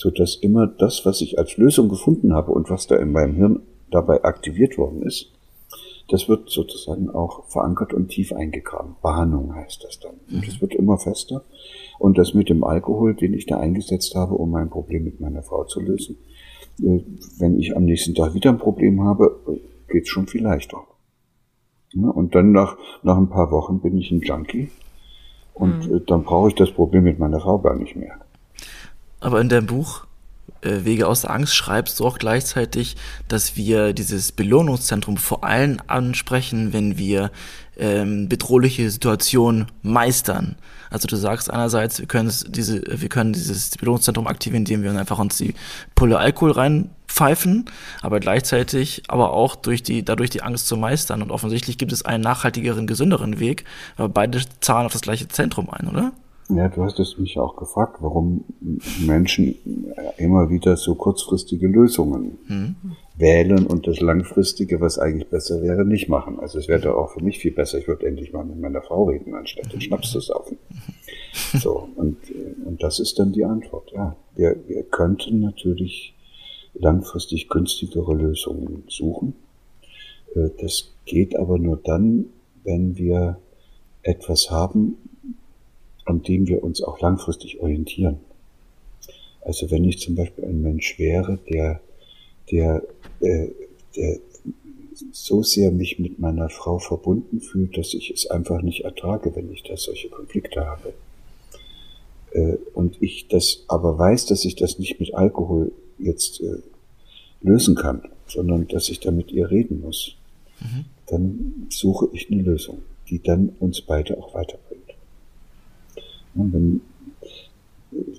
so 0.00 0.10
dass 0.10 0.34
immer 0.36 0.66
das, 0.66 1.04
was 1.04 1.20
ich 1.20 1.38
als 1.38 1.58
Lösung 1.58 1.90
gefunden 1.90 2.32
habe 2.32 2.52
und 2.52 2.70
was 2.70 2.86
da 2.86 2.96
in 2.96 3.12
meinem 3.12 3.34
Hirn 3.34 3.60
dabei 3.90 4.24
aktiviert 4.24 4.78
worden 4.78 5.02
ist, 5.02 5.30
das 6.08 6.26
wird 6.26 6.48
sozusagen 6.48 7.10
auch 7.10 7.44
verankert 7.48 7.92
und 7.92 8.08
tief 8.08 8.32
eingegraben. 8.32 8.96
Bahnung 9.02 9.54
heißt 9.54 9.84
das 9.84 10.00
dann. 10.00 10.14
Und 10.32 10.48
es 10.48 10.60
wird 10.62 10.74
immer 10.74 10.96
fester. 10.96 11.44
Und 11.98 12.16
das 12.16 12.32
mit 12.32 12.48
dem 12.48 12.64
Alkohol, 12.64 13.14
den 13.14 13.34
ich 13.34 13.44
da 13.44 13.58
eingesetzt 13.58 14.14
habe, 14.14 14.34
um 14.34 14.50
mein 14.50 14.70
Problem 14.70 15.04
mit 15.04 15.20
meiner 15.20 15.42
Frau 15.42 15.64
zu 15.64 15.80
lösen, 15.80 16.16
äh, 16.82 17.00
wenn 17.38 17.60
ich 17.60 17.76
am 17.76 17.84
nächsten 17.84 18.14
Tag 18.14 18.32
wieder 18.32 18.50
ein 18.50 18.58
Problem 18.58 19.04
habe, 19.04 19.38
geht's 19.88 20.08
schon 20.08 20.26
viel 20.26 20.42
leichter. 20.42 20.78
Und 21.94 22.34
dann 22.34 22.52
nach, 22.52 22.76
nach 23.02 23.16
ein 23.16 23.28
paar 23.28 23.50
Wochen 23.50 23.80
bin 23.80 23.98
ich 23.98 24.10
ein 24.10 24.20
Junkie 24.20 24.70
und 25.54 25.90
mhm. 25.90 26.06
dann 26.06 26.22
brauche 26.22 26.48
ich 26.48 26.54
das 26.54 26.70
Problem 26.70 27.04
mit 27.04 27.18
meiner 27.18 27.40
Frau 27.40 27.58
gar 27.58 27.76
nicht 27.76 27.96
mehr. 27.96 28.14
Aber 29.20 29.40
in 29.40 29.48
deinem 29.48 29.66
Buch 29.66 30.04
äh, 30.04 30.09
Wege 30.62 31.06
aus 31.06 31.22
der 31.22 31.30
Angst 31.30 31.54
schreibst 31.54 32.00
du 32.00 32.06
auch 32.06 32.18
gleichzeitig, 32.18 32.96
dass 33.28 33.56
wir 33.56 33.92
dieses 33.92 34.32
Belohnungszentrum 34.32 35.16
vor 35.16 35.44
allem 35.44 35.78
ansprechen, 35.86 36.72
wenn 36.72 36.98
wir 36.98 37.30
ähm, 37.78 38.28
bedrohliche 38.28 38.90
Situationen 38.90 39.66
meistern. 39.82 40.56
Also 40.90 41.08
du 41.08 41.16
sagst 41.16 41.50
einerseits, 41.50 41.98
wir 41.98 42.06
können 42.06 42.32
diese, 42.48 42.82
wir 42.86 43.08
können 43.08 43.32
dieses 43.32 43.70
Belohnungszentrum 43.78 44.26
aktivieren, 44.26 44.62
indem 44.62 44.82
wir 44.82 44.92
einfach 44.92 45.18
uns 45.18 45.38
die 45.38 45.54
Pulle 45.94 46.18
Alkohol 46.18 46.50
reinpfeifen, 46.50 47.64
aber 48.02 48.20
gleichzeitig 48.20 49.04
aber 49.08 49.32
auch 49.32 49.56
durch 49.56 49.82
die, 49.82 50.04
dadurch 50.04 50.30
die 50.30 50.42
Angst 50.42 50.66
zu 50.66 50.76
meistern. 50.76 51.22
Und 51.22 51.30
offensichtlich 51.30 51.78
gibt 51.78 51.92
es 51.92 52.04
einen 52.04 52.22
nachhaltigeren, 52.22 52.86
gesünderen 52.86 53.38
Weg, 53.38 53.64
aber 53.96 54.08
beide 54.08 54.42
zahlen 54.60 54.86
auf 54.86 54.92
das 54.92 55.02
gleiche 55.02 55.28
Zentrum 55.28 55.70
ein, 55.70 55.88
oder? 55.88 56.12
Ja, 56.56 56.68
du 56.68 56.82
hast 56.82 56.98
es 56.98 57.18
mich 57.18 57.38
auch 57.38 57.56
gefragt, 57.56 57.98
warum 58.00 58.44
Menschen 59.06 59.54
immer 60.16 60.50
wieder 60.50 60.76
so 60.76 60.94
kurzfristige 60.94 61.66
Lösungen 61.66 62.38
mhm. 62.48 62.74
wählen 63.16 63.66
und 63.66 63.86
das 63.86 64.00
langfristige, 64.00 64.80
was 64.80 64.98
eigentlich 64.98 65.28
besser 65.28 65.62
wäre, 65.62 65.84
nicht 65.84 66.08
machen. 66.08 66.38
Also 66.40 66.58
es 66.58 66.68
wäre 66.68 66.96
auch 66.96 67.12
für 67.12 67.22
mich 67.22 67.38
viel 67.38 67.52
besser, 67.52 67.78
ich 67.78 67.88
würde 67.88 68.06
endlich 68.06 68.32
mal 68.32 68.44
mit 68.44 68.60
meiner 68.60 68.82
Frau 68.82 69.04
reden, 69.04 69.34
anstatt 69.34 69.72
den 69.72 69.80
Schnaps 69.80 70.10
zu 70.10 70.20
saufen. 70.20 70.58
So, 71.60 71.88
und, 71.96 72.16
und 72.64 72.82
das 72.82 72.98
ist 72.98 73.18
dann 73.18 73.32
die 73.32 73.44
Antwort. 73.44 73.92
Ja, 73.92 74.16
wir, 74.34 74.56
wir 74.66 74.82
könnten 74.82 75.40
natürlich 75.40 76.14
langfristig 76.74 77.48
günstigere 77.48 78.14
Lösungen 78.14 78.84
suchen. 78.88 79.34
Äh, 80.34 80.50
das 80.60 80.92
geht 81.06 81.36
aber 81.36 81.58
nur 81.58 81.76
dann, 81.76 82.26
wenn 82.64 82.96
wir 82.96 83.38
etwas 84.02 84.50
haben, 84.50 84.96
an 86.04 86.22
dem 86.22 86.46
wir 86.46 86.62
uns 86.62 86.82
auch 86.82 87.00
langfristig 87.00 87.60
orientieren. 87.60 88.18
Also 89.42 89.70
wenn 89.70 89.84
ich 89.84 89.98
zum 89.98 90.16
Beispiel 90.16 90.44
ein 90.44 90.62
Mensch 90.62 90.98
wäre, 90.98 91.38
der, 91.48 91.80
der, 92.50 92.82
äh, 93.20 93.48
der 93.96 94.18
so 95.12 95.42
sehr 95.42 95.70
mich 95.70 95.98
mit 95.98 96.18
meiner 96.18 96.48
Frau 96.50 96.78
verbunden 96.78 97.40
fühlt, 97.40 97.76
dass 97.76 97.94
ich 97.94 98.10
es 98.10 98.26
einfach 98.26 98.62
nicht 98.62 98.84
ertrage, 98.84 99.34
wenn 99.34 99.50
ich 99.50 99.62
da 99.62 99.76
solche 99.76 100.08
Konflikte 100.08 100.66
habe. 100.66 100.92
Äh, 102.32 102.56
und 102.74 103.02
ich 103.02 103.28
das 103.28 103.64
aber 103.68 103.98
weiß, 103.98 104.26
dass 104.26 104.44
ich 104.44 104.56
das 104.56 104.78
nicht 104.78 105.00
mit 105.00 105.14
Alkohol 105.14 105.72
jetzt 105.98 106.40
äh, 106.40 106.58
lösen 107.42 107.74
kann, 107.74 108.02
sondern 108.26 108.68
dass 108.68 108.88
ich 108.88 109.00
da 109.00 109.10
mit 109.10 109.32
ihr 109.32 109.50
reden 109.50 109.80
muss, 109.80 110.16
mhm. 110.60 110.84
dann 111.06 111.66
suche 111.70 112.08
ich 112.12 112.30
eine 112.30 112.42
Lösung, 112.42 112.82
die 113.08 113.22
dann 113.22 113.50
uns 113.58 113.80
beide 113.80 114.18
auch 114.18 114.34
weiterbringt. 114.34 114.69
Wenn 116.34 116.80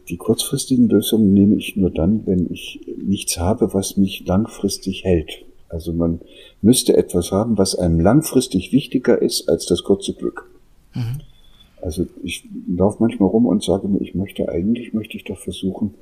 die 0.10 0.17
kurzfristigen 0.17 0.89
Lösungen 0.89 1.34
nehme 1.34 1.56
ich 1.56 1.76
nur 1.78 1.89
dann, 1.89 2.26
wenn 2.26 2.52
ich 2.52 2.82
nichts 2.97 3.38
habe, 3.38 3.74
was 3.74 3.97
mich 3.97 4.26
langfristig 4.26 5.04
hält. 5.04 5.45
Also 5.69 5.93
man 5.93 6.19
müsste 6.62 6.97
etwas 6.97 7.32
haben, 7.32 7.58
was 7.58 7.76
einem 7.76 8.00
langfristig 8.00 8.74
wichtiger 8.74 9.21
ist 9.21 9.47
als 9.47 9.65
das 9.65 9.84
kurze 9.84 10.13
Glück. 10.13 10.50
Mhm. 10.93 11.21
Also 11.82 12.06
ich 12.24 12.47
laufe 12.67 12.97
manchmal 13.00 13.30
rum 13.30 13.45
und 13.45 13.63
sage 13.63 13.88
mir, 13.88 14.02
ich 14.02 14.13
möchte 14.13 14.50
eigentlich, 14.50 14.93
möchte 14.93 15.15
ich 15.15 15.24
doch 15.24 15.39
versuchen, 15.39 15.95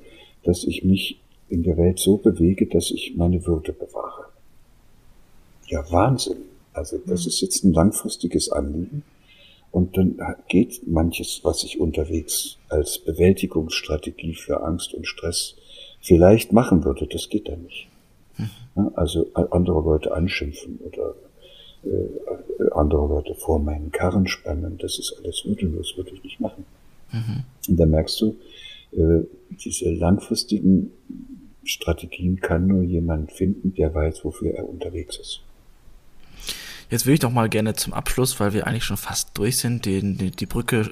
dass 0.44 0.64
ich 0.64 0.84
mich 0.84 1.22
in 1.48 1.64
der 1.64 1.78
Welt 1.78 2.00
so 2.00 2.18
bewege, 2.18 2.66
dass 2.68 2.92
ich 2.92 3.16
meine 3.16 3.46
Würde 3.46 3.74
bewahre. 3.74 4.26
Ja, 5.68 5.86
Wahnsinn. 5.92 6.38
Also 6.74 6.98
das 7.06 7.24
mhm. 7.24 7.28
ist 7.30 7.42
jetzt 7.42 7.64
ein 7.64 7.74
langfristiges 7.74 8.52
Anliegen. 8.52 9.04
Und 9.72 9.98
dann 9.98 10.20
geht 10.48 10.88
manches, 10.88 11.42
was 11.44 11.64
ich 11.64 11.80
unterwegs 11.80 12.58
als 12.70 12.98
Bewältigungsstrategie 13.00 14.34
für 14.34 14.64
Angst 14.64 14.94
und 14.94 15.08
Stress 15.08 15.56
vielleicht 16.02 16.54
machen 16.54 16.84
würde, 16.84 17.08
das 17.08 17.30
geht 17.30 17.48
dann 17.48 17.64
nicht. 17.64 17.88
Mhm. 18.38 18.92
Also 18.96 19.28
andere 19.34 19.82
Leute 19.82 20.14
anschimpfen 20.14 20.80
oder 20.80 21.14
äh, 21.84 22.70
andere 22.72 23.08
Leute 23.08 23.36
vor 23.36 23.60
meinen 23.60 23.92
Karren 23.92 24.28
spannen, 24.28 24.78
das 24.80 25.00
ist 25.00 25.16
alles 25.20 25.46
würdelos, 25.46 25.96
würde 25.98 26.12
ich 26.14 26.24
nicht 26.24 26.40
machen. 26.40 26.66
Mhm. 27.12 27.44
Und 27.68 27.78
da 27.80 27.86
merkst 27.86 28.22
du, 28.22 28.36
äh, 28.92 29.24
diese 29.64 29.92
langfristigen 29.92 30.92
Strategien 31.64 32.40
kann 32.40 32.68
nur 32.68 32.84
jemand 32.84 33.32
finden, 33.32 33.74
der 33.76 33.94
weiß, 33.94 34.26
wofür 34.26 34.52
er 34.56 34.68
unterwegs 34.68 35.18
ist. 35.18 35.42
Jetzt 36.90 37.06
würde 37.06 37.14
ich 37.14 37.20
doch 37.20 37.32
mal 37.32 37.50
gerne 37.50 37.76
zum 37.76 37.94
Abschluss, 37.94 38.40
weil 38.40 38.54
wir 38.54 38.66
eigentlich 38.66 38.84
schon 38.84 38.98
fast 38.98 39.38
durch 39.38 39.58
sind, 39.58 39.86
den, 39.86 40.18
die, 40.18 40.32
die 40.32 40.46
Brücke 40.46 40.90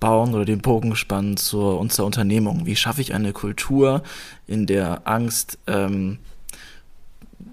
bauen 0.00 0.34
oder 0.34 0.44
den 0.44 0.60
Bogen 0.60 0.96
spannen 0.96 1.36
zu 1.36 1.60
unserer 1.60 2.06
Unternehmung. 2.06 2.66
Wie 2.66 2.76
schaffe 2.76 3.00
ich 3.00 3.14
eine 3.14 3.32
Kultur, 3.32 4.02
in 4.46 4.66
der 4.66 5.06
Angst 5.06 5.58
ähm, 5.66 6.18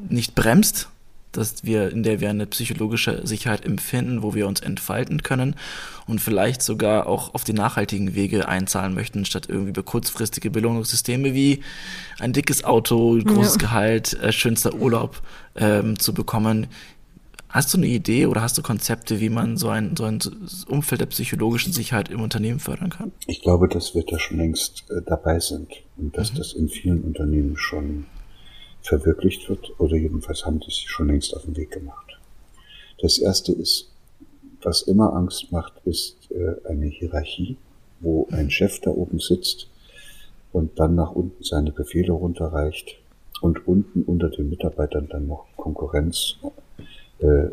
nicht 0.10 0.36
bremst, 0.36 0.90
dass 1.32 1.64
wir, 1.64 1.92
in 1.92 2.04
der 2.04 2.20
wir 2.20 2.30
eine 2.30 2.46
psychologische 2.46 3.26
Sicherheit 3.26 3.66
empfinden, 3.66 4.22
wo 4.22 4.34
wir 4.34 4.48
uns 4.48 4.60
entfalten 4.60 5.24
können 5.24 5.56
und 6.06 6.20
vielleicht 6.20 6.62
sogar 6.62 7.08
auch 7.08 7.34
auf 7.34 7.44
die 7.44 7.54
nachhaltigen 7.54 8.16
Wege 8.16 8.48
einzahlen 8.48 8.94
möchten, 8.94 9.24
statt 9.26 9.46
irgendwie 9.48 9.70
über 9.70 9.84
kurzfristige 9.84 10.50
Belohnungssysteme 10.50 11.34
wie 11.34 11.64
ein 12.20 12.34
dickes 12.34 12.64
Auto, 12.64 13.18
großes 13.24 13.54
ja. 13.54 13.60
Gehalt, 13.60 14.14
äh, 14.22 14.32
schönster 14.32 14.74
Urlaub 14.74 15.22
ähm, 15.56 15.98
zu 16.00 16.14
bekommen. 16.14 16.68
Hast 17.52 17.74
du 17.74 17.78
eine 17.78 17.88
Idee 17.88 18.28
oder 18.28 18.42
hast 18.42 18.58
du 18.58 18.62
Konzepte, 18.62 19.20
wie 19.20 19.28
man 19.28 19.58
so 19.58 19.68
ein, 19.68 19.98
so 19.98 20.06
ein 20.06 20.20
Umfeld 20.70 21.02
der 21.02 21.08
psychologischen 21.08 21.74
Sicherheit 21.74 22.10
im 22.10 22.22
Unternehmen 22.22 22.60
fördern 22.60 22.90
kann? 22.90 23.12
Ich 23.28 23.42
glaube, 23.42 23.68
dass 23.68 23.94
wir 23.94 24.06
da 24.06 24.18
schon 24.20 24.38
längst 24.38 24.90
äh, 24.90 25.02
dabei 25.06 25.38
sind 25.42 25.70
und 25.98 26.18
dass 26.18 26.32
mhm. 26.32 26.38
das 26.38 26.54
in 26.54 26.70
vielen 26.70 27.02
Unternehmen 27.02 27.58
schon 27.58 28.06
verwirklicht 28.82 29.50
wird 29.50 29.80
oder 29.82 29.98
jedenfalls 29.98 30.46
haben 30.46 30.62
die 30.62 30.72
sich 30.72 30.90
schon 30.90 31.08
längst 31.08 31.36
auf 31.36 31.44
den 31.44 31.58
Weg 31.58 31.72
gemacht. 31.72 32.18
Das 33.02 33.18
erste 33.18 33.52
ist, 33.52 33.92
was 34.64 34.84
immer 34.84 35.14
Angst 35.14 35.52
macht, 35.52 35.74
ist 35.84 36.32
äh, 36.32 36.56
eine 36.70 36.86
Hierarchie, 36.86 37.58
wo 38.00 38.30
ein 38.32 38.50
Chef 38.50 38.80
da 38.80 38.92
oben 38.92 39.20
sitzt 39.20 39.68
und 40.54 40.80
dann 40.80 40.96
nach 40.96 41.12
unten 41.12 41.44
seine 41.44 41.74
Befehle 41.74 42.14
runterreicht 42.14 42.96
und 43.42 43.68
unten 43.68 44.04
unter 44.04 44.30
den 44.30 44.50
Mitarbeitern 44.50 45.10
dann 45.10 45.28
noch 45.28 45.48
Konkurrenz 45.58 46.38
äh, 47.22 47.50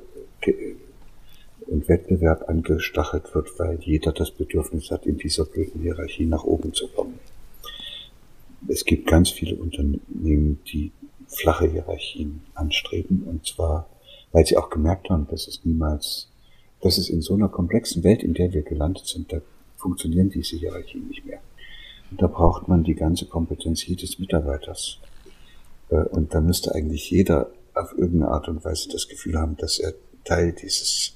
und 1.67 1.89
Wettbewerb 1.89 2.49
angestachelt 2.49 3.35
wird, 3.35 3.59
weil 3.59 3.79
jeder 3.81 4.13
das 4.13 4.31
Bedürfnis 4.31 4.91
hat, 4.91 5.07
in 5.07 5.19
dieser 5.19 5.45
blöden 5.45 5.83
Hierarchie 5.83 6.27
nach 6.27 6.45
oben 6.45 6.73
zu 6.73 6.89
kommen. 6.89 7.19
Es 8.67 8.85
gibt 8.85 9.07
ganz 9.07 9.31
viele 9.31 9.57
Unternehmen, 9.57 10.61
die 10.73 10.93
flache 11.29 11.71
Hierarchien 11.71 12.41
anstreben, 12.55 13.23
und 13.25 13.47
zwar, 13.47 13.89
weil 14.33 14.47
sie 14.47 14.57
auch 14.57 14.71
gemerkt 14.71 15.11
haben, 15.11 15.27
dass 15.31 15.47
es 15.47 15.65
niemals, 15.65 16.29
dass 16.81 16.97
es 16.97 17.11
in 17.11 17.21
so 17.21 17.35
einer 17.35 17.49
komplexen 17.49 18.03
Welt, 18.03 18.23
in 18.23 18.35
der 18.35 18.53
wir 18.53 18.63
gelandet 18.63 19.07
sind, 19.07 19.33
da 19.33 19.41
funktionieren 19.77 20.31
diese 20.31 20.57
Hierarchien 20.57 21.07
nicht 21.09 21.25
mehr. 21.27 21.41
Und 22.11 22.23
da 22.23 22.27
braucht 22.27 22.67
man 22.69 22.83
die 22.83 22.95
ganze 22.95 23.27
Kompetenz 23.27 23.87
jedes 23.87 24.19
Mitarbeiters. 24.19 24.99
Äh, 25.91 25.97
und 25.97 26.35
da 26.35 26.41
müsste 26.41 26.75
eigentlich 26.75 27.11
jeder 27.11 27.51
auf 27.79 27.93
irgendeine 27.97 28.29
Art 28.33 28.49
und 28.49 28.65
Weise 28.65 28.89
das 28.89 29.09
Gefühl 29.09 29.39
haben, 29.39 29.57
dass 29.57 29.79
er 29.79 29.95
Teil 30.25 30.53
dieses 30.53 31.15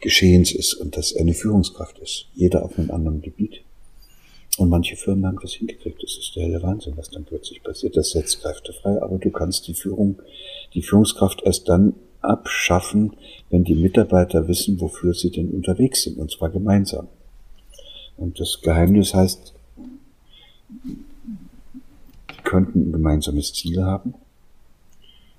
Geschehens 0.00 0.52
ist 0.52 0.74
und 0.74 0.96
dass 0.96 1.12
er 1.12 1.22
eine 1.22 1.34
Führungskraft 1.34 1.98
ist. 1.98 2.26
Jeder 2.34 2.64
auf 2.64 2.78
einem 2.78 2.90
anderen 2.90 3.22
Gebiet. 3.22 3.62
Und 4.58 4.70
manche 4.70 4.96
Firmen 4.96 5.26
haben 5.26 5.38
das 5.42 5.52
hingekriegt. 5.52 6.02
Das 6.02 6.16
ist 6.16 6.34
der 6.34 6.44
helle 6.44 6.62
Wahnsinn, 6.62 6.96
was 6.96 7.10
dann 7.10 7.24
plötzlich 7.24 7.62
passiert. 7.62 7.96
Das 7.96 8.10
setzt 8.10 8.40
Kräfte 8.40 8.72
frei, 8.72 9.02
aber 9.02 9.18
du 9.18 9.30
kannst 9.30 9.68
die 9.68 9.74
Führung, 9.74 10.20
die 10.72 10.82
Führungskraft 10.82 11.42
erst 11.42 11.68
dann 11.68 11.94
abschaffen, 12.22 13.16
wenn 13.50 13.64
die 13.64 13.74
Mitarbeiter 13.74 14.48
wissen, 14.48 14.80
wofür 14.80 15.14
sie 15.14 15.30
denn 15.30 15.50
unterwegs 15.50 16.02
sind, 16.02 16.18
und 16.18 16.30
zwar 16.30 16.50
gemeinsam. 16.50 17.08
Und 18.16 18.40
das 18.40 18.60
Geheimnis 18.62 19.14
heißt, 19.14 19.52
die 22.30 22.42
könnten 22.44 22.88
ein 22.88 22.92
gemeinsames 22.92 23.52
Ziel 23.52 23.82
haben, 23.82 24.14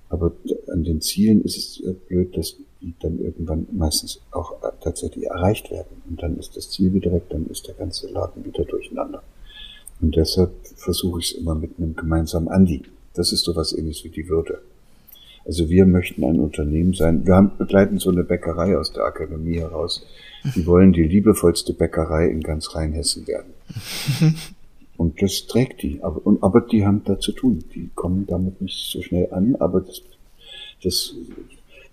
aber 0.09 0.31
an 0.71 0.83
den 0.83 1.01
Zielen 1.01 1.43
ist 1.43 1.57
es 1.57 1.95
blöd, 2.07 2.37
dass 2.37 2.55
die 2.81 2.93
dann 2.99 3.19
irgendwann 3.19 3.67
meistens 3.71 4.21
auch 4.31 4.53
tatsächlich 4.81 5.25
erreicht 5.25 5.71
werden. 5.71 6.01
Und 6.09 6.21
dann 6.21 6.37
ist 6.37 6.55
das 6.55 6.69
Ziel 6.69 6.93
wieder 6.93 7.11
weg, 7.11 7.23
dann 7.29 7.47
ist 7.47 7.67
der 7.67 7.75
ganze 7.75 8.07
Laden 8.07 8.45
wieder 8.45 8.63
durcheinander. 8.63 9.21
Und 9.99 10.15
deshalb 10.15 10.51
versuche 10.75 11.19
ich 11.19 11.31
es 11.31 11.37
immer 11.37 11.55
mit 11.55 11.71
einem 11.77 11.95
gemeinsamen 11.95 12.47
Andi. 12.47 12.83
Das 13.13 13.31
ist 13.31 13.43
so 13.43 13.55
was 13.55 13.73
ähnliches 13.73 14.03
wie 14.03 14.09
die 14.09 14.29
Würde. 14.29 14.59
Also 15.45 15.69
wir 15.69 15.85
möchten 15.85 16.23
ein 16.23 16.39
Unternehmen 16.39 16.93
sein. 16.93 17.25
Wir 17.25 17.35
haben, 17.35 17.51
begleiten 17.57 17.99
so 17.99 18.11
eine 18.11 18.23
Bäckerei 18.23 18.77
aus 18.77 18.91
der 18.91 19.05
Akademie 19.05 19.59
heraus. 19.59 20.05
Die 20.55 20.65
wollen 20.67 20.93
die 20.93 21.05
liebevollste 21.05 21.73
Bäckerei 21.73 22.27
in 22.27 22.41
ganz 22.41 22.75
Rheinhessen 22.75 23.25
werden. 23.27 23.53
Und 24.97 25.21
das 25.21 25.45
trägt 25.45 25.83
die. 25.83 26.03
Aber, 26.03 26.25
und, 26.25 26.43
aber 26.43 26.61
die 26.61 26.85
haben 26.85 27.03
da 27.05 27.19
zu 27.19 27.31
tun. 27.31 27.63
Die 27.75 27.89
kommen 27.93 28.25
damit 28.25 28.61
nicht 28.61 28.91
so 28.91 29.01
schnell 29.01 29.31
an, 29.31 29.55
aber 29.55 29.81
das, 29.81 30.01
das, 30.83 31.15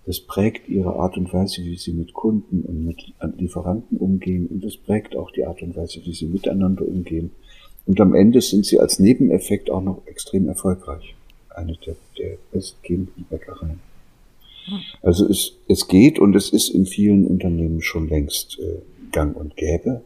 das 0.05 0.19
prägt 0.19 0.67
ihre 0.67 0.95
Art 0.95 1.17
und 1.17 1.31
Weise, 1.31 1.63
wie 1.63 1.77
sie 1.77 1.93
mit 1.93 2.13
Kunden 2.13 2.63
und 2.63 2.85
mit 2.85 3.13
Lieferanten 3.37 3.97
umgehen. 3.97 4.47
Und 4.47 4.63
das 4.63 4.77
prägt 4.77 5.15
auch 5.15 5.31
die 5.31 5.45
Art 5.45 5.61
und 5.61 5.75
Weise, 5.75 6.01
wie 6.03 6.13
sie 6.13 6.27
miteinander 6.27 6.87
umgehen. 6.87 7.31
Und 7.85 8.01
am 8.01 8.15
Ende 8.15 8.41
sind 8.41 8.65
sie 8.65 8.79
als 8.79 8.99
Nebeneffekt 8.99 9.69
auch 9.69 9.81
noch 9.81 10.01
extrem 10.07 10.47
erfolgreich. 10.47 11.15
Eine 11.49 11.77
der, 11.85 11.95
der 12.17 12.37
bestgehenden 12.51 13.25
Bäckereien. 13.29 13.79
Also 15.01 15.27
es, 15.27 15.53
es 15.67 15.87
geht 15.87 16.17
und 16.17 16.35
es 16.35 16.49
ist 16.49 16.69
in 16.69 16.85
vielen 16.85 17.27
Unternehmen 17.27 17.81
schon 17.81 18.09
längst 18.09 18.59
äh, 18.59 18.79
gang 19.11 19.35
und 19.35 19.55
gäbe. 19.55 20.01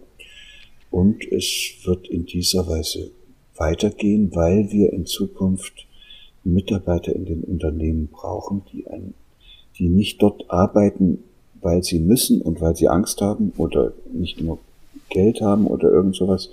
Und 0.91 1.23
es 1.31 1.73
wird 1.83 2.07
in 2.07 2.25
dieser 2.25 2.67
Weise 2.67 3.11
weitergehen, 3.55 4.33
weil 4.33 4.71
wir 4.71 4.91
in 4.93 5.05
Zukunft 5.05 5.85
Mitarbeiter 6.43 7.15
in 7.15 7.25
den 7.25 7.43
Unternehmen 7.43 8.07
brauchen, 8.07 8.63
die, 8.71 8.87
ein, 8.87 9.13
die 9.77 9.89
nicht 9.89 10.21
dort 10.21 10.49
arbeiten, 10.49 11.23
weil 11.61 11.83
sie 11.83 11.99
müssen 11.99 12.41
und 12.41 12.61
weil 12.61 12.75
sie 12.75 12.87
Angst 12.87 13.21
haben 13.21 13.51
oder 13.57 13.93
nicht 14.11 14.41
nur 14.41 14.59
Geld 15.09 15.41
haben 15.41 15.67
oder 15.67 15.91
irgend 15.91 16.15
sowas, 16.15 16.49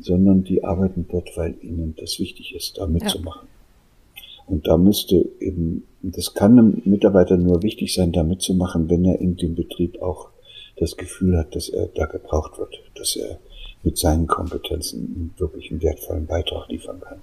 sondern 0.00 0.44
die 0.44 0.64
arbeiten 0.64 1.06
dort, 1.10 1.36
weil 1.36 1.54
ihnen 1.62 1.94
das 1.98 2.18
wichtig 2.18 2.54
ist, 2.54 2.78
da 2.78 2.86
mitzumachen. 2.86 3.46
Ja. 3.46 4.30
Und 4.46 4.66
da 4.66 4.76
müsste 4.76 5.28
eben, 5.38 5.84
das 6.02 6.34
kann 6.34 6.58
einem 6.58 6.82
Mitarbeiter 6.84 7.36
nur 7.36 7.62
wichtig 7.62 7.94
sein, 7.94 8.12
da 8.12 8.24
mitzumachen, 8.24 8.88
wenn 8.88 9.04
er 9.04 9.20
in 9.20 9.36
dem 9.36 9.54
Betrieb 9.54 10.00
auch 10.02 10.30
das 10.76 10.96
Gefühl 10.96 11.36
hat, 11.36 11.54
dass 11.54 11.68
er 11.68 11.86
da 11.88 12.06
gebraucht 12.06 12.58
wird, 12.58 12.80
dass 12.94 13.16
er 13.16 13.38
mit 13.82 13.98
seinen 13.98 14.26
Kompetenzen 14.26 15.34
wirklich 15.38 15.70
einen 15.70 15.82
wertvollen 15.82 16.26
Beitrag 16.26 16.68
liefern 16.68 17.00
kann. 17.00 17.20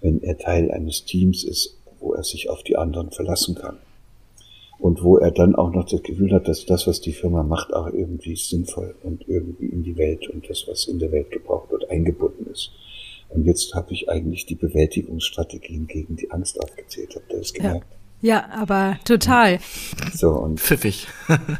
Wenn 0.00 0.22
er 0.22 0.36
Teil 0.36 0.70
eines 0.70 1.04
Teams 1.04 1.42
ist, 1.42 1.76
wo 2.00 2.14
er 2.14 2.22
sich 2.22 2.50
auf 2.50 2.62
die 2.62 2.76
anderen 2.76 3.10
verlassen 3.10 3.54
kann. 3.54 3.78
Und 4.78 5.02
wo 5.02 5.16
er 5.16 5.30
dann 5.30 5.54
auch 5.54 5.72
noch 5.72 5.88
das 5.88 6.02
Gefühl 6.02 6.32
hat, 6.32 6.48
dass 6.48 6.66
das, 6.66 6.86
was 6.86 7.00
die 7.00 7.14
Firma 7.14 7.42
macht, 7.42 7.72
auch 7.72 7.86
irgendwie 7.86 8.36
sinnvoll 8.36 8.94
und 9.02 9.26
irgendwie 9.26 9.66
in 9.66 9.82
die 9.82 9.96
Welt 9.96 10.28
und 10.28 10.48
das, 10.50 10.68
was 10.68 10.86
in 10.86 10.98
der 10.98 11.12
Welt 11.12 11.30
gebraucht 11.30 11.70
wird, 11.70 11.88
eingebunden 11.88 12.46
ist. 12.52 12.72
Und 13.30 13.46
jetzt 13.46 13.74
habe 13.74 13.92
ich 13.92 14.08
eigentlich 14.10 14.44
die 14.44 14.54
Bewältigungsstrategien 14.54 15.86
gegen 15.86 16.16
die 16.16 16.30
Angst 16.30 16.60
aufgezählt. 16.60 17.16
Habt 17.16 17.32
ihr 17.32 17.38
das 17.38 17.54
gemerkt? 17.54 17.86
Ja. 18.20 18.34
ja 18.34 18.50
aber 18.50 18.98
total. 19.04 19.58
So, 20.12 20.30
und, 20.30 20.60
Pfiffig. 20.60 21.06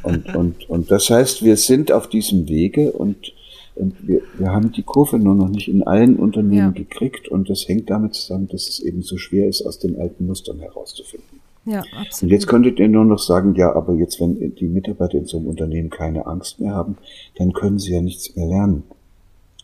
und, 0.02 0.34
und, 0.34 0.68
und 0.68 0.90
das 0.90 1.08
heißt, 1.08 1.42
wir 1.42 1.56
sind 1.56 1.90
auf 1.92 2.08
diesem 2.08 2.48
Wege 2.48 2.92
und 2.92 3.32
wir, 3.76 4.22
wir 4.38 4.52
haben 4.52 4.72
die 4.72 4.82
Kurve 4.82 5.18
nur 5.18 5.34
noch 5.34 5.48
nicht 5.48 5.68
in 5.68 5.82
allen 5.82 6.16
Unternehmen 6.16 6.56
ja. 6.56 6.70
gekriegt 6.70 7.28
und 7.28 7.50
das 7.50 7.68
hängt 7.68 7.90
damit 7.90 8.14
zusammen, 8.14 8.48
dass 8.48 8.68
es 8.68 8.80
eben 8.80 9.02
so 9.02 9.18
schwer 9.18 9.48
ist, 9.48 9.62
aus 9.62 9.78
den 9.78 10.00
alten 10.00 10.26
Mustern 10.26 10.60
herauszufinden. 10.60 11.40
Ja, 11.66 11.80
absolut. 11.98 12.22
Und 12.22 12.28
jetzt 12.30 12.46
könntet 12.46 12.78
ihr 12.78 12.88
nur 12.88 13.04
noch 13.04 13.18
sagen, 13.18 13.54
ja, 13.56 13.74
aber 13.74 13.94
jetzt, 13.94 14.20
wenn 14.20 14.54
die 14.54 14.68
Mitarbeiter 14.68 15.18
in 15.18 15.26
so 15.26 15.36
einem 15.36 15.48
Unternehmen 15.48 15.90
keine 15.90 16.26
Angst 16.26 16.60
mehr 16.60 16.72
haben, 16.72 16.96
dann 17.36 17.52
können 17.52 17.78
sie 17.78 17.92
ja 17.92 18.00
nichts 18.00 18.34
mehr 18.36 18.46
lernen, 18.46 18.84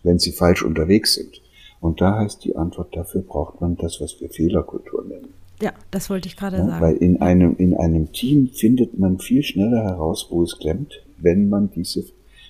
wenn 0.02 0.18
sie 0.18 0.32
falsch 0.32 0.64
unterwegs 0.64 1.14
sind. 1.14 1.40
Und 1.80 2.00
da 2.00 2.18
heißt 2.18 2.44
die 2.44 2.56
Antwort, 2.56 2.96
dafür 2.96 3.22
braucht 3.22 3.60
man 3.60 3.76
das, 3.76 4.00
was 4.00 4.20
wir 4.20 4.28
Fehlerkultur 4.28 5.04
nennen. 5.04 5.32
Ja, 5.60 5.72
das 5.92 6.10
wollte 6.10 6.26
ich 6.26 6.36
gerade 6.36 6.56
ja, 6.56 6.66
sagen. 6.66 6.80
Weil 6.80 6.96
in 6.96 7.22
einem, 7.22 7.54
in 7.56 7.74
einem 7.74 8.12
Team 8.12 8.48
findet 8.48 8.98
man 8.98 9.20
viel 9.20 9.44
schneller 9.44 9.84
heraus, 9.84 10.26
wo 10.30 10.42
es 10.42 10.58
klemmt, 10.58 11.02
wenn 11.18 11.48
man 11.48 11.70
diese 11.70 12.04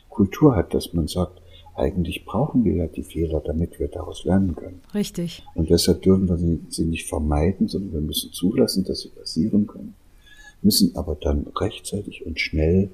Kultur 0.09 0.57
hat, 0.57 0.73
dass 0.73 0.95
man 0.95 1.09
sagt, 1.09 1.42
eigentlich 1.75 2.25
brauchen 2.25 2.65
wir 2.65 2.75
ja 2.75 2.87
die 2.87 3.03
Fehler, 3.03 3.41
damit 3.41 3.81
wir 3.81 3.89
daraus 3.89 4.25
lernen 4.25 4.55
können. 4.55 4.81
Richtig. 4.95 5.45
Und 5.55 5.71
deshalb 5.71 6.03
dürfen 6.03 6.29
wir 6.29 6.37
sie, 6.69 6.85
nicht 6.85 7.09
vermeiden, 7.09 7.69
sondern 7.69 7.93
wir 7.93 8.01
müssen 8.01 8.33
zulassen, 8.33 8.85
dass 8.85 9.01
sie 9.01 9.09
passieren 9.09 9.67
können, 9.67 9.95
müssen 10.61 10.95
aber 10.97 11.17
dann 11.17 11.47
rechtzeitig 11.57 12.27
und 12.27 12.39
schnell 12.41 12.91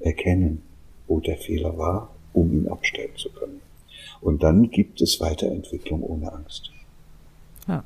erkennen, 0.00 0.62
wo 1.06 1.20
der 1.20 1.36
Fehler 1.36 1.76
war, 1.76 2.14
um 2.32 2.52
ihn 2.52 2.68
abstellen 2.68 3.16
zu 3.16 3.30
können. 3.30 3.60
Und 4.20 4.42
dann 4.42 4.70
gibt 4.70 5.00
es 5.00 5.20
Weiterentwicklung 5.20 6.02
ohne 6.02 6.32
Angst. 6.32 6.70
Ja. 7.68 7.84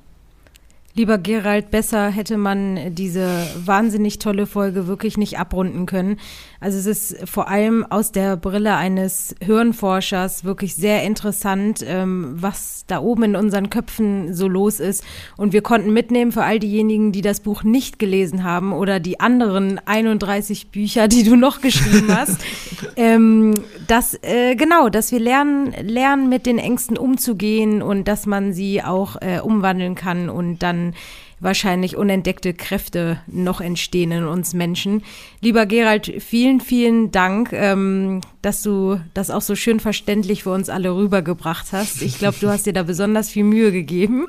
Lieber 0.94 1.18
Gerald, 1.18 1.70
besser 1.70 2.08
hätte 2.08 2.38
man 2.38 2.94
diese 2.94 3.28
wahnsinnig 3.66 4.18
tolle 4.18 4.46
Folge 4.46 4.86
wirklich 4.86 5.18
nicht 5.18 5.38
abrunden 5.38 5.84
können. 5.84 6.18
Also 6.60 6.78
es 6.78 6.86
ist 6.86 7.28
vor 7.28 7.48
allem 7.48 7.84
aus 7.84 8.12
der 8.12 8.36
Brille 8.36 8.76
eines 8.76 9.34
Hirnforschers 9.40 10.44
wirklich 10.44 10.74
sehr 10.74 11.02
interessant, 11.02 11.84
ähm, 11.86 12.34
was 12.36 12.84
da 12.86 13.00
oben 13.00 13.24
in 13.24 13.36
unseren 13.36 13.70
Köpfen 13.70 14.34
so 14.34 14.48
los 14.48 14.80
ist. 14.80 15.04
Und 15.36 15.52
wir 15.52 15.62
konnten 15.62 15.92
mitnehmen 15.92 16.32
für 16.32 16.44
all 16.44 16.58
diejenigen, 16.58 17.12
die 17.12 17.20
das 17.20 17.40
Buch 17.40 17.62
nicht 17.62 17.98
gelesen 17.98 18.44
haben 18.44 18.72
oder 18.72 19.00
die 19.00 19.20
anderen 19.20 19.80
31 19.84 20.70
Bücher, 20.70 21.08
die 21.08 21.24
du 21.24 21.36
noch 21.36 21.60
geschrieben 21.60 22.14
hast, 22.14 22.40
ähm, 22.96 23.54
dass 23.86 24.18
äh, 24.22 24.54
genau, 24.56 24.88
dass 24.88 25.12
wir 25.12 25.20
lernen, 25.20 25.74
lernen 25.82 26.28
mit 26.28 26.46
den 26.46 26.58
Ängsten 26.58 26.96
umzugehen 26.96 27.82
und 27.82 28.08
dass 28.08 28.26
man 28.26 28.52
sie 28.52 28.82
auch 28.82 29.16
äh, 29.20 29.40
umwandeln 29.40 29.94
kann 29.94 30.28
und 30.28 30.62
dann 30.62 30.94
wahrscheinlich 31.40 31.96
unentdeckte 31.96 32.54
Kräfte 32.54 33.18
noch 33.26 33.60
entstehen 33.60 34.10
in 34.10 34.24
uns 34.24 34.54
Menschen. 34.54 35.02
Lieber 35.40 35.66
Gerald, 35.66 36.10
vielen, 36.22 36.60
vielen 36.60 37.10
Dank, 37.10 37.52
ähm, 37.52 38.20
dass 38.42 38.62
du 38.62 39.00
das 39.14 39.30
auch 39.30 39.42
so 39.42 39.54
schön 39.54 39.80
verständlich 39.80 40.44
für 40.44 40.50
uns 40.50 40.68
alle 40.68 40.94
rübergebracht 40.94 41.72
hast. 41.72 42.02
Ich 42.02 42.18
glaube, 42.18 42.36
du 42.40 42.48
hast 42.48 42.66
dir 42.66 42.72
da 42.72 42.82
besonders 42.82 43.28
viel 43.28 43.44
Mühe 43.44 43.72
gegeben. 43.72 44.26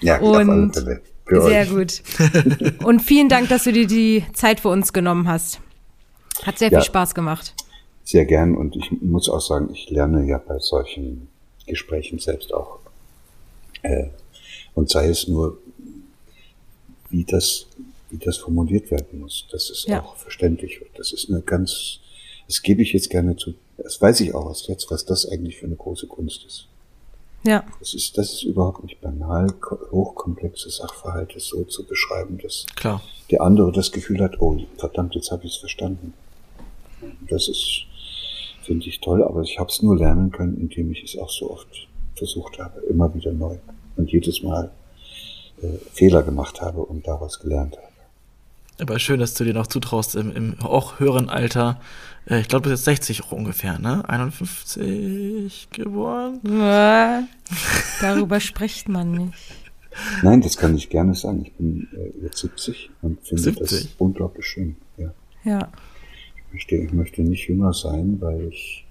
Ja, 0.00 0.18
und 0.20 0.74
sehr 1.26 1.62
euch. 1.62 1.70
gut. 1.70 2.02
Und 2.84 3.00
vielen 3.00 3.28
Dank, 3.28 3.48
dass 3.48 3.64
du 3.64 3.72
dir 3.72 3.86
die 3.86 4.24
Zeit 4.34 4.60
für 4.60 4.68
uns 4.68 4.92
genommen 4.92 5.28
hast. 5.28 5.60
Hat 6.42 6.58
sehr 6.58 6.70
ja, 6.70 6.80
viel 6.80 6.86
Spaß 6.86 7.14
gemacht. 7.14 7.54
Sehr 8.02 8.26
gern 8.26 8.56
und 8.56 8.76
ich 8.76 8.90
muss 9.00 9.28
auch 9.28 9.40
sagen, 9.40 9.70
ich 9.72 9.88
lerne 9.88 10.26
ja 10.26 10.38
bei 10.38 10.58
solchen 10.58 11.28
Gesprächen 11.66 12.18
selbst 12.18 12.52
auch. 12.52 12.80
Äh, 13.82 14.08
und 14.74 14.90
sei 14.90 15.08
es 15.08 15.28
nur, 15.28 15.58
wie 17.14 17.24
das, 17.24 17.66
wie 18.10 18.18
das 18.18 18.38
formuliert 18.38 18.90
werden 18.90 19.20
muss, 19.20 19.46
dass 19.50 19.70
es 19.70 19.84
ja. 19.86 20.02
auch 20.02 20.16
verständlich 20.16 20.80
wird. 20.80 20.90
Das 20.98 21.12
ist 21.12 21.30
eine 21.30 21.42
ganz, 21.42 22.00
das 22.48 22.60
gebe 22.62 22.82
ich 22.82 22.92
jetzt 22.92 23.08
gerne 23.08 23.36
zu, 23.36 23.54
das 23.78 24.00
weiß 24.00 24.20
ich 24.20 24.34
auch 24.34 24.48
erst 24.48 24.68
jetzt, 24.68 24.90
was 24.90 25.04
das 25.04 25.26
eigentlich 25.26 25.58
für 25.58 25.66
eine 25.66 25.76
große 25.76 26.08
Kunst 26.08 26.44
ist. 26.44 26.66
Ja. 27.44 27.64
Das 27.78 27.94
ist, 27.94 28.18
das 28.18 28.32
ist 28.32 28.42
überhaupt 28.42 28.82
nicht 28.82 29.00
banal, 29.00 29.46
hochkomplexe 29.92 30.70
Sachverhalte 30.70 31.38
so 31.38 31.62
zu 31.64 31.84
beschreiben, 31.84 32.38
dass 32.42 32.66
Klar. 32.74 33.02
der 33.30 33.42
andere 33.42 33.70
das 33.70 33.92
Gefühl 33.92 34.20
hat, 34.20 34.40
oh, 34.40 34.58
verdammt, 34.78 35.14
jetzt 35.14 35.30
habe 35.30 35.44
ich 35.44 35.52
es 35.52 35.58
verstanden. 35.58 36.14
Das 37.28 37.48
ist, 37.48 37.84
finde 38.62 38.86
ich 38.88 39.00
toll, 39.00 39.22
aber 39.22 39.42
ich 39.42 39.58
habe 39.58 39.70
es 39.70 39.82
nur 39.82 39.96
lernen 39.96 40.32
können, 40.32 40.56
indem 40.56 40.90
ich 40.90 41.04
es 41.04 41.18
auch 41.18 41.30
so 41.30 41.50
oft 41.50 41.68
versucht 42.16 42.58
habe, 42.58 42.80
immer 42.88 43.14
wieder 43.14 43.32
neu 43.32 43.58
und 43.96 44.10
jedes 44.10 44.42
Mal 44.42 44.72
äh, 45.62 45.78
Fehler 45.92 46.22
gemacht 46.22 46.60
habe 46.60 46.80
und 46.80 47.06
daraus 47.06 47.40
gelernt 47.40 47.76
habe. 47.76 47.88
Aber 48.80 48.98
schön, 48.98 49.20
dass 49.20 49.34
du 49.34 49.44
dir 49.44 49.54
noch 49.54 49.68
zutraust 49.68 50.16
im, 50.16 50.34
im 50.34 50.60
auch 50.60 50.98
höheren 50.98 51.28
Alter. 51.28 51.80
Äh, 52.28 52.40
ich 52.40 52.48
glaube, 52.48 52.64
du 52.64 52.70
bist 52.70 52.86
jetzt 52.86 53.02
60 53.06 53.24
auch 53.24 53.32
ungefähr, 53.32 53.78
ne? 53.78 54.08
51 54.08 55.68
geworden. 55.70 56.40
Ja, 56.58 57.22
darüber 58.00 58.40
spricht 58.40 58.88
man 58.88 59.12
nicht. 59.12 59.54
Nein, 60.22 60.40
das 60.40 60.56
kann 60.56 60.76
ich 60.76 60.90
gerne 60.90 61.14
sagen. 61.14 61.42
Ich 61.44 61.52
bin 61.52 61.88
äh, 61.92 62.24
jetzt 62.24 62.38
70 62.38 62.90
und 63.02 63.20
finde 63.24 63.42
70. 63.42 63.82
das 63.82 63.88
unglaublich 63.98 64.46
schön. 64.46 64.76
Ja. 64.96 65.12
ja. 65.44 65.68
Ich 66.36 66.52
möchte, 66.52 66.74
ich 66.76 66.92
möchte 66.92 67.22
nicht 67.22 67.48
jünger 67.48 67.72
sein, 67.72 68.16
weil 68.20 68.48
ich, 68.48 68.83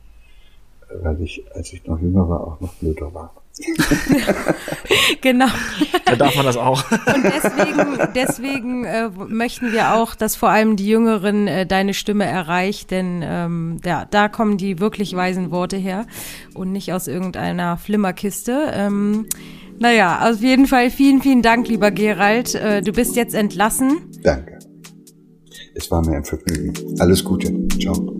weil 1.01 1.21
ich, 1.21 1.43
als 1.53 1.73
ich 1.73 1.85
noch 1.85 1.99
jünger 1.99 2.27
war, 2.27 2.41
auch 2.41 2.59
noch 2.59 2.73
blöder 2.75 3.13
war. 3.13 3.33
genau. 5.21 5.45
Da 6.05 6.15
darf 6.15 6.35
man 6.35 6.45
das 6.45 6.57
auch. 6.57 6.83
Und 6.91 7.23
deswegen, 7.23 8.13
deswegen 8.15 8.83
äh, 8.83 9.09
möchten 9.09 9.71
wir 9.71 9.93
auch, 9.93 10.15
dass 10.15 10.35
vor 10.35 10.49
allem 10.49 10.75
die 10.75 10.87
Jüngeren 10.87 11.47
äh, 11.47 11.67
deine 11.67 11.93
Stimme 11.93 12.25
erreicht, 12.25 12.89
denn 12.89 13.21
ähm, 13.23 13.79
ja, 13.85 14.05
da 14.09 14.27
kommen 14.27 14.57
die 14.57 14.79
wirklich 14.79 15.15
weisen 15.15 15.51
Worte 15.51 15.77
her 15.77 16.07
und 16.55 16.71
nicht 16.71 16.93
aus 16.93 17.07
irgendeiner 17.07 17.77
Flimmerkiste. 17.77 18.71
Ähm, 18.73 19.27
naja, 19.79 20.31
auf 20.31 20.41
jeden 20.41 20.65
Fall 20.65 20.89
vielen, 20.89 21.21
vielen 21.21 21.41
Dank, 21.43 21.67
lieber 21.67 21.91
Gerald. 21.91 22.55
Äh, 22.55 22.81
du 22.81 22.91
bist 22.91 23.15
jetzt 23.15 23.35
entlassen. 23.35 23.99
Danke. 24.23 24.57
Es 25.75 25.89
war 25.91 26.05
mir 26.05 26.17
ein 26.17 26.25
Vergnügen. 26.25 26.73
Alles 26.99 27.23
Gute. 27.23 27.51
Ciao. 27.79 28.15